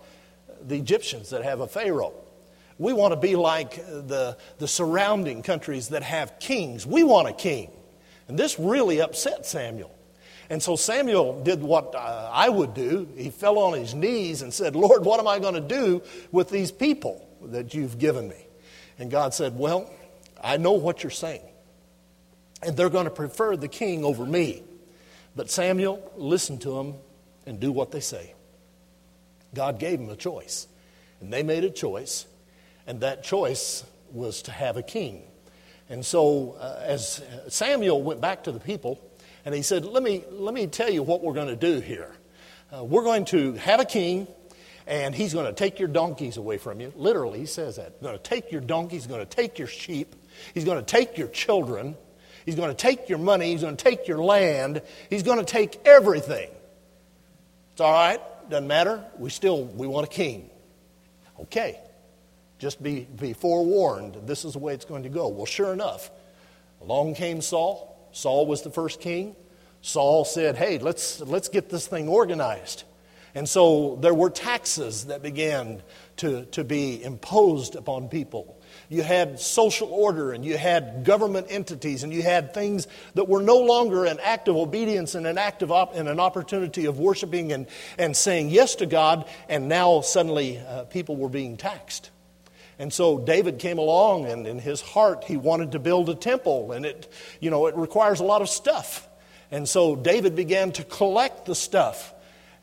the 0.66 0.76
Egyptians 0.76 1.30
that 1.30 1.44
have 1.44 1.60
a 1.60 1.68
Pharaoh. 1.68 2.16
We 2.80 2.92
want 2.92 3.12
to 3.12 3.20
be 3.20 3.36
like 3.36 3.76
the, 3.76 4.36
the 4.58 4.68
surrounding 4.68 5.44
countries 5.44 5.90
that 5.90 6.02
have 6.02 6.40
kings. 6.40 6.88
We 6.88 7.04
want 7.04 7.28
a 7.28 7.34
king. 7.34 7.70
And 8.28 8.36
this 8.36 8.58
really 8.58 9.00
upset 9.00 9.46
Samuel. 9.46 9.94
And 10.50 10.64
so 10.64 10.76
Samuel 10.76 11.44
did 11.44 11.62
what 11.62 11.94
uh, 11.94 12.32
I 12.34 12.50
would 12.50 12.74
do. 12.74 13.08
He 13.16 13.30
fell 13.30 13.60
on 13.60 13.74
his 13.78 13.94
knees 13.94 14.42
and 14.42 14.52
said, 14.52 14.76
Lord, 14.76 15.06
what 15.06 15.20
am 15.20 15.28
I 15.28 15.38
going 15.38 15.54
to 15.54 15.62
do 15.62 16.02
with 16.32 16.50
these 16.50 16.72
people 16.72 17.30
that 17.44 17.76
you've 17.76 18.00
given 18.00 18.28
me? 18.28 18.48
And 18.98 19.12
God 19.12 19.36
said, 19.36 19.56
Well, 19.56 19.88
I 20.44 20.58
know 20.58 20.72
what 20.72 21.04
you're 21.04 21.12
saying. 21.12 21.46
And 22.64 22.76
they're 22.76 22.90
going 22.90 23.06
to 23.06 23.12
prefer 23.12 23.56
the 23.56 23.68
king 23.68 24.04
over 24.04 24.26
me. 24.26 24.64
But 25.38 25.52
Samuel, 25.52 26.12
listen 26.18 26.58
to 26.60 26.72
them 26.72 26.96
and 27.46 27.60
do 27.60 27.72
what 27.72 27.92
they 27.92 28.00
say. 28.00 28.34
God 29.54 29.80
gave 29.80 30.00
them 30.00 30.10
a 30.10 30.16
choice, 30.16 30.68
and 31.22 31.32
they 31.32 31.44
made 31.44 31.64
a 31.64 31.70
choice, 31.70 32.26
and 32.88 33.02
that 33.02 33.24
choice 33.24 33.86
was 34.12 34.42
to 34.44 34.52
have 34.52 34.78
a 34.78 34.82
king. 34.82 35.22
And 35.90 36.04
so, 36.04 36.58
uh, 36.60 36.82
as 36.82 37.22
Samuel 37.50 38.02
went 38.02 38.20
back 38.20 38.46
to 38.46 38.52
the 38.52 38.60
people, 38.60 39.00
and 39.46 39.54
he 39.54 39.62
said, 39.62 39.86
Let 39.86 40.02
me, 40.02 40.24
let 40.32 40.56
me 40.56 40.66
tell 40.66 40.90
you 40.90 41.04
what 41.04 41.22
we're 41.22 41.36
going 41.36 41.48
to 41.48 41.56
do 41.56 41.82
here. 41.82 42.12
Uh, 42.76 42.84
we're 42.84 43.04
going 43.04 43.26
to 43.26 43.54
have 43.54 43.80
a 43.80 43.86
king, 43.86 44.28
and 44.88 45.14
he's 45.14 45.34
going 45.34 45.46
to 45.46 45.54
take 45.54 45.78
your 45.78 45.88
donkeys 45.88 46.38
away 46.38 46.58
from 46.58 46.82
you. 46.82 46.92
Literally, 46.96 47.42
he 47.42 47.46
says 47.46 47.76
that. 47.76 47.94
He's 47.94 48.02
going 48.02 48.18
to 48.18 48.24
take 48.24 48.52
your 48.52 48.62
donkeys, 48.62 49.04
he's 49.04 49.08
going 49.08 49.26
to 49.26 49.36
take 49.36 49.60
your 49.60 49.68
sheep, 49.68 50.16
he's 50.56 50.66
going 50.66 50.84
to 50.84 50.86
take 50.86 51.16
your 51.16 51.28
children, 51.28 51.96
He's 52.48 52.56
going 52.56 52.70
to 52.70 52.76
take 52.76 53.10
your 53.10 53.18
money. 53.18 53.52
He's 53.52 53.62
going 53.62 53.76
to 53.76 53.84
take 53.84 54.08
your 54.08 54.20
land. 54.20 54.82
He's 55.10 55.22
going 55.22 55.40
to 55.40 55.46
take 55.46 55.86
everything. 55.86 56.50
It's 57.74 57.82
all 57.82 57.92
right. 57.92 58.22
Doesn't 58.50 58.70
matter. 58.70 59.04
We 59.20 59.30
still 59.32 59.66
we 59.66 59.86
want 59.86 60.08
a 60.08 60.10
king. 60.10 60.50
Okay. 61.42 61.78
Just 62.58 62.82
be, 62.82 63.02
be 63.02 63.34
forewarned. 63.34 64.16
This 64.28 64.46
is 64.46 64.54
the 64.54 64.60
way 64.60 64.74
it's 64.74 64.86
going 64.86 65.04
to 65.04 65.10
go. 65.10 65.28
Well, 65.28 65.46
sure 65.46 65.74
enough, 65.74 66.10
along 66.82 67.16
came 67.16 67.42
Saul. 67.42 67.94
Saul 68.14 68.46
was 68.46 68.62
the 68.62 68.72
first 68.72 69.02
king. 69.02 69.36
Saul 69.82 70.24
said, 70.24 70.56
"Hey, 70.56 70.80
let's 70.80 71.20
let's 71.20 71.50
get 71.50 71.70
this 71.70 71.86
thing 71.86 72.08
organized." 72.08 72.86
And 73.36 73.48
so 73.48 73.98
there 74.02 74.14
were 74.14 74.30
taxes 74.30 75.08
that 75.08 75.22
began 75.22 75.84
to, 76.18 76.46
to 76.46 76.64
be 76.64 77.04
imposed 77.04 77.76
upon 77.76 78.08
people 78.08 78.57
you 78.90 79.04
had 79.04 79.40
social 79.40 79.90
order 79.90 80.32
and 80.32 80.46
you 80.46 80.58
had 80.58 81.04
government 81.04 81.48
entities 81.50 82.04
and 82.04 82.14
you 82.14 82.22
had 82.22 82.54
things 82.54 82.88
that 83.16 83.28
were 83.28 83.42
no 83.42 83.58
longer 83.58 84.06
an 84.06 84.20
act 84.22 84.48
of 84.48 84.56
obedience 84.56 85.16
and 85.16 85.28
an 85.28 85.38
act 85.38 85.62
of 85.62 85.72
op- 85.72 85.96
and 85.96 86.08
an 86.08 86.20
opportunity 86.20 86.86
of 86.86 87.00
worshiping 87.00 87.52
and, 87.52 87.68
and 87.98 88.16
saying 88.16 88.50
yes 88.50 88.76
to 88.76 88.86
God, 88.86 89.28
and 89.50 89.68
now 89.68 90.02
suddenly 90.02 90.60
uh, 90.60 90.84
people 90.86 91.16
were 91.16 91.30
being 91.30 91.58
taxed. 91.58 92.12
And 92.80 92.94
so 92.94 93.18
David 93.18 93.58
came 93.60 93.80
along, 93.80 94.28
and 94.28 94.46
in 94.46 94.60
his 94.60 94.82
heart, 94.82 95.24
he 95.24 95.36
wanted 95.36 95.72
to 95.72 95.80
build 95.80 96.10
a 96.10 96.16
temple, 96.16 96.72
and 96.72 96.86
it, 96.86 97.12
you 97.40 97.50
know, 97.50 97.66
it 97.66 97.76
requires 97.76 98.20
a 98.20 98.24
lot 98.24 98.42
of 98.44 98.50
stuff. 98.50 99.08
And 99.50 99.68
so 99.68 99.96
David 99.96 100.36
began 100.36 100.72
to 100.74 100.84
collect 100.84 101.46
the 101.46 101.56
stuff 101.56 102.14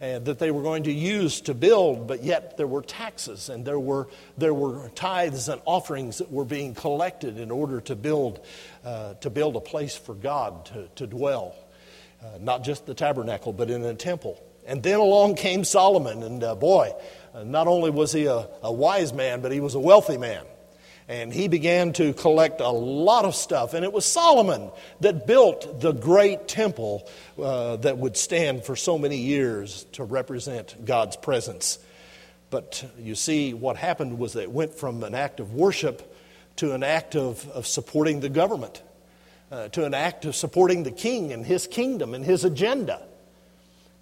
uh, 0.04 0.18
that 0.20 0.38
they 0.38 0.50
were 0.50 0.62
going 0.62 0.82
to 0.84 0.92
use 0.92 1.40
to 1.42 1.54
build, 1.54 2.06
but 2.06 2.22
yet 2.22 2.56
there 2.56 2.66
were 2.66 2.82
taxes 2.82 3.48
and 3.48 3.64
there 3.64 3.78
were, 3.78 4.08
there 4.36 4.52
were 4.52 4.90
tithes 4.90 5.48
and 5.48 5.60
offerings 5.64 6.18
that 6.18 6.30
were 6.30 6.44
being 6.44 6.74
collected 6.74 7.38
in 7.38 7.50
order 7.50 7.80
to 7.80 7.96
build, 7.96 8.44
uh, 8.84 9.14
to 9.14 9.30
build 9.30 9.56
a 9.56 9.60
place 9.60 9.96
for 9.96 10.14
God 10.14 10.66
to, 10.66 10.88
to 10.96 11.06
dwell. 11.06 11.54
Uh, 12.22 12.38
not 12.40 12.64
just 12.64 12.86
the 12.86 12.94
tabernacle, 12.94 13.52
but 13.52 13.70
in 13.70 13.84
a 13.84 13.94
temple. 13.94 14.42
And 14.66 14.82
then 14.82 14.98
along 14.98 15.36
came 15.36 15.62
Solomon, 15.64 16.22
and 16.22 16.42
uh, 16.42 16.54
boy, 16.54 16.92
uh, 17.34 17.44
not 17.44 17.66
only 17.66 17.90
was 17.90 18.12
he 18.12 18.26
a, 18.26 18.48
a 18.62 18.72
wise 18.72 19.12
man, 19.12 19.42
but 19.42 19.52
he 19.52 19.60
was 19.60 19.74
a 19.74 19.80
wealthy 19.80 20.16
man 20.16 20.44
and 21.08 21.32
he 21.32 21.48
began 21.48 21.92
to 21.94 22.12
collect 22.14 22.60
a 22.60 22.68
lot 22.68 23.24
of 23.24 23.34
stuff. 23.34 23.74
And 23.74 23.84
it 23.84 23.92
was 23.92 24.06
Solomon 24.06 24.70
that 25.00 25.26
built 25.26 25.80
the 25.80 25.92
great 25.92 26.48
temple 26.48 27.08
uh, 27.40 27.76
that 27.76 27.98
would 27.98 28.16
stand 28.16 28.64
for 28.64 28.74
so 28.74 28.98
many 28.98 29.18
years 29.18 29.84
to 29.92 30.04
represent 30.04 30.84
God's 30.84 31.16
presence. 31.16 31.78
But 32.50 32.84
you 32.98 33.14
see, 33.14 33.52
what 33.52 33.76
happened 33.76 34.18
was 34.18 34.34
that 34.34 34.42
it 34.42 34.50
went 34.50 34.74
from 34.74 35.02
an 35.02 35.14
act 35.14 35.40
of 35.40 35.52
worship 35.52 36.14
to 36.56 36.72
an 36.72 36.82
act 36.82 37.16
of, 37.16 37.46
of 37.50 37.66
supporting 37.66 38.20
the 38.20 38.28
government, 38.28 38.80
uh, 39.50 39.68
to 39.68 39.84
an 39.84 39.92
act 39.92 40.24
of 40.24 40.36
supporting 40.36 40.84
the 40.84 40.90
king 40.90 41.32
and 41.32 41.44
his 41.44 41.66
kingdom 41.66 42.14
and 42.14 42.24
his 42.24 42.44
agenda. 42.44 43.02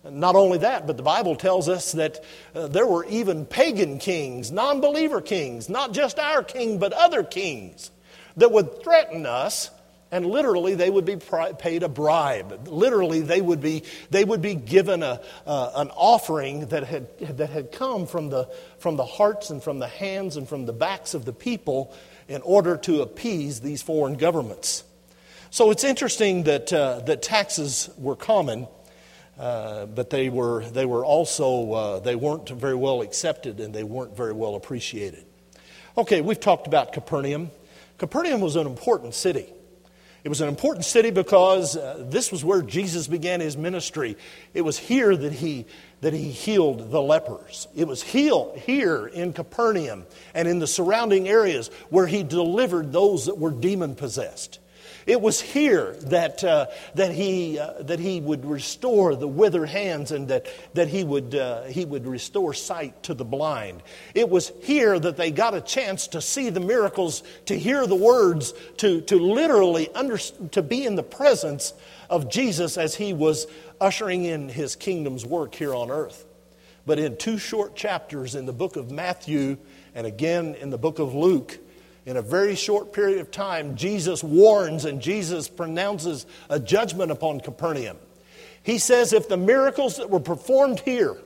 Not 0.05 0.35
only 0.35 0.59
that, 0.59 0.87
but 0.87 0.97
the 0.97 1.03
Bible 1.03 1.37
tells 1.37 1.69
us 1.69 1.93
that 1.93 2.25
uh, 2.55 2.67
there 2.67 2.87
were 2.87 3.05
even 3.05 3.47
pagan 3.47 3.99
kings, 3.99 4.51
non 4.51 4.81
believer 4.81 5.21
kings, 5.21 5.69
not 5.69 5.93
just 5.93 6.19
our 6.19 6.43
king, 6.43 6.79
but 6.79 6.93
other 6.93 7.23
kings 7.23 7.91
that 8.37 8.51
would 8.51 8.83
threaten 8.83 9.27
us 9.27 9.71
and 10.13 10.27
literally 10.27 10.75
they 10.75 10.91
would 10.91 11.07
be 11.07 11.17
paid 11.59 11.83
a 11.83 11.89
bribe. 11.89 12.69
Literally, 12.69 13.23
they 13.23 13.41
would 13.41 13.63
be, 13.63 13.83
they 14.11 14.25
would 14.25 14.43
be 14.43 14.55
given 14.55 15.03
a, 15.03 15.23
uh, 15.47 15.73
an 15.77 15.89
offering 15.89 16.67
that 16.67 16.85
had, 16.85 17.19
that 17.39 17.49
had 17.49 17.73
come 17.73 18.07
from 18.07 18.29
the, 18.29 18.47
from 18.79 18.97
the 18.97 19.07
hearts 19.07 19.49
and 19.49 19.63
from 19.63 19.79
the 19.79 19.89
hands 19.89 20.37
and 20.37 20.47
from 20.47 20.67
the 20.67 20.73
backs 20.73 21.15
of 21.15 21.25
the 21.25 21.33
people 21.33 21.95
in 22.29 22.43
order 22.43 22.77
to 22.77 23.01
appease 23.01 23.61
these 23.61 23.81
foreign 23.81 24.15
governments. 24.15 24.85
So 25.51 25.71
it's 25.71 25.83
interesting 25.83 26.43
that, 26.43 26.71
uh, 26.71 27.01
that 27.01 27.23
taxes 27.23 27.89
were 27.97 28.17
common, 28.17 28.69
uh, 29.39 29.87
but 29.87 30.11
they 30.11 30.29
were, 30.29 30.65
they 30.65 30.87
were 30.87 31.05
also, 31.05 31.73
uh, 31.73 31.99
they 32.01 32.15
weren't 32.15 32.49
very 32.49 32.75
well 32.75 33.03
accepted 33.03 33.61
and 33.61 33.75
they 33.75 33.85
weren't 33.85 34.17
very 34.17 34.33
well 34.33 34.55
appreciated. 34.55 35.25
Okay, 35.97 36.21
we've 36.21 36.41
talked 36.41 36.67
about 36.67 36.93
Capernaum. 36.93 37.51
Capernaum 37.99 38.41
was 38.41 38.57
an 38.57 38.67
important 38.67 39.15
city. 39.15 39.47
It 40.25 40.29
was 40.29 40.41
an 40.41 40.49
important 40.49 40.85
city 40.85 41.11
because 41.11 41.77
uh, 41.77 42.05
this 42.09 42.31
was 42.31 42.45
where 42.45 42.63
Jesus 42.63 43.09
began 43.09 43.41
his 43.41 43.57
ministry. 43.57 44.17
It 44.55 44.63
was 44.63 44.79
here 44.79 45.17
that 45.17 45.33
he, 45.33 45.67
that 46.01 46.13
he 46.13 46.31
healed 46.31 46.93
the 46.93 47.03
lepers. 47.03 47.67
It 47.75 47.89
was 47.89 48.03
heal, 48.03 48.55
here 48.65 49.07
in 49.09 49.33
Capernaum 49.33 50.07
and 50.33 50.47
in 50.47 50.61
the 50.61 50.69
surrounding 50.69 51.29
areas 51.29 51.69
where 51.91 52.07
he 52.07 52.23
delivered 52.23 52.93
those 52.93 53.27
that 53.27 53.37
were 53.37 53.51
demon 53.51 53.97
possessed. 53.97 54.61
It 55.07 55.21
was 55.21 55.41
here 55.41 55.97
that, 56.03 56.45
uh, 56.45 56.67
that, 56.95 57.13
he, 57.13 57.59
uh, 57.59 57.83
that 57.83 57.99
he 57.99 58.21
would 58.21 58.45
restore 58.45 59.17
the 59.17 59.29
withered 59.29 59.69
hands 59.69 60.13
and 60.13 60.29
that, 60.29 60.47
that 60.75 60.89
he, 60.89 61.05
would, 61.05 61.35
uh, 61.35 61.65
he 61.65 61.85
would 61.85 62.07
restore 62.07 62.55
sight 62.55 63.03
to 63.05 63.15
the 63.15 63.25
blind. 63.25 63.83
It 64.15 64.29
was 64.29 64.53
here 64.63 64.99
that 64.99 65.17
they 65.17 65.31
got 65.31 65.55
a 65.55 65.61
chance 65.61 66.09
to 66.09 66.21
see 66.21 66.51
the 66.51 66.61
miracles, 66.61 67.23
to 67.47 67.59
hear 67.59 67.87
the 67.87 67.97
words, 67.97 68.55
to, 68.79 69.01
to 69.03 69.17
literally 69.17 69.89
under, 69.95 70.19
to 70.19 70.63
be 70.63 70.85
in 70.85 70.95
the 70.95 71.03
presence 71.03 71.75
of 72.09 72.31
Jesus 72.31 72.77
as 72.79 72.95
he 72.95 73.13
was 73.13 73.47
ushering 73.81 74.25
in 74.25 74.49
his 74.49 74.77
kingdom's 74.77 75.27
work 75.27 75.55
here 75.55 75.75
on 75.75 75.91
earth. 75.91 76.27
But 76.85 76.99
in 76.99 77.17
two 77.17 77.39
short 77.39 77.75
chapters 77.75 78.35
in 78.35 78.47
the 78.47 78.53
book 78.53 78.77
of 78.77 78.91
Matthew 78.91 79.57
and 79.95 80.07
again 80.07 80.55
in 80.55 80.71
the 80.71 80.79
book 80.79 80.99
of 80.99 81.15
Luke, 81.15 81.59
in 82.05 82.17
a 82.17 82.23
very 82.23 82.55
short 82.55 82.93
period 82.93 83.21
of 83.21 83.31
time, 83.31 83.77
Jesus 83.77 84.25
warns 84.25 84.85
and 84.85 85.01
Jesus 85.01 85.49
pronounces 85.49 86.27
a 86.49 86.59
judgment 86.59 87.11
upon 87.11 87.41
Capernaum. 87.41 87.97
He 88.63 88.79
says, 88.79 89.13
if 89.13 89.29
the 89.29 89.37
miracles 89.37 89.97
that 89.97 90.11
were 90.11 90.21
performed 90.21 90.81
here, 90.81 91.17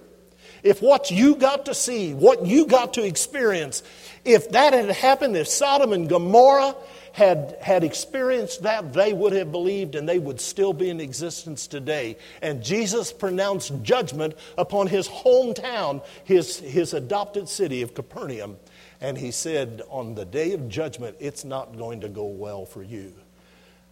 if 0.63 0.83
what 0.83 1.11
you 1.11 1.37
got 1.37 1.67
to 1.67 1.75
see, 1.75 2.13
what 2.15 2.45
you 2.45 2.67
got 2.67 2.95
to 2.95 3.05
experience, 3.05 3.83
if 4.25 4.51
that 4.51 4.73
had 4.73 4.91
happened, 4.91 5.37
if 5.37 5.49
Sodom 5.49 5.93
and 5.93 6.09
Gomorrah 6.09 6.75
had, 7.13 7.57
had 7.63 7.85
experienced 7.85 8.63
that, 8.65 8.93
they 8.93 9.13
would 9.13 9.33
have 9.33 9.53
believed 9.53 9.95
and 9.95 10.09
they 10.09 10.19
would 10.19 10.41
still 10.41 10.73
be 10.73 10.91
in 10.91 11.01
existence 11.01 11.67
today. 11.67 12.17
And 12.43 12.63
Jesus 12.63 13.13
pronounced 13.13 13.73
judgment 13.83 14.35
upon 14.59 14.89
his 14.89 15.09
hometown, 15.09 16.05
his, 16.25 16.59
his 16.59 16.93
adopted 16.93 17.49
city 17.49 17.81
of 17.83 17.95
Capernaum. 17.95 18.57
And 19.01 19.19
he 19.19 19.31
said, 19.31 19.83
On 19.91 20.15
the 20.15 20.25
day 20.25 20.53
of 20.53 20.69
judgment, 20.69 21.17
it's 21.21 21.45
not 21.45 21.77
going 21.77 22.01
to 22.01 22.09
go 22.09 22.27
well 22.27 22.65
for 22.65 22.83
you. 22.83 23.13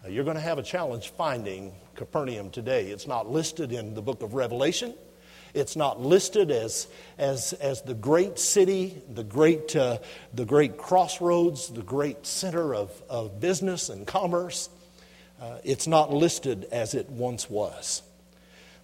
Uh, 0.05 0.09
you're 0.09 0.25
going 0.25 0.37
to 0.37 0.43
have 0.43 0.59
a 0.59 0.63
challenge 0.63 1.11
finding 1.11 1.73
Capernaum 1.95 2.51
today. 2.51 2.87
It's 2.87 3.07
not 3.07 3.31
listed 3.31 3.73
in 3.73 3.95
the 3.95 4.03
book 4.03 4.23
of 4.23 4.35
Revelation. 4.35 4.95
It's 5.55 5.77
not 5.77 6.01
listed 6.01 6.51
as, 6.51 6.89
as, 7.17 7.53
as 7.55 7.83
the 7.83 7.95
great 7.95 8.39
city, 8.39 9.01
the 9.09 9.23
great, 9.23 9.77
uh, 9.77 9.99
the 10.35 10.45
great 10.45 10.77
crossroads, 10.77 11.69
the 11.69 11.83
great 11.83 12.27
center 12.27 12.75
of, 12.75 12.91
of 13.09 13.41
business 13.41 13.89
and 13.89 14.05
commerce. 14.05 14.69
Uh, 15.41 15.59
it's 15.63 15.87
not 15.87 16.13
listed 16.13 16.67
as 16.73 16.95
it 16.95 17.09
once 17.09 17.49
was. 17.49 18.03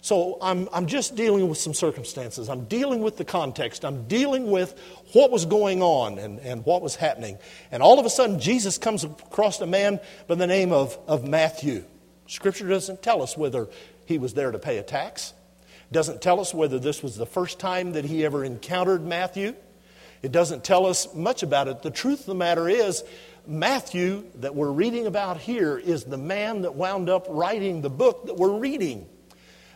So 0.03 0.39
I'm, 0.41 0.67
I'm 0.73 0.87
just 0.87 1.15
dealing 1.15 1.47
with 1.47 1.59
some 1.59 1.75
circumstances. 1.75 2.49
I'm 2.49 2.65
dealing 2.65 3.01
with 3.01 3.17
the 3.17 3.25
context. 3.25 3.85
I'm 3.85 4.07
dealing 4.07 4.49
with 4.49 4.77
what 5.13 5.29
was 5.29 5.45
going 5.45 5.83
on 5.83 6.17
and, 6.17 6.39
and 6.39 6.65
what 6.65 6.81
was 6.81 6.95
happening. 6.95 7.37
And 7.71 7.83
all 7.83 7.99
of 7.99 8.05
a 8.07 8.09
sudden, 8.09 8.39
Jesus 8.39 8.79
comes 8.79 9.03
across 9.03 9.61
a 9.61 9.67
man 9.67 9.99
by 10.27 10.35
the 10.35 10.47
name 10.47 10.71
of, 10.71 10.97
of 11.07 11.23
Matthew. 11.23 11.83
Scripture 12.25 12.67
doesn't 12.67 13.03
tell 13.03 13.21
us 13.21 13.37
whether 13.37 13.67
he 14.05 14.17
was 14.17 14.33
there 14.33 14.51
to 14.51 14.57
pay 14.57 14.79
a 14.79 14.83
tax, 14.83 15.33
doesn't 15.91 16.21
tell 16.21 16.39
us 16.39 16.51
whether 16.51 16.79
this 16.79 17.03
was 17.03 17.15
the 17.15 17.25
first 17.27 17.59
time 17.59 17.91
that 17.91 18.05
he 18.05 18.25
ever 18.25 18.43
encountered 18.43 19.05
Matthew. 19.05 19.53
It 20.23 20.31
doesn't 20.31 20.63
tell 20.63 20.87
us 20.87 21.13
much 21.13 21.43
about 21.43 21.67
it. 21.67 21.83
The 21.83 21.91
truth 21.91 22.21
of 22.21 22.25
the 22.25 22.35
matter 22.35 22.67
is, 22.67 23.03
Matthew, 23.45 24.23
that 24.35 24.55
we're 24.55 24.71
reading 24.71 25.05
about 25.05 25.37
here, 25.37 25.77
is 25.77 26.05
the 26.05 26.17
man 26.17 26.61
that 26.61 26.73
wound 26.75 27.09
up 27.09 27.27
writing 27.29 27.81
the 27.81 27.89
book 27.89 28.25
that 28.25 28.37
we're 28.37 28.57
reading. 28.57 29.07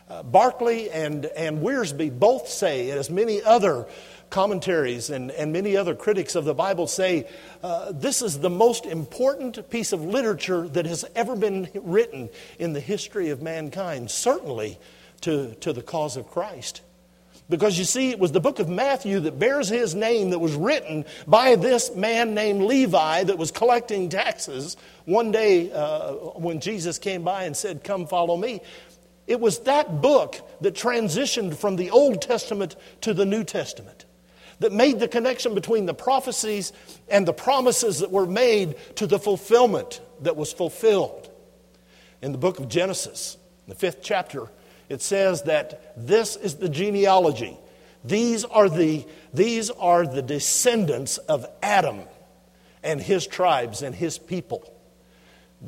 Uh, 0.08 0.22
Barclay 0.22 0.88
and, 0.88 1.26
and 1.26 1.58
Wiersbe 1.58 2.16
both 2.16 2.48
say, 2.48 2.90
as 2.90 3.10
many 3.10 3.42
other 3.42 3.86
commentaries 4.30 5.10
and, 5.10 5.30
and 5.32 5.52
many 5.52 5.76
other 5.76 5.94
critics 5.94 6.34
of 6.34 6.44
the 6.44 6.54
Bible 6.54 6.86
say, 6.86 7.28
uh, 7.62 7.92
this 7.92 8.22
is 8.22 8.38
the 8.38 8.50
most 8.50 8.86
important 8.86 9.68
piece 9.68 9.92
of 9.92 10.04
literature 10.04 10.68
that 10.68 10.86
has 10.86 11.04
ever 11.14 11.34
been 11.34 11.68
written 11.74 12.28
in 12.58 12.72
the 12.72 12.80
history 12.80 13.30
of 13.30 13.42
mankind, 13.42 14.10
certainly 14.10 14.78
to, 15.22 15.54
to 15.56 15.72
the 15.72 15.82
cause 15.82 16.16
of 16.16 16.28
Christ. 16.28 16.82
Because 17.48 17.78
you 17.78 17.84
see, 17.84 18.10
it 18.10 18.18
was 18.18 18.32
the 18.32 18.40
book 18.40 18.58
of 18.58 18.68
Matthew 18.68 19.20
that 19.20 19.38
bears 19.38 19.68
his 19.68 19.94
name 19.94 20.30
that 20.30 20.40
was 20.40 20.54
written 20.54 21.04
by 21.28 21.54
this 21.54 21.94
man 21.94 22.34
named 22.34 22.62
Levi 22.62 23.22
that 23.22 23.38
was 23.38 23.52
collecting 23.52 24.08
taxes. 24.08 24.76
One 25.04 25.30
day, 25.30 25.70
uh, 25.70 26.12
when 26.34 26.58
Jesus 26.58 26.98
came 26.98 27.22
by 27.22 27.44
and 27.44 27.56
said, 27.56 27.84
Come 27.84 28.08
follow 28.08 28.36
me, 28.36 28.62
it 29.26 29.40
was 29.40 29.60
that 29.60 30.00
book 30.00 30.36
that 30.60 30.74
transitioned 30.74 31.56
from 31.56 31.76
the 31.76 31.90
Old 31.90 32.22
Testament 32.22 32.76
to 33.00 33.12
the 33.12 33.26
New 33.26 33.44
Testament, 33.44 34.04
that 34.60 34.72
made 34.72 35.00
the 35.00 35.08
connection 35.08 35.54
between 35.54 35.86
the 35.86 35.94
prophecies 35.94 36.72
and 37.08 37.26
the 37.26 37.32
promises 37.32 37.98
that 37.98 38.10
were 38.10 38.26
made 38.26 38.76
to 38.96 39.06
the 39.06 39.18
fulfillment 39.18 40.00
that 40.22 40.36
was 40.36 40.52
fulfilled. 40.52 41.30
In 42.22 42.32
the 42.32 42.38
book 42.38 42.58
of 42.58 42.68
Genesis, 42.68 43.36
the 43.68 43.74
fifth 43.74 44.00
chapter, 44.02 44.48
it 44.88 45.02
says 45.02 45.42
that 45.42 45.92
this 45.96 46.36
is 46.36 46.54
the 46.54 46.68
genealogy. 46.68 47.58
These 48.04 48.44
are 48.44 48.68
the, 48.68 49.04
these 49.34 49.68
are 49.70 50.06
the 50.06 50.22
descendants 50.22 51.18
of 51.18 51.46
Adam 51.62 52.02
and 52.82 53.00
his 53.00 53.26
tribes 53.26 53.82
and 53.82 53.94
his 53.94 54.16
people. 54.16 54.72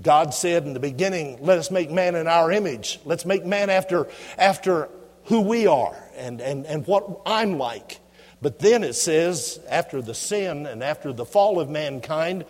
God 0.02 0.32
said 0.32 0.64
in 0.64 0.74
the 0.74 0.80
beginning, 0.80 1.38
let 1.40 1.58
us 1.58 1.70
make 1.70 1.90
man 1.90 2.14
in 2.14 2.26
our 2.26 2.52
image. 2.52 3.00
Let's 3.04 3.24
make 3.24 3.44
man 3.44 3.70
after, 3.70 4.08
after 4.36 4.88
who 5.24 5.40
we 5.40 5.66
are 5.66 5.96
and, 6.16 6.40
and, 6.40 6.66
and 6.66 6.86
what 6.86 7.20
I'm 7.26 7.58
like. 7.58 8.00
But 8.40 8.60
then 8.60 8.84
it 8.84 8.94
says, 8.94 9.58
after 9.68 10.00
the 10.00 10.14
sin 10.14 10.66
and 10.66 10.82
after 10.82 11.12
the 11.12 11.24
fall 11.24 11.58
of 11.58 11.68
mankind, 11.68 12.44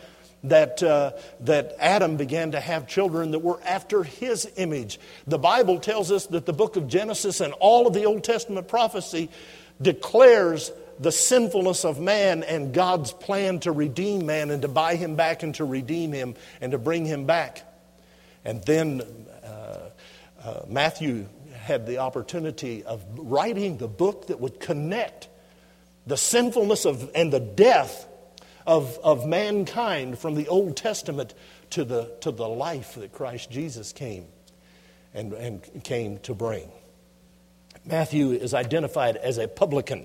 that, 0.44 0.82
uh, 0.82 1.12
that 1.40 1.74
Adam 1.80 2.16
began 2.16 2.52
to 2.52 2.60
have 2.60 2.86
children 2.86 3.32
that 3.32 3.40
were 3.40 3.60
after 3.64 4.02
his 4.04 4.48
image. 4.56 5.00
The 5.26 5.38
Bible 5.38 5.80
tells 5.80 6.12
us 6.12 6.26
that 6.26 6.46
the 6.46 6.52
book 6.52 6.76
of 6.76 6.86
Genesis 6.86 7.40
and 7.40 7.52
all 7.54 7.86
of 7.86 7.94
the 7.94 8.04
Old 8.04 8.22
Testament 8.22 8.68
prophecy 8.68 9.30
declares 9.80 10.70
the 11.00 11.12
sinfulness 11.12 11.84
of 11.84 12.00
man 12.00 12.42
and 12.42 12.72
God's 12.72 13.12
plan 13.12 13.60
to 13.60 13.72
redeem 13.72 14.26
man 14.26 14.50
and 14.50 14.62
to 14.62 14.68
buy 14.68 14.96
him 14.96 15.16
back 15.16 15.42
and 15.42 15.54
to 15.56 15.64
redeem 15.64 16.12
him 16.12 16.34
and 16.60 16.72
to 16.72 16.78
bring 16.78 17.04
him 17.04 17.24
back. 17.24 17.62
And 18.44 18.62
then 18.64 19.02
uh, 19.44 19.90
uh, 20.42 20.60
Matthew 20.66 21.28
had 21.54 21.86
the 21.86 21.98
opportunity 21.98 22.84
of 22.84 23.04
writing 23.16 23.76
the 23.76 23.88
book 23.88 24.28
that 24.28 24.40
would 24.40 24.58
connect 24.58 25.28
the 26.06 26.16
sinfulness 26.16 26.86
of, 26.86 27.10
and 27.14 27.32
the 27.32 27.40
death 27.40 28.06
of, 28.66 28.98
of 29.04 29.26
mankind 29.26 30.18
from 30.18 30.34
the 30.34 30.48
Old 30.48 30.76
Testament 30.76 31.34
to 31.70 31.84
the, 31.84 32.10
to 32.20 32.30
the 32.30 32.48
life 32.48 32.94
that 32.94 33.12
Christ 33.12 33.50
Jesus 33.50 33.92
came 33.92 34.26
and, 35.12 35.32
and 35.32 35.84
came 35.84 36.18
to 36.20 36.34
bring. 36.34 36.70
Matthew 37.84 38.32
is 38.32 38.54
identified 38.54 39.16
as 39.16 39.38
a 39.38 39.48
publican. 39.48 40.04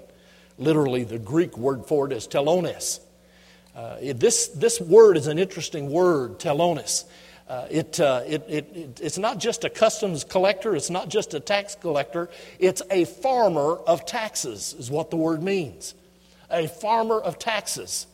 Literally, 0.58 1.04
the 1.04 1.20
Greek 1.20 1.58
word 1.58 1.86
for 1.86 2.06
it 2.06 2.14
is 2.14 2.28
telones. 2.28 3.00
Uh, 3.76 3.98
it, 4.02 4.20
this, 4.20 4.48
this 4.50 4.80
word 4.80 5.18
is 5.18 5.28
an 5.28 5.40
interesting 5.40 5.90
word, 5.90 6.40
telones. 6.40 7.06
Uh, 7.50 7.68
it, 7.70 8.00
uh, 8.00 8.22
it, 8.26 8.44
it, 8.48 9.00
it's 9.02 9.18
not 9.18 9.40
just 9.40 9.64
a 9.64 9.70
customs 9.70 10.24
collector, 10.24 10.76
it's 10.76 10.90
not 10.90 11.10
just 11.10 11.34
a 11.34 11.40
tax 11.40 11.76
collector, 11.76 12.30
it's 12.60 12.82
a 12.90 13.06
farmer 13.06 13.76
of 13.76 14.06
taxes, 14.06 14.76
is 14.78 14.90
what 14.90 15.10
the 15.10 15.18
word 15.18 15.42
means. 15.42 15.96
A 16.52 16.68
farmer 16.68 17.20
of 17.20 17.40
taxes. 17.40 18.08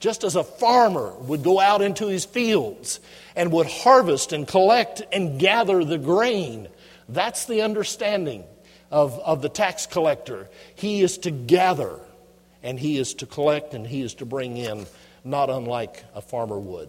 Just 0.00 0.24
as 0.24 0.36
a 0.36 0.44
farmer 0.44 1.14
would 1.20 1.42
go 1.42 1.60
out 1.60 1.80
into 1.80 2.08
his 2.08 2.24
fields 2.24 3.00
and 3.36 3.52
would 3.52 3.66
harvest 3.66 4.32
and 4.32 4.46
collect 4.46 5.02
and 5.12 5.40
gather 5.40 5.84
the 5.84 5.96
grain, 5.96 6.68
that's 7.08 7.46
the 7.46 7.62
understanding 7.62 8.44
of, 8.94 9.18
of 9.18 9.42
the 9.42 9.48
tax 9.48 9.86
collector. 9.86 10.48
He 10.76 11.02
is 11.02 11.18
to 11.18 11.32
gather 11.32 11.98
and 12.62 12.78
he 12.78 12.96
is 12.96 13.14
to 13.14 13.26
collect 13.26 13.74
and 13.74 13.84
he 13.84 14.02
is 14.02 14.14
to 14.14 14.24
bring 14.24 14.56
in, 14.56 14.86
not 15.24 15.50
unlike 15.50 16.04
a 16.14 16.22
farmer 16.22 16.60
would. 16.60 16.88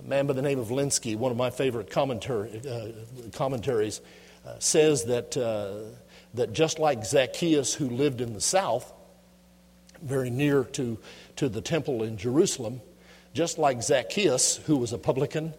A 0.00 0.08
man 0.08 0.26
by 0.26 0.32
the 0.32 0.40
name 0.40 0.58
of 0.58 0.68
Lenski, 0.68 1.14
one 1.14 1.30
of 1.30 1.36
my 1.36 1.50
favorite 1.50 1.90
commentary, 1.90 2.58
uh, 2.66 2.88
commentaries, 3.32 4.00
uh, 4.46 4.58
says 4.60 5.04
that, 5.04 5.36
uh, 5.36 5.94
that 6.32 6.54
just 6.54 6.78
like 6.78 7.04
Zacchaeus, 7.04 7.74
who 7.74 7.90
lived 7.90 8.22
in 8.22 8.32
the 8.32 8.40
south, 8.40 8.90
very 10.00 10.30
near 10.30 10.64
to, 10.64 10.98
to 11.36 11.50
the 11.50 11.60
temple 11.60 12.02
in 12.02 12.16
Jerusalem, 12.16 12.80
just 13.34 13.58
like 13.58 13.82
Zacchaeus, 13.82 14.56
who 14.56 14.78
was 14.78 14.94
a 14.94 14.98
publican, 14.98 15.52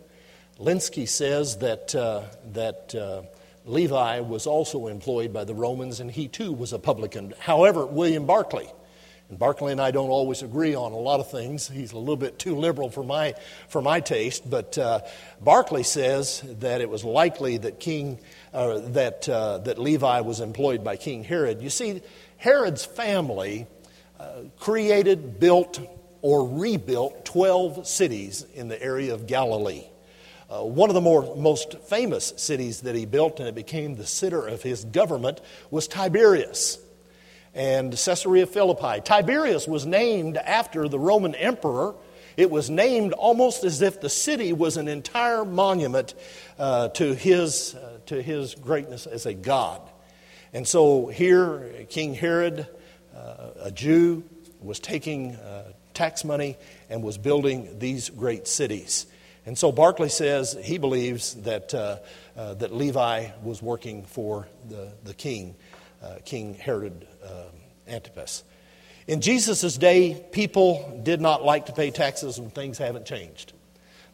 Lenski 0.60 1.08
says 1.08 1.58
that, 1.58 1.94
uh, 1.94 2.24
that 2.54 2.96
uh, 2.96 3.22
Levi 3.66 4.20
was 4.20 4.46
also 4.46 4.88
employed 4.88 5.34
by 5.34 5.44
the 5.44 5.56
Romans 5.56 6.00
and 6.00 6.12
he 6.12 6.28
too 6.28 6.52
was 6.52 6.74
a 6.74 6.80
publican. 6.80 7.34
However, 7.40 7.86
William 7.86 8.26
Barclay, 8.26 8.72
and 9.30 9.40
Barclay 9.40 9.72
and 9.72 9.82
I 9.82 9.90
don't 9.90 10.10
always 10.10 10.44
agree 10.44 10.76
on 10.76 10.92
a 10.92 10.98
lot 10.98 11.20
of 11.20 11.32
things. 11.32 11.68
He's 11.68 11.94
a 11.94 11.98
little 11.98 12.16
bit 12.16 12.38
too 12.38 12.56
liberal 12.56 12.92
for 12.92 13.04
my, 13.04 13.34
for 13.70 13.82
my 13.82 14.00
taste. 14.00 14.48
But 14.48 14.78
uh, 14.78 15.02
Barclay 15.42 15.82
says 15.84 16.44
that 16.60 16.82
it 16.82 16.90
was 16.90 17.04
likely 17.04 17.58
that 17.58 17.80
King, 17.80 18.20
uh, 18.54 18.80
that, 18.90 19.28
uh, 19.28 19.60
that 19.60 19.80
Levi 19.80 20.22
was 20.22 20.42
employed 20.42 20.84
by 20.84 20.96
King 20.96 21.24
Herod. 21.24 21.62
You 21.62 21.72
see, 21.72 22.04
Herod's 22.38 22.86
family 22.86 23.66
uh, 24.20 24.42
created, 24.60 25.40
built, 25.40 25.80
or 26.22 26.48
rebuilt 26.48 27.26
12 27.26 27.88
cities 27.88 28.46
in 28.54 28.68
the 28.68 28.82
area 28.82 29.14
of 29.14 29.26
Galilee. 29.26 29.86
Uh, 30.56 30.64
one 30.64 30.90
of 30.90 30.94
the 30.94 31.02
more, 31.02 31.36
most 31.36 31.78
famous 31.80 32.34
cities 32.38 32.82
that 32.82 32.96
he 32.96 33.06
built, 33.06 33.40
and 33.40 33.50
it 33.50 33.56
became 33.56 33.96
the 33.96 34.06
center 34.06 34.48
of 34.48 34.62
his 34.64 34.86
government, 34.86 35.42
was 35.70 35.88
Tiberias 35.88 36.80
and 37.54 37.92
Caesarea 37.92 38.46
Philippi. 38.46 39.02
Tiberias 39.02 39.68
was 39.68 39.86
named 39.86 40.38
after 40.38 40.88
the 40.88 41.00
Roman 41.00 41.36
emperor. 41.36 41.96
It 42.38 42.50
was 42.52 42.70
named 42.70 43.12
almost 43.14 43.66
as 43.66 43.82
if 43.82 44.00
the 44.00 44.10
city 44.10 44.54
was 44.54 44.78
an 44.78 44.88
entire 44.88 45.44
monument 45.44 46.14
uh, 46.58 46.90
to, 46.90 47.14
his, 47.14 47.76
uh, 47.76 47.98
to 48.06 48.22
his 48.22 48.56
greatness 48.56 49.08
as 49.08 49.26
a 49.26 49.34
god. 49.34 49.82
And 50.54 50.66
so 50.66 51.08
here, 51.08 51.86
King 51.90 52.14
Herod, 52.14 52.66
uh, 53.14 53.50
a 53.62 53.72
Jew, 53.72 54.24
was 54.62 54.80
taking 54.80 55.36
uh, 55.36 55.74
tax 55.94 56.24
money 56.24 56.56
and 56.90 57.04
was 57.04 57.18
building 57.18 57.80
these 57.80 58.10
great 58.10 58.48
cities. 58.48 59.08
And 59.46 59.58
so 59.58 59.72
Barclay 59.72 60.10
says 60.10 60.58
he 60.64 60.78
believes 60.78 61.36
that, 61.44 61.74
uh, 61.74 61.98
uh, 62.36 62.56
that 62.56 62.74
Levi 62.74 63.30
was 63.44 63.62
working 63.62 64.04
for 64.04 64.48
the, 64.68 64.92
the 65.04 65.14
king, 65.14 65.56
uh, 66.02 66.16
King 66.26 66.56
Herod 66.56 67.08
um, 67.24 67.32
Antipas. 67.88 68.44
In 69.08 69.22
Jesus' 69.22 69.78
day, 69.78 70.26
people 70.32 71.00
did 71.04 71.22
not 71.22 71.44
like 71.44 71.68
to 71.68 71.74
pay 71.74 71.92
taxes 71.92 72.40
and 72.40 72.54
things 72.54 72.80
haven't 72.80 73.06
changed. 73.06 73.54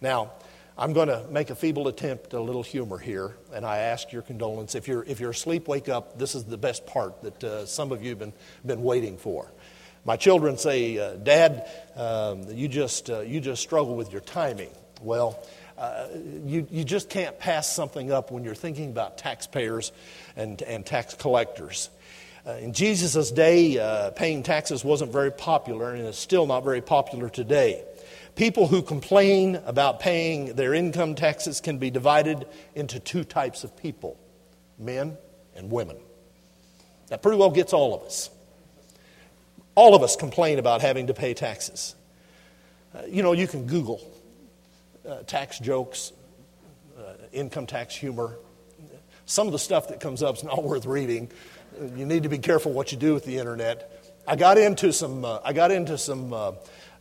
Now, 0.02 0.32
I'm 0.78 0.92
going 0.94 1.08
to 1.08 1.26
make 1.30 1.50
a 1.50 1.56
feeble 1.56 1.88
attempt 1.88 2.34
at 2.34 2.40
a 2.40 2.42
little 2.42 2.64
humor 2.64 2.98
here, 2.98 3.38
and 3.54 3.66
I 3.66 3.78
ask 3.78 4.12
your 4.12 4.22
condolence. 4.22 4.76
If 4.76 4.88
you're, 4.88 5.04
if 5.04 5.20
you're 5.20 5.32
asleep, 5.32 5.68
wake 5.68 5.88
up. 5.88 6.18
This 6.18 6.36
is 6.36 6.44
the 6.44 6.58
best 6.58 6.86
part 6.86 7.22
that 7.22 7.44
uh, 7.44 7.66
some 7.66 7.92
of 7.92 8.02
you 8.04 8.10
have 8.10 8.20
been, 8.20 8.34
been 8.66 8.82
waiting 8.82 9.18
for. 9.18 9.50
My 10.04 10.18
children 10.18 10.58
say, 10.58 10.98
uh, 10.98 11.16
Dad, 11.16 11.70
um, 11.96 12.50
you, 12.50 12.68
just, 12.68 13.10
uh, 13.10 13.20
you 13.20 13.40
just 13.40 13.62
struggle 13.62 13.96
with 13.96 14.12
your 14.12 14.22
timing. 14.22 14.72
Well, 15.02 15.44
uh, 15.78 16.08
you, 16.46 16.68
you 16.70 16.84
just 16.84 17.10
can't 17.10 17.40
pass 17.40 17.74
something 17.74 18.12
up 18.12 18.30
when 18.30 18.44
you're 18.44 18.54
thinking 18.54 18.92
about 18.92 19.18
taxpayers 19.18 19.92
and, 20.36 20.62
and 20.62 20.86
tax 20.86 21.16
collectors. 21.16 21.90
Uh, 22.46 22.52
in 22.54 22.74
Jesus' 22.74 23.32
day, 23.32 23.80
uh, 23.80 24.12
paying 24.12 24.44
taxes 24.44 24.84
wasn't 24.84 25.12
very 25.12 25.32
popular, 25.32 25.94
and 25.94 26.06
it's 26.06 26.20
still 26.20 26.46
not 26.46 26.64
very 26.64 26.82
popular 26.82 27.30
today. 27.30 27.84
People 28.36 28.68
who 28.68 28.82
complain 28.82 29.56
about 29.66 30.00
paying 30.00 30.54
their 30.56 30.74
income 30.74 31.16
taxes 31.16 31.62
can 31.62 31.80
be 31.80 31.90
divided 31.90 32.46
into 32.76 33.00
two 33.00 33.24
types 33.24 33.64
of 33.64 33.76
people 33.76 34.18
men 34.78 35.18
and 35.56 35.72
women. 35.72 35.98
That 37.08 37.22
pretty 37.22 37.38
well 37.38 37.52
gets 37.52 37.74
all 37.74 37.94
of 37.94 38.04
us. 38.04 38.30
All 39.76 39.96
of 39.96 40.04
us 40.04 40.16
complain 40.16 40.60
about 40.60 40.82
having 40.82 41.08
to 41.08 41.14
pay 41.14 41.34
taxes. 41.34 41.96
Uh, 42.96 43.02
you 43.08 43.24
know, 43.24 43.34
you 43.34 43.48
can 43.48 43.68
Google 43.68 44.02
uh, 45.08 45.24
tax 45.24 45.60
jokes, 45.60 46.14
uh, 46.98 47.14
income 47.32 47.66
tax 47.66 47.96
humor. 47.96 48.38
Some 49.26 49.48
of 49.48 49.54
the 49.54 49.60
stuff 49.60 49.88
that 49.90 50.00
comes 50.00 50.22
up 50.22 50.38
is 50.38 50.44
not 50.44 50.64
worth 50.64 50.86
reading. 50.86 51.32
You 51.96 52.06
need 52.06 52.24
to 52.24 52.30
be 52.30 52.38
careful 52.38 52.74
what 52.74 52.92
you 52.92 52.98
do 52.98 53.14
with 53.14 53.26
the 53.26 53.38
internet. 53.38 53.92
I 54.28 54.36
got 54.36 54.58
into 54.58 54.94
some, 54.94 55.26
uh, 55.26 55.40
I 55.44 55.54
got 55.54 55.72
into 55.72 55.98
some 55.98 56.34
uh, 56.34 56.52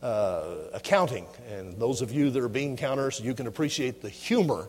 uh, 0.01 0.55
accounting, 0.73 1.27
and 1.49 1.77
those 1.77 2.01
of 2.01 2.11
you 2.11 2.31
that 2.31 2.41
are 2.41 2.49
bean 2.49 2.77
counters, 2.77 3.19
you 3.19 3.35
can 3.35 3.47
appreciate 3.47 4.01
the 4.01 4.09
humor 4.09 4.67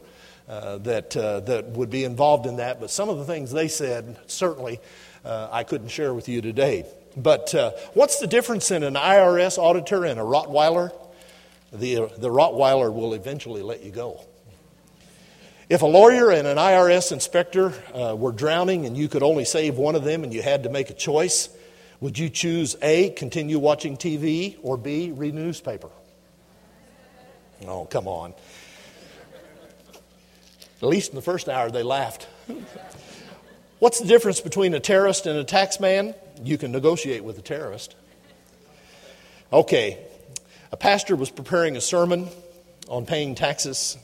uh, 0.48 0.78
that, 0.78 1.10
that 1.10 1.68
would 1.68 1.88
be 1.88 2.04
involved 2.04 2.46
in 2.46 2.56
that. 2.56 2.80
But 2.80 2.90
some 2.90 3.08
of 3.08 3.18
the 3.18 3.24
things 3.24 3.52
they 3.52 3.68
said, 3.68 4.18
certainly, 4.26 4.80
I 5.24 5.64
couldn't 5.64 5.88
share 5.88 6.12
with 6.12 6.28
you 6.28 6.42
today. 6.42 6.84
But 7.16 7.54
what's 7.94 8.18
the 8.18 8.26
difference 8.26 8.70
in 8.70 8.82
an 8.82 8.94
IRS 8.94 9.56
auditor 9.56 10.04
and 10.04 10.20
a 10.20 10.22
Rottweiler? 10.22 10.92
The, 11.72 12.10
the 12.18 12.28
Rottweiler 12.28 12.92
will 12.92 13.14
eventually 13.14 13.62
let 13.62 13.82
you 13.82 13.90
go. 13.90 14.20
If 15.68 15.80
a 15.80 15.86
lawyer 15.86 16.30
and 16.30 16.46
an 16.46 16.58
IRS 16.58 17.12
inspector 17.12 17.72
uh, 17.94 18.14
were 18.14 18.32
drowning 18.32 18.84
and 18.84 18.96
you 18.96 19.08
could 19.08 19.22
only 19.22 19.46
save 19.46 19.76
one 19.76 19.94
of 19.94 20.04
them 20.04 20.22
and 20.22 20.32
you 20.32 20.42
had 20.42 20.64
to 20.64 20.68
make 20.68 20.90
a 20.90 20.94
choice, 20.94 21.48
would 22.00 22.18
you 22.18 22.28
choose 22.28 22.76
A, 22.82 23.10
continue 23.10 23.58
watching 23.58 23.96
TV, 23.96 24.58
or 24.62 24.76
B, 24.76 25.12
read 25.12 25.34
newspaper? 25.34 25.88
Oh, 27.66 27.86
come 27.86 28.06
on. 28.06 28.34
At 30.82 30.88
least 30.88 31.10
in 31.10 31.16
the 31.16 31.22
first 31.22 31.48
hour, 31.48 31.70
they 31.70 31.84
laughed. 31.84 32.26
What's 33.78 34.00
the 34.00 34.06
difference 34.06 34.40
between 34.40 34.74
a 34.74 34.80
terrorist 34.80 35.26
and 35.26 35.38
a 35.38 35.44
tax 35.44 35.80
man? 35.80 36.14
You 36.42 36.58
can 36.58 36.72
negotiate 36.72 37.24
with 37.24 37.38
a 37.38 37.42
terrorist. 37.42 37.94
Okay, 39.52 39.98
a 40.72 40.76
pastor 40.76 41.14
was 41.14 41.30
preparing 41.30 41.76
a 41.76 41.80
sermon 41.82 42.28
on 42.88 43.04
paying 43.04 43.34
taxes, 43.34 43.98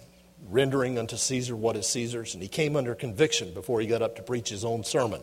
rendering 0.51 0.99
unto 0.99 1.17
Caesar 1.17 1.57
what 1.57 1.77
is 1.77 1.87
Caesar's, 1.89 2.35
and 2.35 2.43
he 2.43 2.49
came 2.49 2.77
under 2.77 2.95
conviction 2.95 3.55
before 3.55 3.81
he 3.81 3.87
got 3.87 4.03
up 4.03 4.17
to 4.17 4.23
preach 4.23 4.51
his 4.51 4.67
own 4.67 4.85
sermon. 4.85 5.23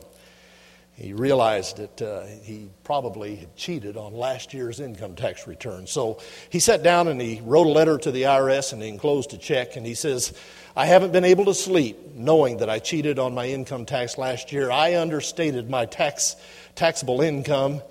He 0.95 1.13
realized 1.13 1.77
that 1.77 2.01
uh, 2.01 2.25
he 2.25 2.69
probably 2.83 3.35
had 3.35 3.55
cheated 3.55 3.95
on 3.95 4.13
last 4.13 4.53
year's 4.53 4.79
income 4.79 5.15
tax 5.15 5.45
return. 5.45 5.87
So 5.87 6.19
he 6.49 6.59
sat 6.59 6.83
down 6.83 7.09
and 7.09 7.21
he 7.21 7.41
wrote 7.43 7.67
a 7.67 7.69
letter 7.69 7.97
to 7.97 8.11
the 8.11 8.23
IRS 8.23 8.71
and 8.71 8.81
he 8.81 8.87
enclosed 8.87 9.33
a 9.33 9.37
check. 9.37 9.75
And 9.75 9.85
he 9.85 9.93
says, 9.93 10.33
I 10.73 10.85
haven't 10.85 11.11
been 11.11 11.25
able 11.25 11.45
to 11.45 11.53
sleep 11.53 12.15
knowing 12.15 12.57
that 12.57 12.69
I 12.69 12.79
cheated 12.79 13.19
on 13.19 13.35
my 13.35 13.45
income 13.47 13.85
tax 13.85 14.17
last 14.17 14.53
year. 14.53 14.71
I 14.71 14.95
understated 14.95 15.69
my 15.69 15.85
tax, 15.85 16.37
taxable 16.75 17.19
income 17.19 17.81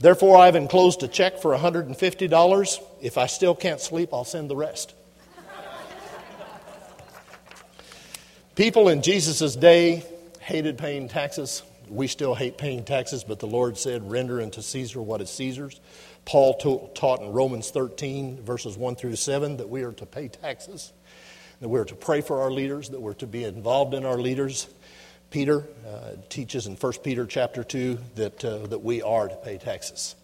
Therefore, 0.00 0.36
I've 0.36 0.54
enclosed 0.54 1.02
a 1.02 1.08
check 1.08 1.38
for 1.38 1.56
$150. 1.56 2.78
If 3.00 3.18
I 3.18 3.26
still 3.26 3.54
can't 3.54 3.80
sleep, 3.80 4.10
I'll 4.12 4.24
send 4.24 4.48
the 4.48 4.56
rest. 4.56 4.94
People 8.54 8.88
in 8.88 9.02
Jesus' 9.02 9.54
day 9.56 10.04
hated 10.40 10.78
paying 10.78 11.08
taxes. 11.08 11.62
We 11.88 12.06
still 12.06 12.34
hate 12.34 12.58
paying 12.58 12.84
taxes, 12.84 13.24
but 13.24 13.38
the 13.38 13.46
Lord 13.46 13.78
said, 13.78 14.10
Render 14.10 14.40
unto 14.42 14.62
Caesar 14.62 15.00
what 15.00 15.20
is 15.20 15.30
Caesar's. 15.30 15.80
Paul 16.24 16.90
taught 16.94 17.22
in 17.22 17.32
Romans 17.32 17.70
13, 17.70 18.42
verses 18.42 18.76
1 18.76 18.96
through 18.96 19.16
7, 19.16 19.56
that 19.56 19.68
we 19.68 19.82
are 19.82 19.92
to 19.92 20.06
pay 20.06 20.28
taxes, 20.28 20.92
that 21.60 21.68
we're 21.68 21.84
to 21.84 21.94
pray 21.94 22.20
for 22.20 22.42
our 22.42 22.50
leaders, 22.50 22.90
that 22.90 23.00
we're 23.00 23.14
to 23.14 23.26
be 23.26 23.44
involved 23.44 23.94
in 23.94 24.04
our 24.04 24.18
leaders. 24.18 24.68
Peter 25.30 25.64
uh, 25.86 26.12
teaches 26.28 26.66
in 26.66 26.74
1 26.74 26.92
Peter 27.04 27.26
chapter 27.26 27.62
2 27.62 27.98
that, 28.14 28.44
uh, 28.44 28.66
that 28.66 28.78
we 28.78 29.02
are 29.02 29.28
to 29.28 29.36
pay 29.36 29.58
taxes. 29.58 30.16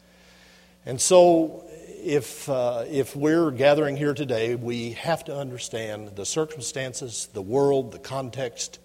And 0.87 1.01
so, 1.01 1.65
if, 2.03 2.49
uh, 2.49 2.85
if 2.89 3.15
we're 3.17 3.51
gathering 3.51 3.97
here 3.97 4.15
today, 4.15 4.55
we 4.55 4.93
have 4.93 5.25
to 5.25 5.37
understand 5.37 6.17
the 6.17 6.27
circumstances, 6.27 7.29
the 7.33 7.43
world, 7.43 7.93
the 7.93 7.99
context. 7.99 8.79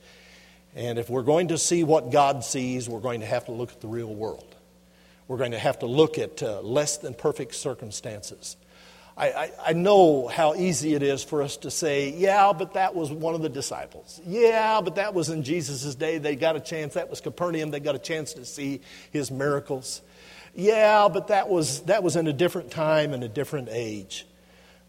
And 0.76 0.97
if 0.99 1.09
we're 1.09 1.24
going 1.24 1.49
to 1.49 1.57
see 1.57 1.84
what 1.84 2.11
God 2.11 2.43
sees, 2.43 2.88
we're 2.88 2.99
going 2.99 3.22
to 3.22 3.26
have 3.26 3.45
to 3.45 3.51
look 3.51 3.72
at 3.72 3.82
the 3.82 3.88
real 3.88 4.13
world. 4.13 4.55
We're 5.28 5.38
going 5.38 5.51
to 5.51 5.59
have 5.59 5.80
to 5.80 5.86
look 5.86 6.17
at 6.17 6.41
uh, 6.41 6.61
less 6.61 6.97
than 6.97 7.13
perfect 7.13 7.55
circumstances. 7.55 8.57
I, 9.20 9.28
I, 9.28 9.51
I, 9.67 9.74
know 9.74 10.30
how 10.30 10.55
easy 10.55 10.93
it 10.93 11.03
is 11.03 11.26
for 11.26 11.41
us 11.41 11.57
to 11.57 11.72
say, 11.72 12.11
yeah, 12.11 12.53
but 12.53 12.76
that 12.76 12.95
was 12.95 13.11
one 13.11 13.36
of 13.36 13.41
the 13.41 13.49
disciples. 13.49 14.22
Yeah, 14.26 14.80
but 14.80 14.95
that 14.95 15.13
was 15.13 15.28
in 15.30 15.43
Jesus' 15.43 15.93
day. 15.95 16.20
They 16.20 16.38
got 16.38 16.55
a 16.55 16.61
chance. 16.61 16.93
That 16.93 17.09
was 17.09 17.20
Capernaum. 17.20 17.70
They 17.70 17.82
got 17.82 17.95
a 17.95 17.99
chance 17.99 18.32
to 18.34 18.45
see 18.45 18.80
his 19.11 19.30
miracles. 19.30 20.01
Yeah, 20.55 21.09
but 21.09 21.28
that 21.28 21.49
was, 21.49 21.82
that 21.82 22.01
was 22.01 22.15
in 22.15 22.28
a 22.28 22.34
different 22.34 22.72
time 22.72 23.13
and 23.13 23.22
a 23.22 23.28
different 23.28 23.67
age. 23.70 24.26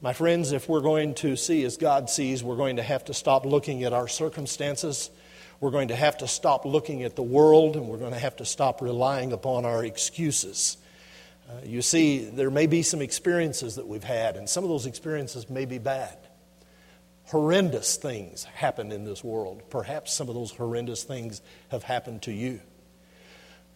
My 0.00 0.12
friends, 0.12 0.52
if 0.52 0.68
we're 0.68 0.80
going 0.80 1.14
to 1.16 1.34
see 1.34 1.64
as 1.64 1.76
God 1.76 2.08
sees, 2.08 2.44
we're 2.44 2.56
going 2.56 2.76
to 2.76 2.84
have 2.84 3.04
to 3.06 3.14
stop 3.14 3.44
looking 3.44 3.82
at 3.82 3.92
our 3.92 4.06
circumstances. 4.06 5.10
We're 5.58 5.72
going 5.72 5.88
to 5.88 5.96
have 5.96 6.18
to 6.18 6.28
stop 6.28 6.64
looking 6.64 7.02
at 7.02 7.16
the 7.16 7.22
world, 7.22 7.74
and 7.74 7.88
we're 7.88 7.98
going 7.98 8.12
to 8.12 8.18
have 8.18 8.36
to 8.36 8.44
stop 8.44 8.80
relying 8.80 9.32
upon 9.32 9.64
our 9.64 9.84
excuses. 9.84 10.76
Uh, 11.50 11.54
you 11.64 11.82
see, 11.82 12.24
there 12.26 12.50
may 12.50 12.66
be 12.68 12.82
some 12.82 13.02
experiences 13.02 13.74
that 13.74 13.88
we've 13.88 14.04
had, 14.04 14.36
and 14.36 14.48
some 14.48 14.62
of 14.62 14.70
those 14.70 14.86
experiences 14.86 15.50
may 15.50 15.64
be 15.64 15.78
bad. 15.78 16.16
horrendous 17.30 17.96
things 17.96 18.42
happen 18.42 18.90
in 18.90 19.04
this 19.04 19.22
world. 19.22 19.62
Perhaps 19.70 20.12
some 20.12 20.28
of 20.28 20.34
those 20.34 20.50
horrendous 20.50 21.04
things 21.04 21.42
have 21.68 21.84
happened 21.84 22.22
to 22.22 22.32
you. 22.32 22.60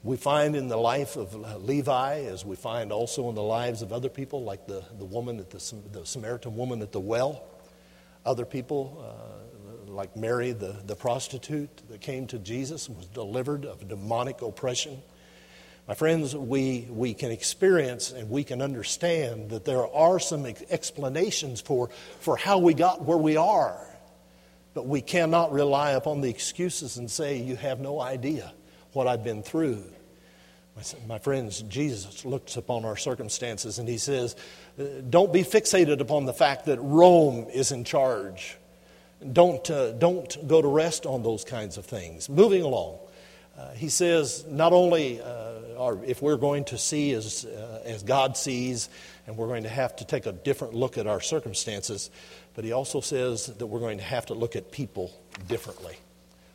We 0.03 0.17
find 0.17 0.57
in 0.57 0.69
the 0.69 0.77
life 0.77 1.17
of 1.17 1.35
Levi, 1.63 2.25
as 2.25 2.45
we 2.45 2.57
find 2.57 2.93
also 2.93 3.29
in 3.29 3.37
the 3.37 3.43
lives 3.43 3.81
of 3.81 3.93
other 3.93 4.09
people, 4.09 4.43
like 4.43 4.67
the, 4.67 4.83
the 4.99 5.05
woman 5.05 5.39
at 5.39 5.51
the, 5.51 5.75
the 5.93 6.05
Samaritan 6.05 6.57
woman 6.57 6.83
at 6.83 6.91
the 6.93 7.01
well, 7.01 7.45
other 8.27 8.45
people, 8.45 9.03
uh, 9.09 9.91
like 9.91 10.17
Mary, 10.17 10.51
the, 10.51 10.77
the 10.85 10.97
prostitute 10.97 11.83
that 11.89 12.01
came 12.01 12.27
to 12.27 12.39
Jesus 12.39 12.89
and 12.89 12.97
was 12.97 13.07
delivered 13.07 13.65
of 13.65 13.87
demonic 13.89 14.43
oppression. 14.43 15.01
My 15.87 15.95
friends, 15.95 16.35
we, 16.35 16.89
we 16.91 17.13
can 17.13 17.31
experience 17.31 18.11
and 18.11 18.31
we 18.31 18.43
can 18.43 18.63
understand 18.63 19.51
that 19.51 19.67
there 19.67 19.87
are 19.87 20.19
some 20.19 20.47
explanations 20.47 21.61
for, 21.61 21.91
for 22.21 22.39
how 22.39 22.59
we 22.59 22.73
got 22.73 23.03
where 23.03 23.19
we 23.19 23.37
are. 23.37 23.79
But 24.73 24.87
we 24.87 25.03
cannot 25.03 25.53
rely 25.53 25.91
upon 25.91 26.23
the 26.23 26.31
excuses 26.31 26.97
and 26.97 27.11
say, 27.11 27.37
You 27.37 27.57
have 27.57 27.81
no 27.81 28.01
idea 28.01 28.53
what 28.93 29.07
I've 29.07 29.23
been 29.23 29.43
through. 29.43 29.85
My, 31.07 31.19
friends, 31.21 31.63
Jesus 31.63 32.25
looks 32.25 32.57
upon 32.57 32.85
our 32.85 32.97
circumstances 32.97 33.79
and 33.79 33.89
he 33.89 33.99
says, 33.99 34.35
Don't 35.11 35.33
be 35.33 35.43
fixated 35.43 36.01
upon 36.01 36.25
the 36.25 36.33
fact 36.33 36.65
that 36.65 36.81
Rome 36.81 37.47
is 37.53 37.71
in 37.71 37.85
charge. 37.85 38.57
Don't, 39.33 39.71
uh, 39.71 39.93
don't 39.93 40.49
go 40.49 40.61
to 40.61 40.67
rest 40.67 41.07
on 41.07 41.23
those 41.23 41.45
kinds 41.45 41.79
of 41.79 41.85
things. 41.85 42.29
Moving 42.29 42.63
along. 42.63 42.99
Uh, 43.57 43.71
he 43.75 43.89
says 43.89 44.45
not 44.49 44.73
only 44.73 45.21
uh, 45.21 45.54
if 46.05 46.23
we're 46.23 46.37
going 46.37 46.65
to 46.67 46.79
see 46.79 47.13
as, 47.13 47.45
uh, 47.45 47.83
as 47.85 48.03
God 48.03 48.37
sees, 48.37 48.89
and 49.27 49.37
we're 49.37 49.49
going 49.49 49.65
to 49.65 49.69
have 49.69 49.97
to 49.97 50.05
take 50.05 50.27
a 50.27 50.33
different 50.33 50.75
look 50.75 50.99
at 50.99 51.07
our 51.07 51.21
circumstances, 51.21 52.11
but 52.55 52.65
he 52.65 52.73
also 52.73 53.01
says 53.01 53.47
that 53.47 53.67
we're 53.67 53.81
going 53.81 53.99
to 53.99 54.05
have 54.05 54.27
to 54.27 54.35
look 54.35 54.57
at 54.57 54.71
people 54.71 55.13
differently. 55.49 55.97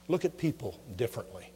Look 0.08 0.26
at 0.26 0.38
people 0.38 0.80
differently. 0.96 1.52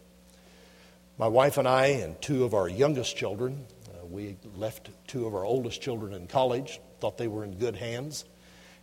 My 1.18 1.28
wife 1.28 1.58
and 1.58 1.68
I, 1.68 1.88
and 1.88 2.20
two 2.22 2.44
of 2.44 2.54
our 2.54 2.68
youngest 2.68 3.16
children, 3.16 3.66
uh, 3.88 4.06
we 4.06 4.38
left 4.56 4.90
two 5.08 5.26
of 5.28 5.36
our 5.36 5.46
oldest 5.46 5.82
children 5.82 6.14
in 6.14 6.28
college, 6.28 6.80
thought 7.00 7.18
they 7.18 7.28
were 7.28 7.44
in 7.44 7.56
good 7.58 7.76
hands, 7.76 8.26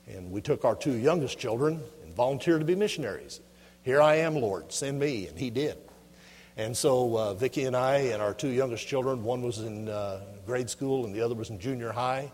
and 0.06 0.30
we 0.30 0.40
took 0.40 0.64
our 0.64 0.74
two 0.74 0.94
youngest 0.94 1.38
children 1.38 1.82
and 2.04 2.14
volunteered 2.14 2.60
to 2.60 2.64
be 2.64 2.74
missionaries. 2.74 3.40
Here 3.82 4.00
I 4.00 4.16
am, 4.16 4.36
Lord, 4.36 4.72
send 4.72 4.98
me, 4.98 5.26
and 5.26 5.38
he 5.38 5.50
did. 5.50 5.76
And 6.60 6.76
so 6.76 7.16
uh, 7.16 7.32
Vicki 7.32 7.64
and 7.64 7.74
I 7.74 7.96
and 8.12 8.20
our 8.20 8.34
two 8.34 8.50
youngest 8.50 8.86
children, 8.86 9.24
one 9.24 9.40
was 9.40 9.60
in 9.60 9.88
uh, 9.88 10.20
grade 10.44 10.68
school 10.68 11.06
and 11.06 11.14
the 11.14 11.22
other 11.22 11.34
was 11.34 11.48
in 11.48 11.58
junior 11.58 11.90
high. 11.90 12.30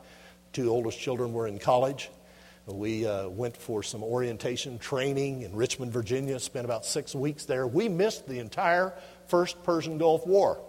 Two 0.53 0.69
oldest 0.69 0.99
children 0.99 1.33
were 1.33 1.47
in 1.47 1.61
college. 1.61 2.11
We 2.67 3.07
uh, 3.07 3.29
went 3.29 3.57
for 3.57 3.85
some 3.85 4.03
orientation 4.03 4.81
training 4.81 5.43
in 5.43 5.55
Richmond, 5.55 5.93
Virginia, 5.93 6.41
spent 6.41 6.65
about 6.65 6.85
six 6.85 7.15
weeks 7.15 7.45
there. 7.45 7.69
We 7.69 7.89
missed 7.89 8.27
the 8.27 8.41
entire 8.41 8.95
First 9.29 9.63
Persian 9.63 9.97
Gulf 9.97 10.27
War. 10.27 10.61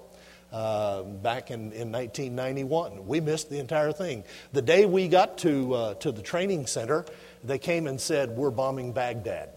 Uh, 0.52 1.02
back 1.04 1.52
in, 1.52 1.74
in 1.74 1.92
1991. 1.92 3.06
We 3.06 3.20
missed 3.20 3.50
the 3.50 3.60
entire 3.60 3.92
thing. 3.92 4.24
The 4.54 4.62
day 4.62 4.86
we 4.86 5.10
got 5.10 5.40
to, 5.40 5.74
uh, 5.74 5.94
to 5.96 6.12
the 6.14 6.22
training 6.22 6.68
center, 6.68 7.06
they 7.44 7.58
came 7.58 7.86
and 7.86 8.00
said, 8.00 8.30
We're 8.30 8.52
bombing 8.52 8.94
Baghdad. 8.94 9.50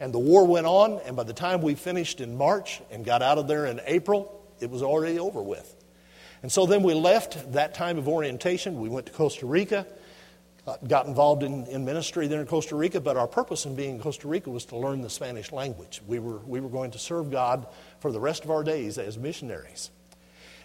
And 0.00 0.14
the 0.14 0.18
war 0.18 0.46
went 0.46 0.66
on, 0.66 0.98
and 1.04 1.14
by 1.14 1.24
the 1.24 1.34
time 1.34 1.60
we 1.60 1.74
finished 1.74 2.20
in 2.20 2.36
March 2.36 2.80
and 2.90 3.04
got 3.04 3.22
out 3.22 3.36
of 3.36 3.46
there 3.46 3.66
in 3.66 3.80
April, 3.84 4.42
it 4.58 4.70
was 4.70 4.82
already 4.82 5.18
over 5.18 5.42
with. 5.42 5.76
And 6.42 6.50
so 6.50 6.64
then 6.64 6.82
we 6.82 6.94
left 6.94 7.52
that 7.52 7.74
time 7.74 7.98
of 7.98 8.08
orientation. 8.08 8.80
We 8.80 8.88
went 8.88 9.06
to 9.06 9.12
Costa 9.12 9.44
Rica, 9.44 9.86
got 10.88 11.06
involved 11.06 11.42
in, 11.42 11.66
in 11.66 11.84
ministry 11.84 12.28
there 12.28 12.40
in 12.40 12.46
Costa 12.46 12.76
Rica, 12.76 12.98
but 13.00 13.18
our 13.18 13.26
purpose 13.26 13.66
in 13.66 13.76
being 13.76 13.96
in 13.96 14.00
Costa 14.00 14.26
Rica 14.26 14.48
was 14.48 14.64
to 14.66 14.76
learn 14.76 15.02
the 15.02 15.10
Spanish 15.10 15.52
language. 15.52 16.00
We 16.06 16.18
were, 16.18 16.38
we 16.38 16.60
were 16.60 16.70
going 16.70 16.92
to 16.92 16.98
serve 16.98 17.30
God 17.30 17.66
for 17.98 18.10
the 18.10 18.20
rest 18.20 18.44
of 18.44 18.50
our 18.50 18.64
days 18.64 18.96
as 18.96 19.18
missionaries. 19.18 19.90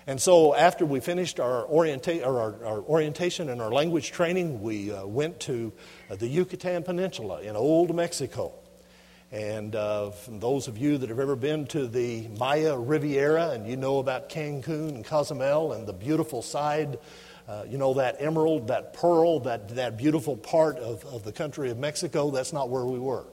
And 0.07 0.21
so 0.21 0.55
after 0.55 0.85
we 0.85 0.99
finished 0.99 1.39
our, 1.39 1.65
orienta- 1.65 2.25
our, 2.25 2.63
our 2.63 2.79
orientation 2.81 3.49
and 3.49 3.61
our 3.61 3.71
language 3.71 4.11
training, 4.11 4.61
we 4.61 4.93
uh, 4.93 5.05
went 5.05 5.39
to 5.41 5.73
uh, 6.09 6.15
the 6.15 6.27
Yucatan 6.27 6.83
Peninsula 6.83 7.41
in 7.41 7.55
old 7.55 7.93
Mexico. 7.93 8.53
And 9.35 9.75
uh, 9.75 10.11
those 10.29 10.69
of 10.69 10.77
you 10.77 10.97
that 10.97 11.09
have 11.09 11.19
ever 11.19 11.35
been 11.35 11.67
to 11.67 11.87
the 11.87 12.29
Maya 12.39 12.79
Riviera 12.79 13.49
and 13.49 13.67
you 13.67 13.75
know 13.75 13.99
about 13.99 14.29
Cancun 14.29 14.87
and 14.87 15.03
Cozumel 15.03 15.73
and 15.73 15.85
the 15.85 15.91
beautiful 15.91 16.41
side, 16.41 16.97
uh, 17.45 17.65
you 17.67 17.77
know, 17.77 17.95
that 17.95 18.15
emerald, 18.19 18.69
that 18.69 18.93
pearl, 18.93 19.41
that, 19.41 19.75
that 19.75 19.97
beautiful 19.97 20.37
part 20.37 20.77
of, 20.77 21.03
of 21.03 21.25
the 21.25 21.33
country 21.33 21.69
of 21.69 21.77
Mexico, 21.77 22.31
that's 22.31 22.53
not 22.53 22.69
where 22.69 22.85
we 22.85 22.97
were. 22.97 23.25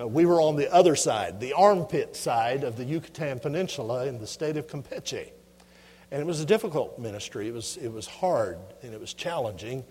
Uh, 0.00 0.08
we 0.08 0.24
were 0.24 0.40
on 0.40 0.56
the 0.56 0.72
other 0.72 0.96
side, 0.96 1.38
the 1.38 1.52
armpit 1.52 2.16
side 2.16 2.64
of 2.64 2.78
the 2.78 2.84
Yucatan 2.84 3.40
Peninsula 3.40 4.06
in 4.06 4.18
the 4.18 4.26
state 4.26 4.56
of 4.56 4.68
Campeche. 4.68 5.32
And 6.12 6.22
it 6.22 6.26
was 6.26 6.40
a 6.40 6.46
difficult 6.46 6.98
ministry. 6.98 7.46
It 7.46 7.52
was, 7.52 7.76
it 7.76 7.92
was 7.92 8.06
hard 8.06 8.56
and 8.82 8.94
it 8.94 9.00
was 9.00 9.12
challenging. 9.12 9.84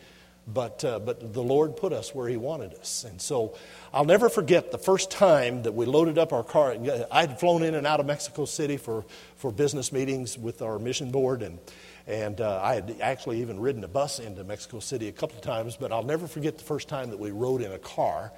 But, 0.46 0.84
uh, 0.84 1.00
but 1.00 1.34
the 1.34 1.41
Lord 1.41 1.78
put 1.78 1.94
us 1.94 2.14
where 2.14 2.28
He 2.28 2.36
wanted 2.36 2.74
us. 2.74 3.06
And 3.06 3.22
so 3.22 3.56
I'll 3.94 4.06
never 4.06 4.28
forget 4.28 4.72
the 4.72 4.78
first 4.78 5.10
time 5.10 5.64
that 5.64 5.72
we 5.72 5.86
loaded 5.86 6.18
up 6.18 6.34
our 6.34 6.44
car. 6.44 6.76
I 7.12 7.22
had 7.22 7.39
flown 7.39 7.64
in 7.64 7.76
and 7.76 7.88
out 7.88 8.00
of 8.00 8.06
Mexico 8.06 8.46
City 8.46 8.76
for, 8.76 9.06
for 9.38 9.52
business 9.52 9.94
meetings 9.94 10.38
with 10.38 10.62
our 10.62 10.80
mission 10.80 11.12
board, 11.12 11.44
and, 11.44 11.60
and 12.08 12.41
uh, 12.41 12.60
I 12.62 12.76
had 12.76 12.98
actually 13.02 13.41
even 13.41 13.60
ridden 13.60 13.84
a 13.86 13.88
bus 13.88 14.20
into 14.20 14.44
Mexico 14.44 14.80
City 14.80 15.08
a 15.08 15.14
couple 15.14 15.38
of 15.38 15.44
times. 15.44 15.78
But 15.78 15.94
I'll 15.94 16.04
never 16.04 16.28
forget 16.28 16.58
the 16.58 16.66
first 16.66 16.89
time 16.89 17.10
that 17.12 17.20
we 17.20 17.32
rode 17.32 17.62
in 17.62 17.72
a 17.72 17.80
car 17.80 18.34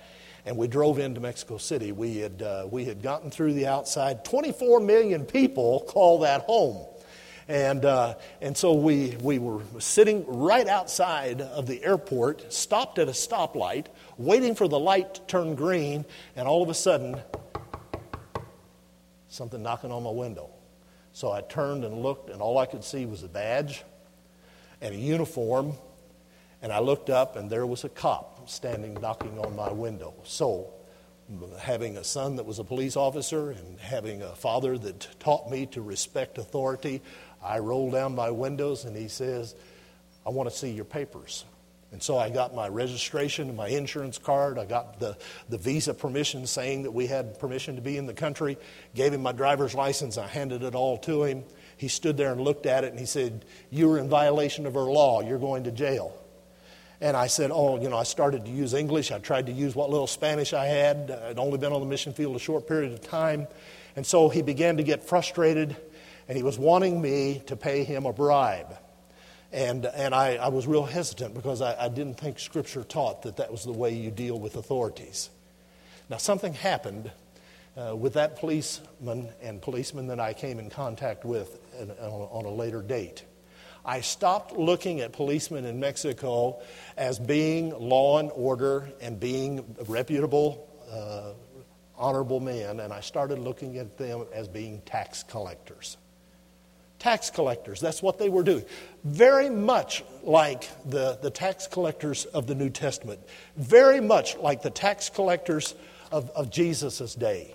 and 0.46 0.58
we 0.58 0.68
drove 0.68 1.00
into 1.00 1.20
Mexico 1.20 1.58
City. 1.58 1.92
We 1.92 2.18
had, 2.18 2.42
uh, 2.42 2.68
we 2.70 2.86
had 2.86 3.02
gotten 3.02 3.32
through 3.32 3.54
the 3.54 3.66
outside. 3.66 4.24
24 4.24 4.80
million 4.80 5.26
people 5.26 5.86
call 5.88 6.20
that 6.20 6.42
home. 6.42 6.86
And, 7.48 7.86
uh, 7.86 8.16
and 8.42 8.58
so 8.58 8.74
we, 8.74 9.16
we 9.22 9.38
were 9.38 9.62
sitting 9.80 10.26
right 10.28 10.68
outside 10.68 11.42
of 11.42 11.68
the 11.68 11.84
airport, 11.84 12.52
stopped 12.52 12.98
at 12.98 13.08
a 13.08 13.12
stoplight, 13.12 13.86
waiting 14.18 14.56
for 14.56 14.68
the 14.68 14.80
light 14.80 15.14
to 15.16 15.22
turn 15.22 15.54
green, 15.54 16.06
and 16.36 16.48
all 16.48 16.64
of 16.64 16.70
a 16.70 16.74
sudden, 16.74 17.22
something 19.30 19.62
knocking 19.62 19.92
on 19.92 20.02
my 20.04 20.10
window. 20.10 20.50
So 21.14 21.32
I 21.32 21.42
turned 21.42 21.84
and 21.86 22.02
looked, 22.02 22.30
and 22.30 22.42
all 22.42 22.58
I 22.58 22.66
could 22.66 22.84
see 22.84 23.06
was 23.06 23.22
a 23.24 23.28
badge 23.28 23.84
and 24.82 24.96
a 24.96 24.98
uniform. 24.98 25.74
And 26.64 26.74
I 26.74 26.80
looked 26.80 27.12
up, 27.12 27.36
and 27.36 27.48
there 27.48 27.68
was 27.68 27.84
a 27.84 27.90
cop 27.90 28.50
standing 28.50 28.96
knocking 28.96 29.38
on 29.40 29.56
my 29.56 29.72
window. 29.72 30.16
So, 30.24 30.74
having 31.60 31.98
a 31.98 32.04
son 32.04 32.36
that 32.36 32.46
was 32.46 32.60
a 32.60 32.64
police 32.64 32.96
officer 32.96 33.52
and 33.52 33.80
having 33.80 34.22
a 34.22 34.36
father 34.36 34.78
that 34.78 35.08
taught 35.20 35.50
me 35.50 35.66
to 35.68 35.82
respect 35.82 36.38
authority, 36.38 37.02
I 37.44 37.60
roll 37.60 37.92
down 37.92 38.16
my 38.16 38.32
windows 38.32 38.86
and 38.86 38.96
he 38.96 39.08
says, 39.08 39.56
I 40.26 40.30
want 40.30 40.50
to 40.50 40.56
see 40.56 40.72
your 40.72 40.86
papers. 40.86 41.46
And 41.92 42.04
so 42.04 42.18
I 42.18 42.30
got 42.30 42.54
my 42.54 42.68
registration 42.68 43.56
my 43.56 43.70
insurance 43.70 44.18
card. 44.18 44.60
I 44.60 44.66
got 44.66 45.00
the, 45.00 45.18
the 45.50 45.58
visa 45.58 45.94
permission 45.94 46.46
saying 46.46 46.84
that 46.84 46.92
we 46.92 47.08
had 47.08 47.40
permission 47.40 47.76
to 47.76 47.82
be 47.82 47.98
in 47.98 48.06
the 48.06 48.14
country. 48.14 48.58
Gave 48.96 49.14
him 49.14 49.22
my 49.22 49.32
driver's 49.32 49.74
license. 49.74 50.18
I 50.18 50.28
handed 50.28 50.64
it 50.64 50.76
all 50.76 50.98
to 51.00 51.24
him. 51.24 51.44
He 51.78 51.88
stood 51.88 52.18
there 52.18 52.32
and 52.32 52.42
looked 52.42 52.66
at 52.66 52.84
it 52.84 52.90
and 52.90 53.00
he 53.00 53.06
said, 53.06 53.46
You 53.70 53.92
are 53.92 53.98
in 53.98 54.10
violation 54.10 54.66
of 54.66 54.76
our 54.76 54.92
law. 54.92 55.22
You're 55.22 55.40
going 55.40 55.64
to 55.66 55.72
jail. 55.72 56.18
And 57.06 57.16
I 57.16 57.28
said, 57.28 57.52
Oh, 57.54 57.80
you 57.80 57.88
know, 57.88 57.98
I 57.98 58.04
started 58.04 58.46
to 58.46 58.52
use 58.52 58.74
English. 58.74 59.12
I 59.12 59.20
tried 59.20 59.46
to 59.46 59.52
use 59.52 59.76
what 59.76 59.92
little 59.92 60.08
Spanish 60.08 60.54
I 60.54 60.66
had. 60.66 61.12
I'd 61.12 61.38
only 61.38 61.60
been 61.60 61.72
on 61.72 61.80
the 61.80 61.86
mission 61.86 62.14
field 62.14 62.36
a 62.36 62.40
short 62.40 62.68
period 62.68 62.94
of 62.94 63.02
time. 63.04 63.48
And 63.96 64.04
so 64.04 64.28
he 64.28 64.42
began 64.42 64.78
to 64.78 64.84
get 64.84 65.04
frustrated 65.04 65.78
and 66.28 66.36
he 66.36 66.42
was 66.42 66.58
wanting 66.58 67.00
me 67.00 67.44
to 67.46 67.56
pay 67.56 67.84
him 67.84 68.08
a 68.08 68.12
bribe. 68.12 68.76
And, 69.52 69.86
and 69.86 70.16
I, 70.16 70.38
I 70.38 70.48
was 70.48 70.66
real 70.66 70.84
hesitant 70.84 71.36
because 71.36 71.62
I, 71.62 71.86
I 71.86 71.90
didn't 71.90 72.16
think 72.16 72.40
Scripture 72.40 72.84
taught 72.84 73.22
that 73.22 73.38
that 73.38 73.52
was 73.52 73.66
the 73.66 73.72
way 73.72 73.94
you 73.94 74.10
deal 74.10 74.40
with 74.40 74.56
authorities. 74.56 75.30
Now, 76.10 76.18
something 76.18 76.56
happened 76.56 77.12
uh, 77.78 77.96
with 77.96 78.14
that 78.14 78.38
policeman 78.38 79.30
and 79.44 79.62
policeman 79.62 80.08
that 80.08 80.20
I 80.20 80.34
came 80.34 80.58
in 80.58 80.72
contact 80.72 81.24
with 81.24 81.60
on, 81.80 81.92
on 81.92 82.46
a 82.46 82.52
later 82.52 82.82
date. 82.82 83.26
I 83.86 84.02
stopped 84.02 84.54
looking 84.54 85.02
at 85.02 85.14
policemen 85.14 85.66
in 85.66 85.80
Mexico 85.80 86.62
as 86.98 87.20
being 87.20 87.70
law 87.78 88.20
and 88.20 88.32
order 88.34 88.90
and 89.00 89.20
being 89.20 89.76
reputable, 89.88 90.68
uh, 90.92 91.34
honorable 91.98 92.40
men, 92.40 92.80
and 92.80 92.92
I 92.92 93.02
started 93.02 93.40
looking 93.40 93.78
at 93.78 93.98
them 93.98 94.26
as 94.34 94.48
being 94.48 94.82
tax 94.82 95.24
collectors 95.24 95.98
tax 97.00 97.30
collectors. 97.30 97.80
That's 97.80 98.02
what 98.02 98.18
they 98.18 98.30
were 98.30 98.44
doing. 98.44 98.66
Very 99.04 99.50
much 99.50 100.04
like 100.24 100.68
the, 100.90 101.20
the 101.22 101.30
tax 101.30 101.68
collectors 101.68 102.26
of 102.26 102.48
the 102.48 102.56
New 102.56 102.70
Testament, 102.70 103.20
very 103.58 104.00
much 104.00 104.38
like 104.38 104.62
the 104.62 104.70
tax 104.70 105.10
collectors 105.10 105.76
of, 106.12 106.30
of 106.32 106.50
Jesus' 106.50 107.14
day. 107.16 107.55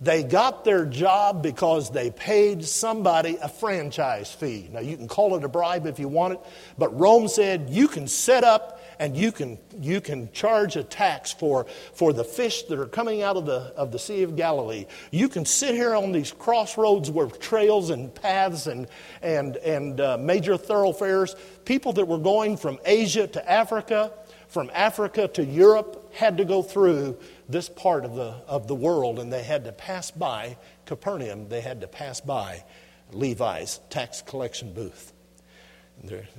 They 0.00 0.22
got 0.22 0.64
their 0.64 0.84
job 0.84 1.42
because 1.42 1.90
they 1.90 2.12
paid 2.12 2.64
somebody 2.64 3.36
a 3.42 3.48
franchise 3.48 4.32
fee. 4.32 4.68
Now, 4.72 4.78
you 4.78 4.96
can 4.96 5.08
call 5.08 5.34
it 5.34 5.42
a 5.42 5.48
bribe 5.48 5.86
if 5.86 5.98
you 5.98 6.06
want 6.06 6.34
it, 6.34 6.40
but 6.78 6.96
Rome 6.98 7.26
said 7.26 7.68
you 7.70 7.88
can 7.88 8.06
set 8.06 8.44
up 8.44 8.80
and 9.00 9.16
you 9.16 9.32
can, 9.32 9.58
you 9.80 10.00
can 10.00 10.30
charge 10.30 10.76
a 10.76 10.84
tax 10.84 11.32
for, 11.32 11.66
for 11.94 12.12
the 12.12 12.22
fish 12.22 12.62
that 12.64 12.78
are 12.78 12.86
coming 12.86 13.22
out 13.22 13.36
of 13.36 13.46
the, 13.46 13.72
of 13.76 13.90
the 13.90 13.98
Sea 13.98 14.22
of 14.22 14.36
Galilee. 14.36 14.86
You 15.10 15.28
can 15.28 15.44
sit 15.44 15.74
here 15.74 15.94
on 15.94 16.12
these 16.12 16.30
crossroads 16.30 17.10
where 17.10 17.26
trails 17.26 17.90
and 17.90 18.14
paths 18.14 18.68
and, 18.68 18.86
and, 19.20 19.56
and 19.58 20.00
uh, 20.00 20.16
major 20.18 20.56
thoroughfares, 20.56 21.34
people 21.64 21.92
that 21.94 22.06
were 22.06 22.18
going 22.18 22.56
from 22.56 22.78
Asia 22.84 23.26
to 23.26 23.50
Africa, 23.50 24.12
from 24.48 24.70
Africa 24.74 25.28
to 25.28 25.44
Europe, 25.44 26.12
had 26.14 26.38
to 26.38 26.44
go 26.44 26.62
through 26.62 27.18
this 27.48 27.68
part 27.68 28.04
of 28.04 28.14
the, 28.14 28.34
of 28.46 28.66
the 28.66 28.74
world, 28.74 29.18
and 29.18 29.32
they 29.32 29.42
had 29.42 29.64
to 29.64 29.72
pass 29.72 30.10
by 30.10 30.56
Capernaum. 30.86 31.48
They 31.48 31.60
had 31.60 31.80
to 31.82 31.88
pass 31.88 32.20
by 32.20 32.64
Levi's 33.12 33.80
tax 33.90 34.22
collection 34.22 34.72
booth. 34.72 35.12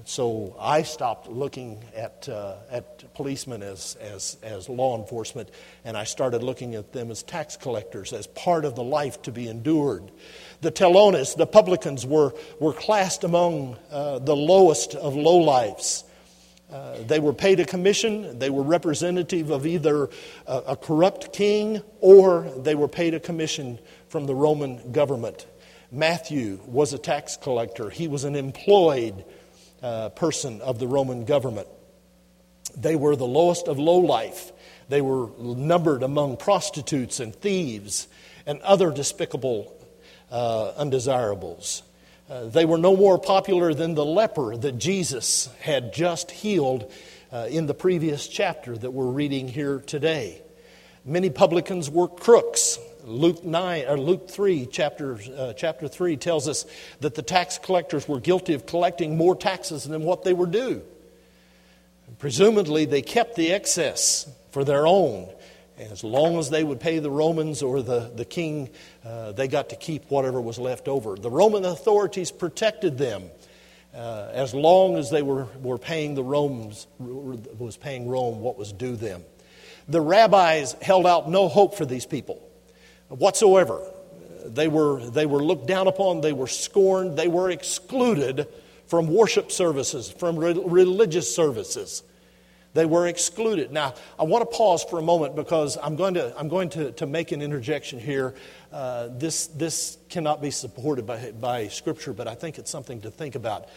So 0.06 0.56
I 0.58 0.84
stopped 0.84 1.28
looking 1.28 1.84
at, 1.94 2.30
uh, 2.30 2.56
at 2.72 3.14
policemen 3.14 3.62
as, 3.62 3.98
as, 4.00 4.38
as 4.42 4.70
law 4.70 4.98
enforcement, 4.98 5.50
and 5.84 5.98
I 5.98 6.06
started 6.06 6.44
looking 6.44 6.76
at 6.76 6.94
them 6.94 7.12
as 7.12 7.24
tax 7.24 7.58
collectors, 7.58 8.14
as 8.14 8.26
part 8.28 8.64
of 8.64 8.76
the 8.76 8.84
life 8.84 9.22
to 9.24 9.32
be 9.32 9.50
endured. 9.50 10.12
The 10.62 10.72
telones, 10.72 11.36
the 11.36 11.46
publicans, 11.46 12.06
were, 12.06 12.34
were 12.60 12.74
classed 12.74 13.26
among 13.26 13.78
uh, 13.92 14.20
the 14.20 14.36
lowest 14.36 14.96
of 14.96 15.16
lowlifes. 15.16 16.04
Uh, 16.72 16.98
they 17.08 17.20
were 17.20 17.34
paid 17.34 17.60
a 17.60 17.66
commission. 17.66 18.38
They 18.38 18.50
were 18.50 18.62
representative 18.62 19.50
of 19.50 19.66
either 19.66 20.10
a, 20.46 20.58
a 20.68 20.76
corrupt 20.76 21.34
king 21.34 21.82
or 22.00 22.52
they 22.58 22.76
were 22.76 22.88
paid 22.88 23.16
a 23.16 23.20
commission 23.20 23.80
from 24.08 24.28
the 24.28 24.36
Roman 24.36 24.92
government. 24.92 25.48
Matthew 25.92 26.60
was 26.68 26.94
a 26.94 27.00
tax 27.00 27.38
collector, 27.38 27.90
he 27.90 28.08
was 28.08 28.24
an 28.24 28.36
employed 28.36 29.26
uh, 29.82 30.10
person 30.10 30.62
of 30.62 30.78
the 30.78 30.88
Roman 30.88 31.26
government. 31.26 31.68
They 32.78 32.96
were 32.96 33.16
the 33.16 33.26
lowest 33.26 33.68
of 33.68 33.80
low 33.80 33.98
life. 33.98 34.52
They 34.90 35.02
were 35.02 35.30
numbered 35.40 36.04
among 36.04 36.38
prostitutes 36.38 37.20
and 37.20 37.34
thieves 37.34 38.08
and 38.46 38.62
other 38.62 38.92
despicable 38.92 39.76
uh, 40.32 40.74
undesirables. 40.78 41.84
Uh, 42.30 42.46
they 42.46 42.64
were 42.64 42.78
no 42.78 42.96
more 42.96 43.18
popular 43.18 43.74
than 43.74 43.96
the 43.96 44.06
leper 44.06 44.56
that 44.56 44.78
Jesus 44.78 45.50
had 45.62 45.92
just 45.92 46.30
healed 46.30 46.92
uh, 47.32 47.48
in 47.50 47.66
the 47.66 47.74
previous 47.74 48.28
chapter 48.28 48.78
that 48.78 48.92
we're 48.92 49.10
reading 49.10 49.48
here 49.48 49.80
today. 49.80 50.40
Many 51.04 51.32
publicans 51.32 51.90
were 51.90 52.08
crooks. 52.08 52.78
Luke 53.04 53.44
9 53.44 53.86
or 53.88 53.98
Luke 53.98 54.30
3 54.30 54.68
chapter 54.68 55.18
uh, 55.36 55.54
chapter 55.54 55.88
3 55.88 56.18
tells 56.18 56.48
us 56.48 56.68
that 57.00 57.16
the 57.16 57.24
tax 57.24 57.58
collectors 57.58 58.08
were 58.08 58.20
guilty 58.20 58.54
of 58.54 58.68
collecting 58.68 59.18
more 59.18 59.36
taxes 59.36 59.86
than 59.86 60.04
what 60.04 60.24
they 60.24 60.34
were 60.34 60.46
due. 60.46 60.84
Presumably 62.20 62.86
they 62.86 63.02
kept 63.02 63.38
the 63.38 63.52
excess 63.52 64.30
for 64.52 64.64
their 64.64 64.86
own. 64.86 65.30
As 65.80 66.04
long 66.04 66.38
as 66.38 66.50
they 66.50 66.64
would 66.64 66.82
pay 66.82 67.00
the 67.00 67.10
Romans 67.10 67.64
or 67.64 67.82
the, 67.82 68.12
the 68.14 68.26
king, 68.26 68.70
uh, 69.06 69.32
they 69.32 69.48
got 69.48 69.70
to 69.70 69.78
keep 69.78 70.12
whatever 70.12 70.42
was 70.42 70.60
left 70.60 70.90
over. 70.90 71.16
The 71.16 71.32
Roman 71.32 71.64
authorities 71.64 72.32
protected 72.32 72.98
them 72.98 73.30
uh, 73.96 74.30
as 74.34 74.54
long 74.54 74.98
as 74.98 75.10
they 75.10 75.22
were, 75.22 75.46
were 75.62 75.78
paying 75.78 76.16
the 76.16 76.24
Romans, 76.24 76.86
was 77.00 77.78
paying 77.78 78.10
Rome 78.10 78.42
what 78.42 78.58
was 78.58 78.74
due 78.74 78.96
them. 78.96 79.24
The 79.88 80.02
rabbis 80.02 80.74
held 80.82 81.08
out 81.08 81.30
no 81.30 81.48
hope 81.48 81.76
for 81.76 81.86
these 81.86 82.06
people 82.06 82.42
whatsoever. 83.08 83.82
They 84.46 84.68
were, 84.68 85.00
they 85.10 85.26
were 85.26 85.44
looked 85.44 85.68
down 85.68 85.88
upon, 85.88 86.22
they 86.22 86.34
were 86.34 86.48
scorned, 86.48 87.18
they 87.18 87.28
were 87.28 87.50
excluded 87.50 88.48
from 88.88 89.08
worship 89.08 89.52
services, 89.52 90.12
from 90.12 90.38
re- 90.38 90.54
religious 90.54 91.34
services. 91.34 92.04
They 92.74 92.86
were 92.86 93.08
excluded. 93.08 93.72
Now, 93.72 93.96
I 94.20 94.24
want 94.24 94.50
to 94.50 94.58
pause 94.58 94.84
for 94.84 95.00
a 95.00 95.02
moment 95.02 95.36
because 95.36 95.78
I'm 95.82 95.96
going 95.96 96.14
to, 96.14 96.38
I'm 96.38 96.50
going 96.50 96.70
to, 96.70 96.92
to 96.94 97.08
make 97.08 97.32
an 97.32 97.42
interjection 97.42 98.00
here. 98.00 98.36
Uh, 98.72 99.08
this, 99.12 99.48
this 99.48 99.98
cannot 100.10 100.42
be 100.42 100.52
supported 100.52 101.08
by, 101.08 101.32
by 101.32 101.68
Scripture, 101.68 102.14
but 102.14 102.28
I 102.28 102.36
think 102.36 102.60
it's 102.60 102.70
something 102.70 103.02
to 103.02 103.10
think 103.10 103.36
about. 103.36 103.70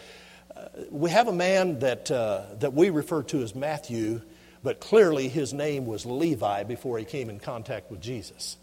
Uh, 0.55 0.69
we 0.91 1.11
have 1.11 1.29
a 1.29 1.33
man 1.33 1.79
that, 1.79 2.11
uh, 2.11 2.43
that 2.59 2.75
we 2.75 2.91
refer 2.91 3.23
to 3.25 3.43
as 3.43 3.55
Matthew, 3.55 4.21
but 4.63 4.79
clearly 4.79 5.29
his 5.29 5.55
name 5.55 5.87
was 5.87 6.05
Levi 6.05 6.65
before 6.65 6.99
he 6.99 7.07
came 7.07 7.31
in 7.31 7.41
contact 7.41 7.91
with 7.91 8.01
Jesus. 8.01 8.59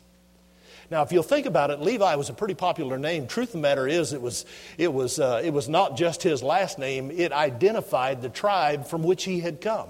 Now, 0.91 1.03
if 1.03 1.11
you'll 1.11 1.23
think 1.23 1.45
about 1.45 1.71
it, 1.71 1.81
Levi 1.81 2.15
was 2.15 2.29
a 2.29 2.33
pretty 2.33 2.55
popular 2.55 2.97
name. 2.97 3.27
Truth 3.27 3.49
of 3.49 3.53
the 3.53 3.59
matter 3.59 3.87
is, 3.87 4.13
it 4.13 4.21
was, 4.21 4.45
it 4.77 4.91
was, 4.91 5.19
uh, 5.19 5.41
it 5.43 5.53
was 5.53 5.69
not 5.69 5.97
just 5.97 6.23
his 6.23 6.41
last 6.41 6.79
name, 6.79 7.11
it 7.11 7.31
identified 7.31 8.21
the 8.21 8.29
tribe 8.29 8.87
from 8.87 9.03
which 9.03 9.23
he 9.23 9.39
had 9.39 9.61
come. 9.61 9.89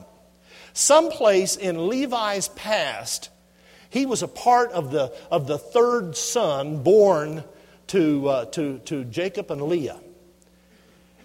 Someplace 0.73 1.55
in 1.55 1.87
Levi's 1.87 2.47
past, 2.49 3.29
he 3.89 4.05
was 4.05 4.23
a 4.23 4.27
part 4.27 4.71
of 4.71 4.91
the, 4.91 5.13
of 5.31 5.47
the 5.47 5.57
third 5.57 6.15
son 6.15 6.83
born 6.83 7.43
to, 7.87 8.27
uh, 8.27 8.45
to, 8.45 8.79
to 8.79 9.03
Jacob 9.05 9.51
and 9.51 9.61
Leah. 9.63 9.99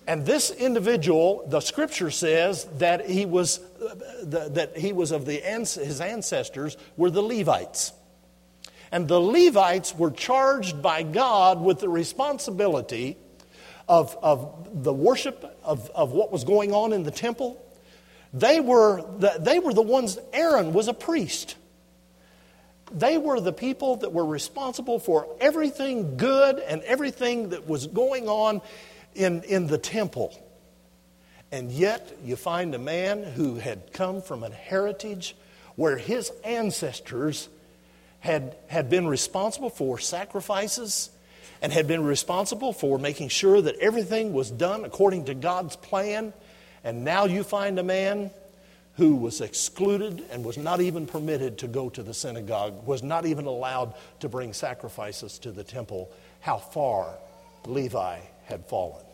And 0.07 0.26
this 0.26 0.51
individual, 0.51 1.47
the 1.49 1.61
scripture 1.61 2.11
says 2.11 2.64
that 2.78 3.09
he 3.09 3.24
was, 3.24 3.59
uh, 3.59 3.95
that 4.24 4.76
he 4.76 4.92
was 4.92 5.12
of 5.12 5.24
the, 5.24 5.36
his 5.36 6.01
ancestors 6.01 6.76
were 6.97 7.11
the 7.11 7.22
Levites. 7.22 7.92
And 8.92 9.09
the 9.09 9.20
Levites 9.20 9.95
were 9.95 10.11
charged 10.11 10.82
by 10.82 11.03
God 11.03 11.61
with 11.61 11.80
the 11.80 11.88
responsibility 11.88 13.16
of, 13.88 14.16
of 14.22 14.82
the 14.84 14.92
worship 14.92 15.59
of, 15.64 15.90
of 15.90 16.12
what 16.12 16.30
was 16.30 16.45
going 16.45 16.72
on 16.72 16.92
in 16.92 17.03
the 17.03 17.11
temple. 17.11 17.63
They 18.35 18.59
were, 18.59 19.01
the, 19.18 19.37
they 19.39 19.61
were 19.61 19.72
the 19.72 19.80
ones, 19.80 20.18
Aaron 20.32 20.72
was 20.72 20.89
a 20.89 20.93
priest. 20.93 21.55
They 22.93 23.16
were 23.16 23.41
the 23.41 23.53
people 23.53 23.97
that 23.97 24.12
were 24.12 24.26
responsible 24.26 24.99
for 24.99 25.28
everything 25.41 26.16
good 26.16 26.59
and 26.59 26.82
everything 26.82 27.51
that 27.51 27.68
was 27.68 27.87
going 27.87 28.28
on 28.28 28.61
in, 29.14 29.45
in 29.45 29.68
the 29.68 29.78
temple. 29.78 30.37
And 31.53 31.70
yet, 31.70 32.12
you 32.24 32.35
find 32.35 32.74
a 32.74 32.78
man 32.78 33.22
who 33.22 33.55
had 33.55 33.93
come 33.93 34.20
from 34.20 34.43
a 34.43 34.51
heritage 34.51 35.37
where 35.76 35.97
his 35.97 36.32
ancestors 36.43 37.49
had, 38.18 38.57
had 38.66 38.91
been 38.91 39.07
responsible 39.07 39.70
for 39.70 40.01
sacrifices 40.01 41.11
and 41.62 41.72
had 41.72 41.87
been 41.87 42.03
responsible 42.03 42.72
for 42.72 42.99
making 42.99 43.28
sure 43.28 43.61
that 43.61 43.76
everything 43.78 44.32
was 44.32 44.51
done 44.51 44.85
according 44.85 45.26
to 45.26 45.35
God's 45.35 45.76
plan. 45.76 46.32
And 46.85 47.05
now 47.05 47.24
you 47.24 47.43
find 47.43 47.78
a 47.78 47.82
man 47.82 48.30
who 48.97 49.16
was 49.16 49.41
excluded 49.41 50.22
and 50.30 50.45
was 50.45 50.57
not 50.57 50.80
even 50.80 51.07
permitted 51.07 51.59
to 51.59 51.66
go 51.66 51.89
to 51.91 52.03
the 52.03 52.14
synagogue, 52.14 52.87
was 52.87 53.03
not 53.03 53.26
even 53.26 53.47
allowed 53.47 53.95
to 54.20 54.28
bring 54.28 54.53
sacrifices 54.53 55.39
to 55.41 55.51
the 55.51 55.64
temple. 55.64 56.12
How 56.41 56.59
far 56.59 57.16
Levi 57.66 58.20
had 58.45 58.66
fallen. 58.66 59.05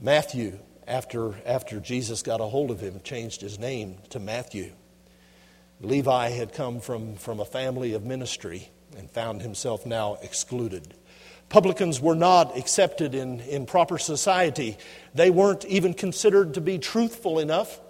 Matthew, 0.00 0.58
after, 0.86 1.34
after 1.46 1.78
Jesus 1.78 2.22
got 2.22 2.40
a 2.40 2.44
hold 2.44 2.70
of 2.70 2.80
him, 2.80 3.00
changed 3.04 3.40
his 3.40 3.58
name 3.58 3.96
to 4.10 4.18
Matthew. 4.18 4.72
Levi 5.80 6.30
had 6.30 6.52
come 6.52 6.80
from, 6.80 7.16
from 7.16 7.40
a 7.40 7.44
family 7.44 7.94
of 7.94 8.04
ministry 8.04 8.70
and 8.98 9.10
found 9.10 9.40
himself 9.40 9.86
now 9.86 10.18
excluded. 10.22 10.94
Publicans 11.50 12.00
were 12.00 12.14
not 12.14 12.56
accepted 12.56 13.12
in, 13.12 13.40
in 13.40 13.66
proper 13.66 13.98
society. 13.98 14.78
They 15.14 15.30
weren't 15.30 15.64
even 15.66 15.94
considered 15.94 16.54
to 16.54 16.60
be 16.60 16.78
truthful 16.78 17.40
enough. 17.40 17.80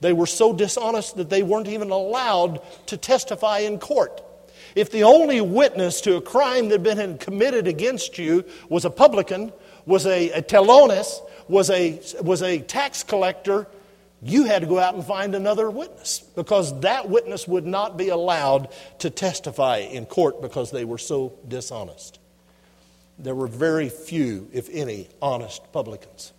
They 0.00 0.14
were 0.14 0.26
so 0.26 0.54
dishonest 0.54 1.16
that 1.18 1.28
they 1.28 1.42
weren't 1.42 1.68
even 1.68 1.90
allowed 1.90 2.62
to 2.86 2.96
testify 2.96 3.58
in 3.58 3.78
court. 3.78 4.22
If 4.74 4.90
the 4.90 5.04
only 5.04 5.42
witness 5.42 6.00
to 6.02 6.16
a 6.16 6.22
crime 6.22 6.70
that 6.70 6.84
had 6.84 6.96
been 6.96 7.18
committed 7.18 7.66
against 7.66 8.16
you 8.16 8.44
was 8.70 8.86
a 8.86 8.90
publican, 8.90 9.52
was 9.84 10.06
a, 10.06 10.30
a 10.30 10.40
telones, 10.40 11.20
was 11.46 11.68
a, 11.68 12.00
was 12.22 12.42
a 12.42 12.60
tax 12.60 13.02
collector, 13.02 13.66
you 14.22 14.44
had 14.44 14.62
to 14.62 14.66
go 14.66 14.78
out 14.78 14.94
and 14.94 15.04
find 15.04 15.34
another 15.34 15.68
witness 15.68 16.20
because 16.36 16.78
that 16.80 17.10
witness 17.10 17.46
would 17.46 17.66
not 17.66 17.98
be 17.98 18.08
allowed 18.08 18.68
to 19.00 19.10
testify 19.10 19.78
in 19.78 20.06
court 20.06 20.40
because 20.40 20.70
they 20.70 20.86
were 20.86 20.98
so 20.98 21.34
dishonest. 21.46 22.19
There 23.22 23.34
were 23.34 23.46
very 23.46 23.88
few, 23.88 24.48
if 24.52 24.68
any, 24.70 25.08
honest 25.20 25.72
publicans. 25.72 26.32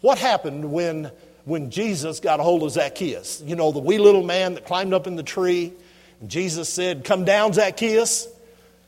What 0.00 0.18
happened 0.18 0.70
when, 0.70 1.10
when 1.44 1.70
Jesus 1.70 2.20
got 2.20 2.40
a 2.40 2.42
hold 2.42 2.62
of 2.62 2.70
Zacchaeus? 2.72 3.42
You 3.44 3.56
know, 3.56 3.72
the 3.72 3.78
wee 3.78 3.98
little 3.98 4.22
man 4.22 4.54
that 4.54 4.64
climbed 4.64 4.94
up 4.94 5.06
in 5.06 5.16
the 5.16 5.22
tree. 5.22 5.72
And 6.20 6.30
Jesus 6.30 6.68
said, 6.68 7.04
Come 7.04 7.24
down, 7.24 7.52
Zacchaeus, 7.52 8.28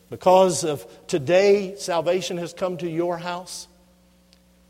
because 0.08 0.64
of 0.64 0.86
today 1.06 1.74
salvation 1.76 2.36
has 2.38 2.52
come 2.52 2.76
to 2.78 2.88
your 2.88 3.18
house. 3.18 3.68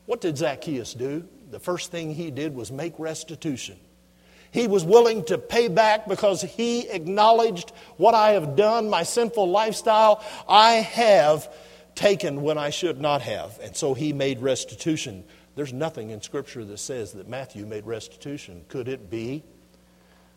What 0.07 0.21
did 0.21 0.39
Zacchaeus 0.39 0.95
do? 0.95 1.27
the 1.51 1.61
first 1.61 1.91
thing 1.91 2.15
he 2.15 2.31
did 2.31 2.55
was 2.55 2.71
make 2.71 2.95
restitution. 2.99 3.77
He 4.53 4.67
was 4.67 4.85
willing 4.85 5.25
to 5.25 5.39
pay 5.39 5.69
back 5.69 6.09
because 6.09 6.43
he 6.43 6.89
acknowledged 6.89 7.73
what 7.97 8.15
I 8.15 8.33
have 8.33 8.57
done, 8.57 8.91
my 8.91 9.05
sinful 9.05 9.49
lifestyle, 9.49 10.25
I 10.49 10.73
have 10.73 11.53
taken 12.01 12.41
when 12.41 12.57
I 12.57 12.71
should 12.71 12.99
not 12.99 13.21
have. 13.21 13.59
And 13.63 13.77
so 13.77 13.93
he 13.93 14.15
made 14.15 14.41
restitution 14.41 15.23
There's 15.55 15.73
nothing 15.73 16.11
in 16.11 16.23
Scripture 16.23 16.65
that 16.65 16.79
says 16.79 17.13
that 17.13 17.29
Matthew 17.29 17.67
made 17.67 17.85
restitution. 17.85 18.65
Could 18.69 18.89
it 18.89 19.11
be? 19.11 19.43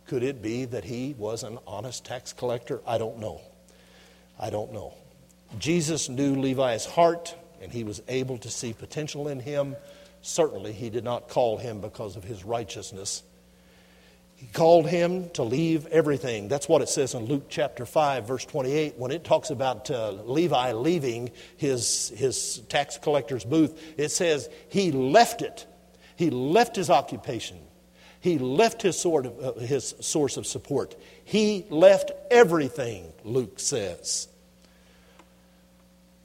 Could 0.07 0.23
it 0.23 0.41
be 0.41 0.65
that 0.65 0.83
he 0.83 1.15
was 1.17 1.43
an 1.43 1.59
honest 1.65 2.03
tax 2.03 2.33
collector? 2.33 2.81
I 2.85 2.97
don't 2.97 3.19
know. 3.19 3.39
I 4.37 4.49
don't 4.49 4.73
know. 4.73 4.95
Jesus 5.59 6.09
knew 6.09 6.35
Levi's 6.35 6.85
heart, 6.85 7.35
and 7.61 7.71
he 7.71 7.83
was 7.83 8.01
able 8.07 8.37
to 8.39 8.49
see 8.49 8.73
potential 8.73 9.29
in 9.29 9.39
him. 9.39 9.77
Certainly, 10.21 10.73
he 10.73 10.89
did 10.89 11.03
not 11.03 11.29
call 11.29 11.57
him 11.57 11.79
because 11.79 12.17
of 12.17 12.23
his 12.23 12.43
righteousness. 12.43 13.23
He 14.43 14.49
called 14.49 14.87
him 14.87 15.29
to 15.35 15.43
leave 15.43 15.87
everything. 15.87 16.49
That's 16.49 16.67
what 16.67 16.81
it 16.81 16.89
says 16.89 17.13
in 17.13 17.27
Luke 17.27 17.45
chapter 17.47 17.85
5, 17.85 18.27
verse 18.27 18.43
28, 18.43 18.95
when 18.97 19.11
it 19.11 19.23
talks 19.23 19.51
about 19.51 19.89
uh, 19.89 20.11
Levi 20.11 20.73
leaving 20.73 21.31
his, 21.55 22.09
his 22.17 22.57
tax 22.67 22.97
collector's 22.97 23.45
booth. 23.45 23.81
It 23.97 24.09
says 24.09 24.49
he 24.67 24.91
left 24.91 25.43
it. 25.43 25.65
He 26.17 26.29
left 26.29 26.75
his 26.75 26.89
occupation. 26.89 27.57
He 28.19 28.37
left 28.37 28.81
his, 28.81 28.99
sort 28.99 29.27
of, 29.27 29.39
uh, 29.39 29.53
his 29.61 29.95
source 30.01 30.35
of 30.35 30.45
support. 30.45 30.97
He 31.23 31.65
left 31.69 32.11
everything, 32.29 33.13
Luke 33.23 33.61
says. 33.61 34.27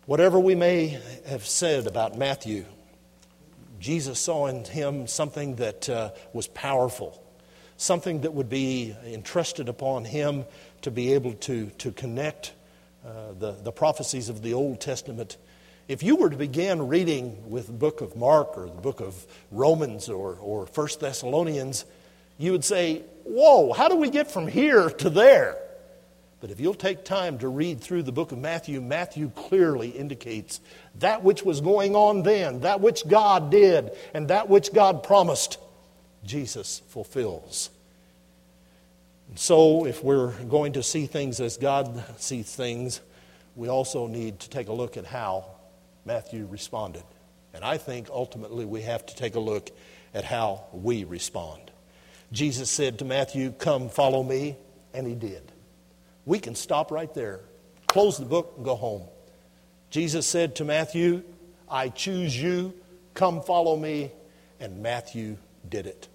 Whatever 0.06 0.40
we 0.40 0.56
may 0.56 1.00
have 1.28 1.46
said 1.46 1.86
about 1.86 2.18
Matthew, 2.18 2.64
Jesus 3.78 4.18
saw 4.18 4.48
in 4.48 4.64
him 4.64 5.06
something 5.06 5.54
that 5.54 5.88
uh, 5.88 6.10
was 6.32 6.48
powerful 6.48 7.22
something 7.78 8.22
that 8.22 8.34
would 8.34 8.50
be 8.50 8.94
entrusted 9.06 9.68
upon 9.68 10.04
him 10.04 10.44
to 10.82 10.90
be 10.90 11.14
able 11.14 11.32
to, 11.34 11.66
to 11.78 11.92
connect 11.92 12.52
uh, 13.06 13.32
the, 13.38 13.52
the 13.52 13.72
prophecies 13.72 14.28
of 14.28 14.42
the 14.42 14.52
Old 14.52 14.80
Testament. 14.80 15.36
If 15.86 16.02
you 16.02 16.16
were 16.16 16.28
to 16.28 16.36
begin 16.36 16.88
reading 16.88 17.48
with 17.48 17.68
the 17.68 17.72
book 17.72 18.00
of 18.00 18.16
Mark 18.16 18.58
or 18.58 18.66
the 18.66 18.82
book 18.82 19.00
of 19.00 19.24
Romans 19.50 20.08
or, 20.08 20.36
or 20.42 20.66
1 20.66 20.88
Thessalonians, 21.00 21.84
you 22.36 22.52
would 22.52 22.64
say, 22.64 23.02
Whoa, 23.24 23.72
how 23.72 23.88
do 23.88 23.96
we 23.96 24.10
get 24.10 24.30
from 24.30 24.48
here 24.48 24.90
to 24.90 25.08
there? 25.08 25.56
But 26.40 26.50
if 26.50 26.60
you'll 26.60 26.74
take 26.74 27.04
time 27.04 27.38
to 27.38 27.48
read 27.48 27.80
through 27.80 28.02
the 28.04 28.12
book 28.12 28.32
of 28.32 28.38
Matthew, 28.38 28.80
Matthew 28.80 29.30
clearly 29.30 29.90
indicates 29.90 30.60
that 30.96 31.22
which 31.22 31.44
was 31.44 31.60
going 31.60 31.94
on 31.94 32.22
then, 32.22 32.60
that 32.60 32.80
which 32.80 33.06
God 33.06 33.50
did, 33.50 33.92
and 34.14 34.28
that 34.28 34.48
which 34.48 34.72
God 34.72 35.02
promised 35.02 35.58
Jesus 36.28 36.82
fulfills. 36.88 37.70
So, 39.34 39.84
if 39.86 40.02
we're 40.04 40.32
going 40.44 40.74
to 40.74 40.82
see 40.82 41.06
things 41.06 41.40
as 41.40 41.56
God 41.56 42.04
sees 42.18 42.54
things, 42.54 43.00
we 43.56 43.68
also 43.68 44.06
need 44.06 44.40
to 44.40 44.50
take 44.50 44.68
a 44.68 44.72
look 44.72 44.96
at 44.96 45.04
how 45.04 45.46
Matthew 46.04 46.46
responded. 46.46 47.02
And 47.52 47.64
I 47.64 47.76
think 47.76 48.08
ultimately 48.10 48.64
we 48.64 48.82
have 48.82 49.04
to 49.06 49.16
take 49.16 49.34
a 49.34 49.40
look 49.40 49.70
at 50.14 50.24
how 50.24 50.64
we 50.72 51.04
respond. 51.04 51.70
Jesus 52.30 52.70
said 52.70 52.98
to 52.98 53.04
Matthew, 53.04 53.52
Come, 53.52 53.88
follow 53.88 54.22
me, 54.22 54.56
and 54.94 55.06
he 55.06 55.14
did. 55.14 55.50
We 56.24 56.38
can 56.38 56.54
stop 56.54 56.90
right 56.90 57.12
there, 57.14 57.40
close 57.86 58.18
the 58.18 58.26
book, 58.26 58.54
and 58.56 58.64
go 58.64 58.76
home. 58.76 59.02
Jesus 59.90 60.26
said 60.26 60.56
to 60.56 60.64
Matthew, 60.64 61.22
I 61.70 61.88
choose 61.88 62.40
you, 62.40 62.74
come 63.14 63.42
follow 63.42 63.76
me, 63.76 64.12
and 64.60 64.82
Matthew 64.82 65.38
did 65.68 65.86
it. 65.86 66.08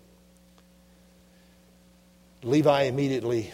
Levi 2.44 2.84
immediately 2.84 3.52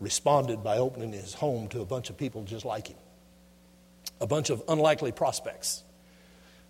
responded 0.00 0.62
by 0.62 0.78
opening 0.78 1.12
his 1.12 1.34
home 1.34 1.68
to 1.68 1.80
a 1.80 1.84
bunch 1.84 2.10
of 2.10 2.16
people 2.16 2.44
just 2.44 2.64
like 2.64 2.88
him, 2.88 2.96
a 4.20 4.26
bunch 4.26 4.50
of 4.50 4.62
unlikely 4.68 5.12
prospects. 5.12 5.82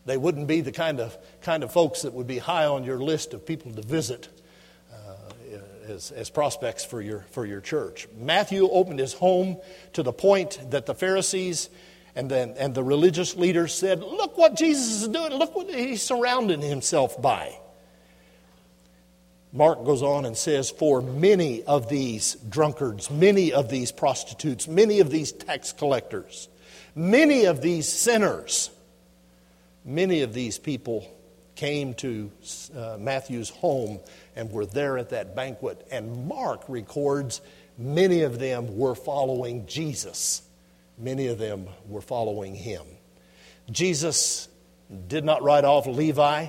They 0.07 0.17
wouldn't 0.17 0.47
be 0.47 0.61
the 0.61 0.73
kind 0.73 1.01
of, 1.01 1.17
kind 1.43 1.63
of 1.63 1.73
folks 1.73 2.03
that 2.03 2.15
would 2.15 2.27
be 2.27 2.39
high 2.39 2.65
on 2.65 2.85
your 2.85 2.99
list 2.99 3.35
of 3.35 3.45
people 3.45 3.73
to 3.73 3.83
visit 3.83 4.29
uh, 4.91 5.33
as, 5.87 6.11
as 6.13 6.31
prospects 6.31 6.85
for 6.85 7.03
your, 7.03 7.27
for 7.31 7.45
your 7.45 7.61
church. 7.61 8.09
Matthew 8.17 8.69
opened 8.71 9.01
his 9.01 9.13
home 9.13 9.59
to 9.93 10.03
the 10.03 10.13
point 10.13 10.71
that 10.71 10.87
the 10.87 10.95
Pharisees 10.95 11.69
and, 12.15 12.31
then, 12.31 12.55
and 12.59 12.75
the 12.75 12.83
religious 12.83 13.37
leaders 13.37 13.75
said, 13.75 14.01
Look 14.01 14.39
what 14.39 14.57
Jesus 14.57 15.03
is 15.03 15.09
doing, 15.09 15.33
look 15.33 15.55
what 15.55 15.69
he's 15.69 16.03
surrounding 16.03 16.63
himself 16.63 17.21
by. 17.21 17.59
Mark 19.53 19.85
goes 19.85 20.03
on 20.03 20.25
and 20.25 20.37
says, 20.37 20.71
For 20.71 21.01
many 21.01 21.63
of 21.65 21.89
these 21.89 22.35
drunkards, 22.49 23.11
many 23.11 23.53
of 23.53 23.69
these 23.69 23.93
prostitutes, 23.93 24.69
many 24.69 25.01
of 25.01 25.11
these 25.11 25.33
tax 25.33 25.73
collectors, 25.73 26.49
many 26.95 27.47
of 27.47 27.63
these 27.63 27.89
sinners, 27.89 28.71
many 29.85 30.23
of 30.23 30.35
these 30.35 30.59
people 30.59 31.11
came 31.55 31.95
to 31.95 32.31
uh, 32.77 32.97
Matthew's 33.01 33.51
home 33.51 33.99
and 34.37 34.51
were 34.53 34.67
there 34.67 34.99
at 34.99 35.11
that 35.11 35.35
banquet. 35.35 35.87
And 35.91 36.29
Mark 36.29 36.63
records 36.69 37.41
many 37.77 38.23
of 38.23 38.39
them 38.39 38.77
were 38.77 38.95
following 38.95 39.67
Jesus, 39.67 40.43
many 40.99 41.29
of 41.29 41.39
them 41.39 41.67
were 41.89 42.03
following 42.03 42.55
him. 42.55 42.85
Jesus 43.71 44.49
did 45.09 45.25
not 45.25 45.43
write 45.43 45.65
off 45.65 45.87
Levi 45.87 46.49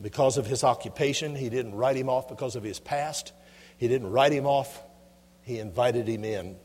because 0.00 0.38
of 0.38 0.46
his 0.46 0.64
occupation. 0.64 1.34
He 1.34 1.48
didn't 1.48 1.74
write 1.74 1.96
him 1.96 2.08
off 2.08 2.28
because 2.28 2.56
of 2.56 2.62
his 2.62 2.78
past. 2.78 3.32
He 3.76 3.88
didn't 3.88 4.10
write 4.10 4.32
him 4.32 4.46
off, 4.46 4.82
he 5.42 5.58
invited 5.58 6.08
him 6.08 6.24
in. 6.24 6.56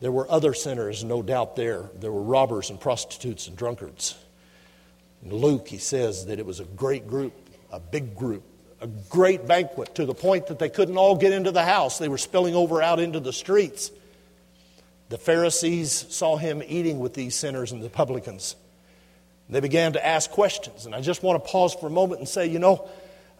There 0.00 0.12
were 0.12 0.30
other 0.30 0.54
sinners, 0.54 1.02
no 1.02 1.22
doubt, 1.22 1.56
there. 1.56 1.90
There 1.96 2.12
were 2.12 2.22
robbers 2.22 2.70
and 2.70 2.80
prostitutes 2.80 3.48
and 3.48 3.56
drunkards. 3.56 4.16
In 5.24 5.34
Luke, 5.34 5.66
he 5.66 5.78
says 5.78 6.26
that 6.26 6.38
it 6.38 6.46
was 6.46 6.60
a 6.60 6.64
great 6.64 7.08
group, 7.08 7.32
a 7.72 7.80
big 7.80 8.14
group, 8.14 8.42
a 8.80 8.86
great 8.86 9.46
banquet 9.46 9.94
to 9.94 10.04
the 10.04 10.14
point 10.14 10.48
that 10.48 10.58
they 10.58 10.68
couldn't 10.68 10.98
all 10.98 11.16
get 11.16 11.32
into 11.32 11.50
the 11.50 11.64
house. 11.64 11.98
They 11.98 12.08
were 12.08 12.18
spilling 12.18 12.54
over 12.54 12.82
out 12.82 13.00
into 13.00 13.18
the 13.18 13.32
streets. 13.32 13.90
The 15.08 15.18
Pharisees 15.18 16.06
saw 16.10 16.36
him 16.36 16.62
eating 16.66 16.98
with 16.98 17.14
these 17.14 17.34
sinners 17.34 17.72
and 17.72 17.82
the 17.82 17.88
publicans. 17.88 18.56
They 19.48 19.60
began 19.60 19.92
to 19.92 20.04
ask 20.04 20.30
questions. 20.30 20.86
And 20.86 20.94
I 20.94 21.00
just 21.00 21.22
want 21.22 21.42
to 21.42 21.50
pause 21.50 21.74
for 21.74 21.86
a 21.86 21.90
moment 21.90 22.20
and 22.20 22.28
say, 22.28 22.46
you 22.46 22.58
know, 22.58 22.88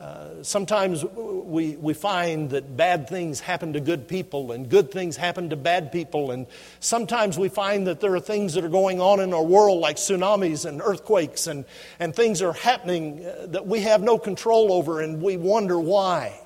uh, 0.01 0.43
sometimes 0.43 1.05
we, 1.05 1.77
we 1.77 1.95
find 1.95 2.51
that 2.51 2.77
bad 2.77 3.09
things 3.09 3.41
happen 3.41 3.73
to 3.73 3.81
good 3.81 4.09
people 4.09 4.53
and 4.53 4.69
good 4.69 4.91
things 4.91 5.17
happen 5.17 5.51
to 5.51 5.57
bad 5.57 5.93
people. 5.93 6.33
And 6.33 6.47
sometimes 6.81 7.39
we 7.39 7.49
find 7.49 7.87
that 7.87 8.01
there 8.01 8.15
are 8.15 8.21
things 8.21 8.55
that 8.55 8.65
are 8.65 8.69
going 8.69 9.01
on 9.01 9.21
in 9.21 9.33
our 9.33 9.43
world, 9.43 9.81
like 9.81 9.97
tsunamis 9.97 10.67
and 10.67 10.83
earthquakes, 10.83 11.47
and, 11.47 11.65
and 12.01 12.15
things 12.15 12.43
are 12.43 12.53
happening 12.53 13.25
uh, 13.25 13.47
that 13.47 13.67
we 13.67 13.81
have 13.81 14.03
no 14.03 14.19
control 14.19 14.73
over, 14.73 15.01
and 15.01 15.23
we 15.23 15.37
wonder 15.37 15.79
why. 15.79 16.41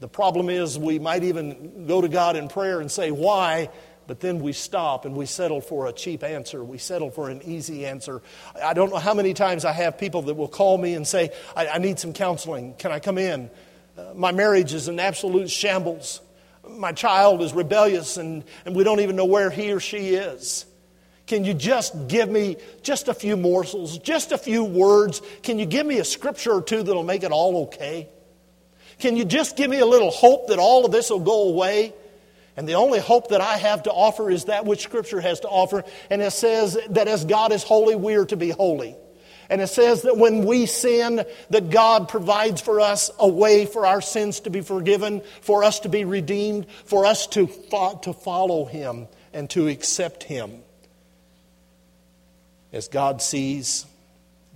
The 0.00 0.08
problem 0.08 0.48
is, 0.48 0.78
we 0.78 0.98
might 0.98 1.24
even 1.24 1.86
go 1.86 2.00
to 2.00 2.08
God 2.08 2.36
in 2.36 2.48
prayer 2.48 2.80
and 2.80 2.90
say, 2.90 3.10
Why? 3.10 3.68
But 4.10 4.18
then 4.18 4.40
we 4.40 4.52
stop 4.52 5.04
and 5.04 5.14
we 5.14 5.24
settle 5.24 5.60
for 5.60 5.86
a 5.86 5.92
cheap 5.92 6.24
answer. 6.24 6.64
We 6.64 6.78
settle 6.78 7.12
for 7.12 7.30
an 7.30 7.42
easy 7.44 7.86
answer. 7.86 8.22
I 8.60 8.74
don't 8.74 8.90
know 8.90 8.98
how 8.98 9.14
many 9.14 9.34
times 9.34 9.64
I 9.64 9.70
have 9.70 9.98
people 9.98 10.22
that 10.22 10.34
will 10.34 10.48
call 10.48 10.78
me 10.78 10.94
and 10.94 11.06
say, 11.06 11.30
I, 11.54 11.68
I 11.68 11.78
need 11.78 12.00
some 12.00 12.12
counseling. 12.12 12.74
Can 12.74 12.90
I 12.90 12.98
come 12.98 13.18
in? 13.18 13.48
Uh, 13.96 14.12
my 14.16 14.32
marriage 14.32 14.74
is 14.74 14.88
an 14.88 14.98
absolute 14.98 15.48
shambles. 15.48 16.22
My 16.68 16.90
child 16.90 17.40
is 17.40 17.52
rebellious 17.52 18.16
and, 18.16 18.42
and 18.64 18.74
we 18.74 18.82
don't 18.82 18.98
even 18.98 19.14
know 19.14 19.26
where 19.26 19.48
he 19.48 19.70
or 19.70 19.78
she 19.78 20.16
is. 20.16 20.66
Can 21.28 21.44
you 21.44 21.54
just 21.54 22.08
give 22.08 22.28
me 22.28 22.56
just 22.82 23.06
a 23.06 23.14
few 23.14 23.36
morsels, 23.36 23.96
just 23.98 24.32
a 24.32 24.38
few 24.38 24.64
words? 24.64 25.22
Can 25.44 25.60
you 25.60 25.66
give 25.66 25.86
me 25.86 25.98
a 25.98 26.04
scripture 26.04 26.54
or 26.54 26.62
two 26.62 26.82
that'll 26.82 27.04
make 27.04 27.22
it 27.22 27.30
all 27.30 27.68
okay? 27.68 28.08
Can 28.98 29.16
you 29.16 29.24
just 29.24 29.56
give 29.56 29.70
me 29.70 29.78
a 29.78 29.86
little 29.86 30.10
hope 30.10 30.48
that 30.48 30.58
all 30.58 30.84
of 30.84 30.90
this 30.90 31.10
will 31.10 31.20
go 31.20 31.44
away? 31.44 31.94
And 32.56 32.68
the 32.68 32.74
only 32.74 32.98
hope 32.98 33.28
that 33.28 33.40
I 33.40 33.56
have 33.56 33.84
to 33.84 33.92
offer 33.92 34.30
is 34.30 34.46
that 34.46 34.66
which 34.66 34.82
Scripture 34.82 35.20
has 35.20 35.40
to 35.40 35.48
offer. 35.48 35.84
And 36.10 36.20
it 36.20 36.32
says 36.32 36.76
that 36.90 37.08
as 37.08 37.24
God 37.24 37.52
is 37.52 37.62
holy, 37.62 37.94
we 37.94 38.14
are 38.16 38.26
to 38.26 38.36
be 38.36 38.50
holy. 38.50 38.96
And 39.48 39.60
it 39.60 39.66
says 39.66 40.02
that 40.02 40.16
when 40.16 40.44
we 40.44 40.66
sin, 40.66 41.24
that 41.50 41.70
God 41.70 42.08
provides 42.08 42.60
for 42.60 42.80
us 42.80 43.10
a 43.18 43.28
way 43.28 43.66
for 43.66 43.84
our 43.84 44.00
sins 44.00 44.40
to 44.40 44.50
be 44.50 44.60
forgiven, 44.60 45.22
for 45.40 45.64
us 45.64 45.80
to 45.80 45.88
be 45.88 46.04
redeemed, 46.04 46.70
for 46.84 47.04
us 47.04 47.26
to, 47.28 47.48
fo- 47.48 47.98
to 48.04 48.12
follow 48.12 48.64
Him 48.64 49.08
and 49.32 49.50
to 49.50 49.66
accept 49.66 50.22
Him. 50.22 50.62
As 52.72 52.86
God 52.86 53.20
sees, 53.20 53.86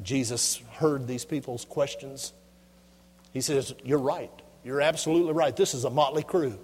Jesus 0.03 0.61
heard 0.75 1.09
these 1.09 1.25
people's 1.25 1.65
questions. 1.65 2.33
He 3.33 3.41
says, 3.41 3.75
You're 3.85 3.99
right. 3.99 4.31
You're 4.65 4.81
absolutely 4.81 5.33
right. 5.33 5.55
This 5.57 5.75
is 5.75 5.85
a 5.85 5.91
motley 5.91 6.23
crew. 6.23 6.57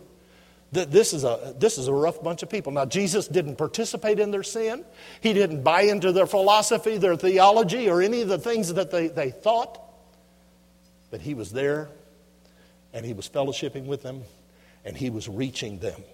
This 0.72 1.12
is, 1.12 1.24
a, 1.24 1.52
this 1.58 1.78
is 1.78 1.88
a 1.88 1.92
rough 1.92 2.22
bunch 2.22 2.44
of 2.44 2.48
people. 2.48 2.70
Now, 2.70 2.84
Jesus 2.84 3.26
didn't 3.26 3.56
participate 3.56 4.20
in 4.20 4.30
their 4.30 4.44
sin. 4.44 4.84
He 5.20 5.32
didn't 5.32 5.64
buy 5.64 5.82
into 5.82 6.12
their 6.12 6.28
philosophy, 6.28 6.96
their 6.96 7.16
theology, 7.16 7.90
or 7.90 8.00
any 8.00 8.22
of 8.22 8.28
the 8.28 8.38
things 8.38 8.72
that 8.74 8.92
they, 8.92 9.08
they 9.08 9.30
thought. 9.32 9.80
But 11.10 11.22
He 11.22 11.34
was 11.34 11.50
there, 11.50 11.88
and 12.92 13.04
He 13.04 13.12
was 13.12 13.28
fellowshipping 13.28 13.86
with 13.86 14.04
them, 14.04 14.22
and 14.84 14.96
He 14.96 15.10
was 15.10 15.28
reaching 15.28 15.80
them. 15.80 16.04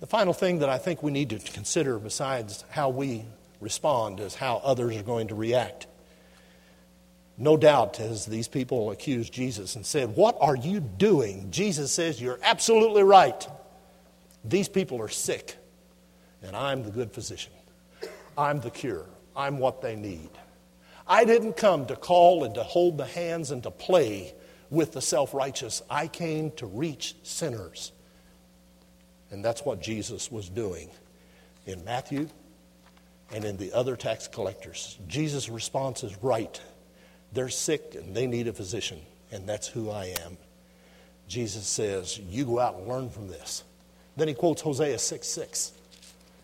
The 0.00 0.06
final 0.06 0.32
thing 0.32 0.60
that 0.60 0.70
I 0.70 0.78
think 0.78 1.02
we 1.02 1.10
need 1.10 1.28
to 1.28 1.38
consider, 1.38 1.98
besides 1.98 2.64
how 2.70 2.88
we 2.88 3.26
respond, 3.60 4.20
is 4.20 4.36
how 4.36 4.62
others 4.64 4.96
are 4.96 5.02
going 5.02 5.28
to 5.28 5.34
react. 5.34 5.86
No 7.40 7.56
doubt, 7.56 8.00
as 8.00 8.26
these 8.26 8.48
people 8.48 8.90
accused 8.90 9.32
Jesus 9.32 9.76
and 9.76 9.86
said, 9.86 10.16
What 10.16 10.36
are 10.40 10.56
you 10.56 10.80
doing? 10.80 11.50
Jesus 11.52 11.92
says, 11.92 12.20
You're 12.20 12.40
absolutely 12.42 13.04
right. 13.04 13.46
These 14.44 14.68
people 14.68 15.00
are 15.00 15.08
sick, 15.08 15.56
and 16.42 16.56
I'm 16.56 16.82
the 16.82 16.90
good 16.90 17.12
physician. 17.12 17.52
I'm 18.36 18.60
the 18.60 18.70
cure. 18.70 19.06
I'm 19.36 19.58
what 19.58 19.80
they 19.80 19.94
need. 19.94 20.30
I 21.06 21.24
didn't 21.24 21.56
come 21.56 21.86
to 21.86 21.96
call 21.96 22.42
and 22.42 22.54
to 22.56 22.62
hold 22.64 22.98
the 22.98 23.06
hands 23.06 23.52
and 23.52 23.62
to 23.62 23.70
play 23.70 24.34
with 24.68 24.92
the 24.92 25.00
self 25.00 25.32
righteous. 25.32 25.80
I 25.88 26.08
came 26.08 26.50
to 26.52 26.66
reach 26.66 27.14
sinners. 27.22 27.92
And 29.30 29.44
that's 29.44 29.64
what 29.64 29.80
Jesus 29.80 30.32
was 30.32 30.48
doing 30.48 30.90
in 31.66 31.84
Matthew 31.84 32.28
and 33.32 33.44
in 33.44 33.58
the 33.58 33.72
other 33.72 33.94
tax 33.94 34.26
collectors. 34.26 34.98
Jesus' 35.06 35.48
response 35.48 36.02
is 36.02 36.16
right. 36.22 36.60
They're 37.32 37.48
sick 37.48 37.94
and 37.94 38.14
they 38.14 38.26
need 38.26 38.48
a 38.48 38.52
physician, 38.52 39.00
and 39.30 39.48
that's 39.48 39.68
who 39.68 39.90
I 39.90 40.14
am. 40.24 40.38
Jesus 41.28 41.66
says, 41.66 42.18
You 42.18 42.44
go 42.44 42.58
out 42.58 42.76
and 42.76 42.88
learn 42.88 43.10
from 43.10 43.28
this. 43.28 43.64
Then 44.16 44.28
he 44.28 44.34
quotes 44.34 44.62
Hosea 44.62 44.98
6 44.98 45.26
6. 45.26 45.72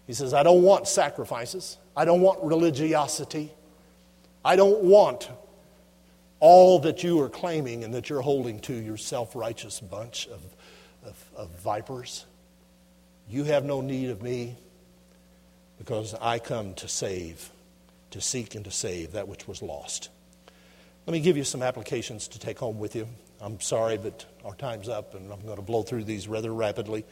He 0.07 0.13
says, 0.13 0.35
I 0.35 0.43
don't 0.43 0.63
want 0.63 0.87
sacrifices. 0.87 1.79
I 1.97 2.05
don't 2.05 2.21
want 2.21 2.43
religiosity. 2.43 3.51
I 4.45 4.57
don't 4.57 4.83
want 4.83 5.31
all 6.41 6.79
that 6.81 7.03
you 7.03 7.21
are 7.21 7.31
claiming 7.31 7.85
and 7.85 7.95
that 7.95 8.11
you're 8.11 8.21
holding 8.21 8.61
to, 8.61 8.75
your 8.75 8.99
self 8.99 9.35
righteous 9.35 9.81
bunch 9.81 10.29
of, 10.29 10.43
of, 11.07 11.25
of, 11.37 11.51
vipers. 11.61 12.27
You 13.31 13.45
have 13.45 13.65
no 13.65 13.81
need 13.81 14.11
of 14.11 14.23
me 14.23 14.57
because 15.79 16.15
I 16.21 16.39
come 16.39 16.75
to 16.75 16.89
save, 16.89 17.51
to 18.11 18.21
seek 18.21 18.55
and 18.55 18.65
to 18.67 18.71
save 18.71 19.13
that 19.13 19.27
which 19.27 19.49
was 19.49 19.63
lost. 19.63 20.11
Let 21.07 21.13
me 21.13 21.21
give 21.21 21.37
you 21.37 21.45
some 21.45 21.63
applications 21.63 22.29
to 22.29 22.39
take 22.39 22.59
home 22.59 22.79
with 22.79 22.97
you. 22.97 23.07
I'm 23.39 23.61
sorry, 23.61 23.99
but 23.99 24.25
our 24.43 24.55
time's 24.55 24.89
up 24.89 25.15
and 25.15 25.31
I'm 25.31 25.43
going 25.43 25.57
to 25.57 25.63
blow 25.63 25.83
through 25.83 26.05
these 26.05 26.27
rather 26.27 26.51
rapidly. 26.51 27.05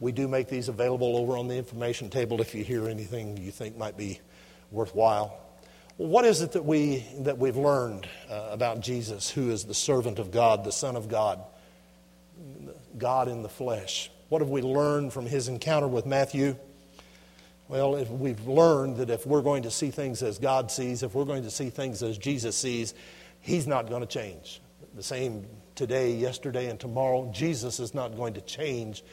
We 0.00 0.10
do 0.10 0.26
make 0.26 0.48
these 0.48 0.68
available 0.68 1.16
over 1.16 1.36
on 1.36 1.46
the 1.46 1.54
information 1.54 2.10
table 2.10 2.40
if 2.40 2.56
you 2.56 2.64
hear 2.64 2.88
anything 2.88 3.36
you 3.36 3.52
think 3.52 3.76
might 3.76 3.96
be 3.96 4.18
worthwhile. 4.72 5.38
What 5.96 6.24
is 6.24 6.42
it 6.42 6.52
that, 6.52 6.64
we, 6.64 7.06
that 7.20 7.38
we've 7.38 7.56
learned 7.56 8.08
uh, 8.28 8.48
about 8.50 8.80
Jesus, 8.80 9.30
who 9.30 9.50
is 9.52 9.64
the 9.64 9.74
servant 9.74 10.18
of 10.18 10.32
God, 10.32 10.64
the 10.64 10.72
Son 10.72 10.96
of 10.96 11.08
God, 11.08 11.40
God 12.98 13.28
in 13.28 13.44
the 13.44 13.48
flesh? 13.48 14.10
What 14.28 14.42
have 14.42 14.50
we 14.50 14.60
learned 14.60 15.12
from 15.12 15.24
his 15.24 15.46
encounter 15.46 15.86
with 15.86 16.04
Matthew? 16.04 16.56
Well, 17.68 17.94
if 17.94 18.10
we've 18.10 18.44
learned 18.44 18.96
that 18.96 19.08
if 19.08 19.24
we're 19.24 19.42
going 19.42 19.62
to 19.62 19.70
see 19.70 19.92
things 19.92 20.20
as 20.24 20.38
God 20.40 20.72
sees, 20.72 21.04
if 21.04 21.14
we're 21.14 21.24
going 21.24 21.44
to 21.44 21.50
see 21.50 21.70
things 21.70 22.02
as 22.02 22.18
Jesus 22.18 22.56
sees, 22.56 22.92
he's 23.46 23.66
not 23.66 23.88
going 23.88 24.00
to 24.00 24.06
change. 24.06 24.60
The 24.94 25.02
same 25.02 25.46
today, 25.76 26.12
yesterday, 26.12 26.68
and 26.68 26.80
tomorrow. 26.80 27.30
Jesus 27.32 27.78
is 27.78 27.94
not 27.94 28.16
going 28.16 28.34
to 28.34 28.40
change. 28.40 29.04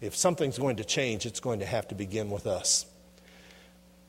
If 0.00 0.16
something's 0.16 0.58
going 0.58 0.76
to 0.76 0.84
change, 0.84 1.26
it's 1.26 1.40
going 1.40 1.60
to 1.60 1.66
have 1.66 1.86
to 1.88 1.94
begin 1.94 2.30
with 2.30 2.46
us. 2.46 2.86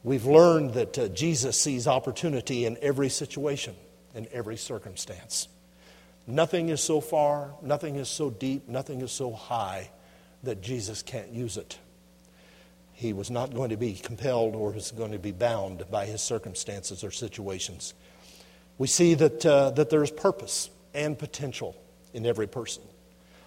We've 0.03 0.25
learned 0.25 0.73
that 0.73 0.97
uh, 0.97 1.07
Jesus 1.09 1.59
sees 1.59 1.87
opportunity 1.87 2.65
in 2.65 2.77
every 2.81 3.09
situation, 3.09 3.75
in 4.15 4.27
every 4.31 4.57
circumstance. 4.57 5.47
Nothing 6.25 6.69
is 6.69 6.81
so 6.81 7.01
far, 7.01 7.53
nothing 7.61 7.97
is 7.97 8.07
so 8.07 8.29
deep, 8.29 8.69
nothing 8.69 9.01
is 9.01 9.11
so 9.11 9.33
high 9.33 9.91
that 10.43 10.61
Jesus 10.61 11.01
can't 11.01 11.29
use 11.29 11.57
it. 11.57 11.77
He 12.93 13.11
was 13.11 13.29
not 13.29 13.53
going 13.53 13.71
to 13.71 13.77
be 13.77 13.95
compelled 13.95 14.55
or 14.55 14.71
was 14.71 14.91
going 14.91 15.11
to 15.11 15.19
be 15.19 15.31
bound 15.31 15.83
by 15.91 16.05
his 16.05 16.21
circumstances 16.21 17.03
or 17.03 17.11
situations. 17.11 17.93
We 18.77 18.87
see 18.87 19.13
that, 19.15 19.45
uh, 19.45 19.71
that 19.71 19.89
there's 19.89 20.11
purpose 20.11 20.69
and 20.93 21.17
potential 21.17 21.75
in 22.13 22.25
every 22.25 22.47
person. 22.47 22.83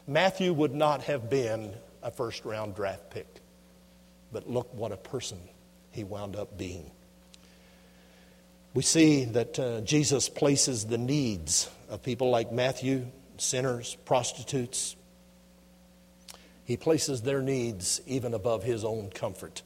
Matthew 0.07 0.53
would 0.53 0.75
not 0.75 1.03
have 1.03 1.29
been 1.29 1.75
a 2.03 2.11
first 2.11 2.45
round 2.45 2.75
draft 2.77 3.11
pick, 3.11 3.27
but 4.33 4.49
look 4.49 4.73
what 4.73 4.93
a 4.93 4.97
person 4.97 5.39
he 5.91 6.05
wound 6.05 6.37
up 6.37 6.57
being. 6.57 6.91
We 8.75 8.83
see 8.83 9.25
that 9.25 9.59
uh, 9.59 9.81
Jesus 9.81 10.29
places 10.29 10.85
the 10.85 10.99
needs 10.99 11.71
of 11.89 12.03
people 12.03 12.31
like 12.31 12.53
Matthew, 12.53 13.07
sinners, 13.39 13.97
prostitutes, 14.05 14.97
he 16.65 16.77
places 16.77 17.23
their 17.23 17.41
needs 17.41 18.01
even 18.07 18.35
above 18.35 18.65
his 18.65 18.85
own 18.85 19.11
comfort, 19.11 19.63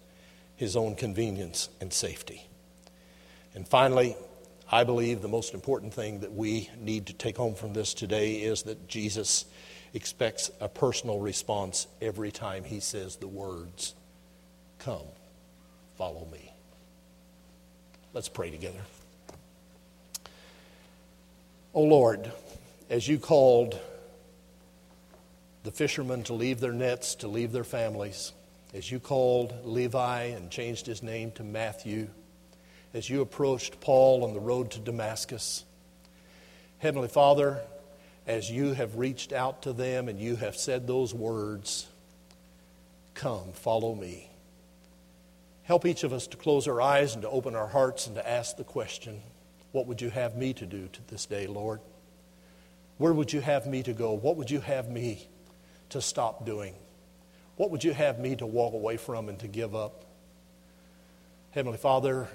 his 0.54 0.76
own 0.76 0.94
convenience 0.94 1.70
and 1.80 1.92
safety. 1.92 2.46
And 3.54 3.66
finally, 3.66 4.16
I 4.72 4.84
believe 4.84 5.20
the 5.20 5.28
most 5.28 5.52
important 5.52 5.92
thing 5.92 6.20
that 6.20 6.32
we 6.32 6.70
need 6.78 7.06
to 7.06 7.12
take 7.12 7.36
home 7.36 7.56
from 7.56 7.72
this 7.72 7.92
today 7.92 8.34
is 8.34 8.62
that 8.62 8.86
Jesus 8.86 9.46
expects 9.94 10.48
a 10.60 10.68
personal 10.68 11.18
response 11.18 11.88
every 12.00 12.30
time 12.30 12.62
he 12.62 12.78
says 12.78 13.16
the 13.16 13.26
words, 13.26 13.96
Come, 14.78 15.06
follow 15.96 16.28
me. 16.30 16.52
Let's 18.12 18.28
pray 18.28 18.50
together. 18.50 18.80
O 21.74 21.82
oh 21.82 21.82
Lord, 21.82 22.30
as 22.88 23.08
you 23.08 23.18
called 23.18 23.78
the 25.64 25.72
fishermen 25.72 26.22
to 26.24 26.32
leave 26.32 26.60
their 26.60 26.72
nets, 26.72 27.16
to 27.16 27.28
leave 27.28 27.50
their 27.50 27.64
families, 27.64 28.32
as 28.72 28.90
you 28.90 29.00
called 29.00 29.52
Levi 29.64 30.22
and 30.24 30.48
changed 30.48 30.86
his 30.86 31.02
name 31.02 31.32
to 31.32 31.42
Matthew, 31.42 32.08
as 32.92 33.08
you 33.08 33.20
approached 33.20 33.80
Paul 33.80 34.24
on 34.24 34.34
the 34.34 34.40
road 34.40 34.72
to 34.72 34.80
Damascus. 34.80 35.64
Heavenly 36.78 37.08
Father, 37.08 37.60
as 38.26 38.50
you 38.50 38.72
have 38.72 38.96
reached 38.96 39.32
out 39.32 39.62
to 39.62 39.72
them 39.72 40.08
and 40.08 40.18
you 40.18 40.36
have 40.36 40.56
said 40.56 40.86
those 40.86 41.14
words, 41.14 41.86
Come, 43.14 43.52
follow 43.52 43.94
me. 43.94 44.30
Help 45.64 45.86
each 45.86 46.04
of 46.04 46.12
us 46.12 46.26
to 46.28 46.36
close 46.36 46.66
our 46.66 46.80
eyes 46.80 47.14
and 47.14 47.22
to 47.22 47.28
open 47.28 47.54
our 47.54 47.68
hearts 47.68 48.06
and 48.06 48.16
to 48.16 48.28
ask 48.28 48.56
the 48.56 48.64
question, 48.64 49.20
What 49.72 49.86
would 49.86 50.00
you 50.00 50.10
have 50.10 50.36
me 50.36 50.52
to 50.54 50.66
do 50.66 50.88
to 50.88 51.00
this 51.08 51.26
day, 51.26 51.46
Lord? 51.46 51.80
Where 52.98 53.12
would 53.12 53.32
you 53.32 53.40
have 53.40 53.66
me 53.66 53.82
to 53.84 53.92
go? 53.92 54.12
What 54.12 54.36
would 54.36 54.50
you 54.50 54.60
have 54.60 54.90
me 54.90 55.28
to 55.90 56.00
stop 56.00 56.44
doing? 56.44 56.74
What 57.56 57.70
would 57.70 57.84
you 57.84 57.92
have 57.92 58.18
me 58.18 58.36
to 58.36 58.46
walk 58.46 58.74
away 58.74 58.96
from 58.96 59.28
and 59.28 59.38
to 59.40 59.48
give 59.48 59.74
up? 59.74 60.04
Heavenly 61.52 61.78
Father, 61.78 62.28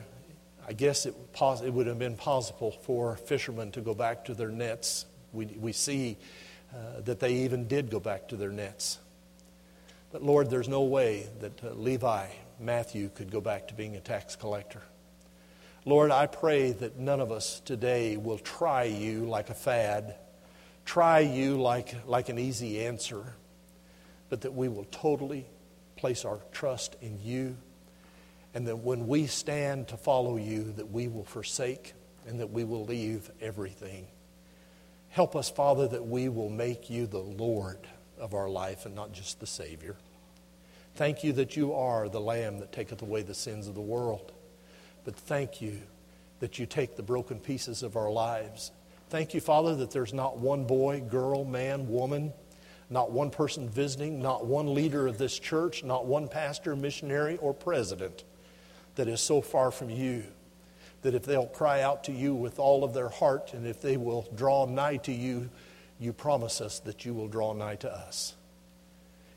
I 0.67 0.73
guess 0.73 1.05
it, 1.05 1.15
it 1.41 1.73
would 1.73 1.87
have 1.87 1.99
been 1.99 2.15
possible 2.15 2.71
for 2.71 3.15
fishermen 3.17 3.71
to 3.71 3.81
go 3.81 3.93
back 3.93 4.25
to 4.25 4.33
their 4.33 4.49
nets. 4.49 5.05
We, 5.31 5.45
we 5.45 5.71
see 5.73 6.17
uh, 6.73 7.01
that 7.01 7.19
they 7.19 7.33
even 7.33 7.67
did 7.67 7.91
go 7.91 7.99
back 7.99 8.29
to 8.29 8.35
their 8.35 8.49
nets. 8.51 8.97
But 10.11 10.23
Lord, 10.23 10.49
there's 10.49 10.67
no 10.67 10.81
way 10.81 11.29
that 11.41 11.63
uh, 11.63 11.69
Levi, 11.73 12.27
Matthew, 12.59 13.09
could 13.13 13.31
go 13.31 13.41
back 13.41 13.67
to 13.67 13.73
being 13.75 13.95
a 13.95 13.99
tax 13.99 14.35
collector. 14.35 14.81
Lord, 15.85 16.09
I 16.09 16.25
pray 16.25 16.71
that 16.71 16.97
none 16.97 17.19
of 17.19 17.31
us 17.31 17.59
today 17.59 18.17
will 18.17 18.39
try 18.39 18.85
you 18.85 19.25
like 19.25 19.51
a 19.51 19.53
fad, 19.53 20.15
try 20.83 21.19
you 21.19 21.61
like, 21.61 21.93
like 22.07 22.29
an 22.29 22.39
easy 22.39 22.83
answer, 22.85 23.35
but 24.29 24.41
that 24.41 24.55
we 24.55 24.67
will 24.67 24.85
totally 24.85 25.45
place 25.95 26.25
our 26.25 26.39
trust 26.51 26.95
in 27.01 27.19
you 27.23 27.55
and 28.55 28.65
that 28.67 28.77
when 28.77 29.05
we 29.05 29.27
stand 29.27 29.89
to 29.89 29.97
follow 29.97 30.37
you 30.37 30.73
that 30.77 30.89
we 30.89 31.09
will 31.09 31.25
forsake 31.25 31.93
and 32.25 32.39
that 32.39 32.49
we 32.49 32.63
will 32.63 32.85
leave 32.85 33.29
everything. 33.41 34.07
Help 35.09 35.35
us 35.35 35.49
father 35.49 35.89
that 35.89 36.07
we 36.07 36.29
will 36.29 36.49
make 36.49 36.89
you 36.89 37.05
the 37.05 37.19
lord 37.19 37.79
of 38.17 38.33
our 38.33 38.49
life 38.49 38.85
and 38.85 38.95
not 38.95 39.11
just 39.11 39.41
the 39.41 39.45
savior. 39.45 39.97
Thank 40.95 41.21
you 41.21 41.33
that 41.33 41.57
you 41.57 41.73
are 41.73 42.07
the 42.07 42.21
lamb 42.21 42.59
that 42.59 42.71
taketh 42.71 43.01
away 43.01 43.23
the 43.23 43.33
sins 43.33 43.67
of 43.67 43.75
the 43.75 43.81
world. 43.81 44.31
But 45.03 45.17
thank 45.17 45.61
you 45.61 45.81
that 46.39 46.57
you 46.57 46.65
take 46.65 46.95
the 46.95 47.03
broken 47.03 47.39
pieces 47.39 47.83
of 47.83 47.97
our 47.97 48.09
lives. 48.09 48.71
Thank 49.09 49.33
you 49.33 49.41
father 49.41 49.75
that 49.75 49.91
there's 49.91 50.13
not 50.13 50.37
one 50.37 50.63
boy 50.63 51.01
girl 51.01 51.43
man 51.43 51.89
woman 51.89 52.33
not 52.87 53.11
one 53.11 53.31
person 53.31 53.67
visiting, 53.67 54.21
not 54.21 54.45
one 54.45 54.75
leader 54.75 55.07
of 55.07 55.17
this 55.17 55.39
church, 55.39 55.83
not 55.83 56.05
one 56.05 56.27
pastor, 56.27 56.75
missionary, 56.75 57.35
or 57.37 57.51
president 57.51 58.23
that 58.95 59.07
is 59.07 59.21
so 59.21 59.41
far 59.41 59.71
from 59.71 59.89
you 59.89 60.23
that 61.01 61.13
if 61.13 61.23
they'll 61.23 61.45
cry 61.45 61.81
out 61.81 62.05
to 62.05 62.11
you 62.11 62.33
with 62.33 62.57
all 62.57 62.83
of 62.83 62.93
their 62.93 63.09
heart 63.09 63.53
and 63.53 63.67
if 63.67 63.81
they 63.81 63.97
will 63.97 64.27
draw 64.35 64.65
nigh 64.65 64.97
to 64.97 65.11
you, 65.11 65.49
you 65.99 66.11
promise 66.11 66.61
us 66.61 66.79
that 66.79 67.05
you 67.05 67.13
will 67.13 67.27
draw 67.27 67.53
nigh 67.53 67.75
to 67.75 67.91
us. 67.91 68.33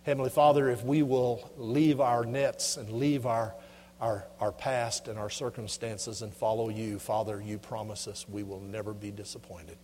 Heavenly 0.04 0.30
Father, 0.30 0.70
if 0.70 0.82
we 0.82 1.02
will 1.02 1.52
leave 1.58 2.00
our 2.00 2.24
nets 2.24 2.78
and 2.78 2.90
leave 2.90 3.26
our, 3.26 3.54
our, 4.00 4.24
our 4.40 4.52
past 4.52 5.08
and 5.08 5.18
our 5.18 5.28
circumstances 5.28 6.22
and 6.22 6.32
follow 6.32 6.70
you, 6.70 6.98
Father, 6.98 7.40
you 7.40 7.58
promise 7.58 8.08
us 8.08 8.26
we 8.26 8.42
will 8.42 8.60
never 8.60 8.94
be 8.94 9.10
disappointed. 9.10 9.76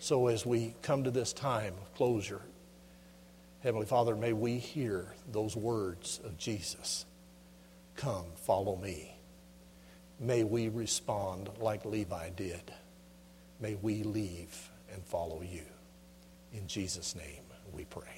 So 0.00 0.26
as 0.26 0.44
we 0.44 0.74
come 0.82 1.04
to 1.04 1.10
this 1.10 1.32
time 1.32 1.72
of 1.80 1.94
closure, 1.94 2.42
Heavenly 3.62 3.86
Father, 3.86 4.14
may 4.14 4.34
we 4.34 4.58
hear 4.58 5.14
those 5.32 5.56
words 5.56 6.20
of 6.22 6.36
Jesus 6.36 7.06
Come, 7.98 8.26
follow 8.36 8.76
me. 8.76 9.14
May 10.18 10.44
we 10.44 10.68
respond 10.68 11.50
like 11.60 11.84
Levi 11.84 12.30
did 12.30 12.72
may 13.60 13.74
we 13.76 14.02
leave 14.02 14.70
and 14.92 15.04
follow 15.04 15.42
you. 15.42 15.64
In 16.52 16.66
Jesus' 16.66 17.14
name 17.14 17.44
we 17.72 17.84
pray. 17.84 18.17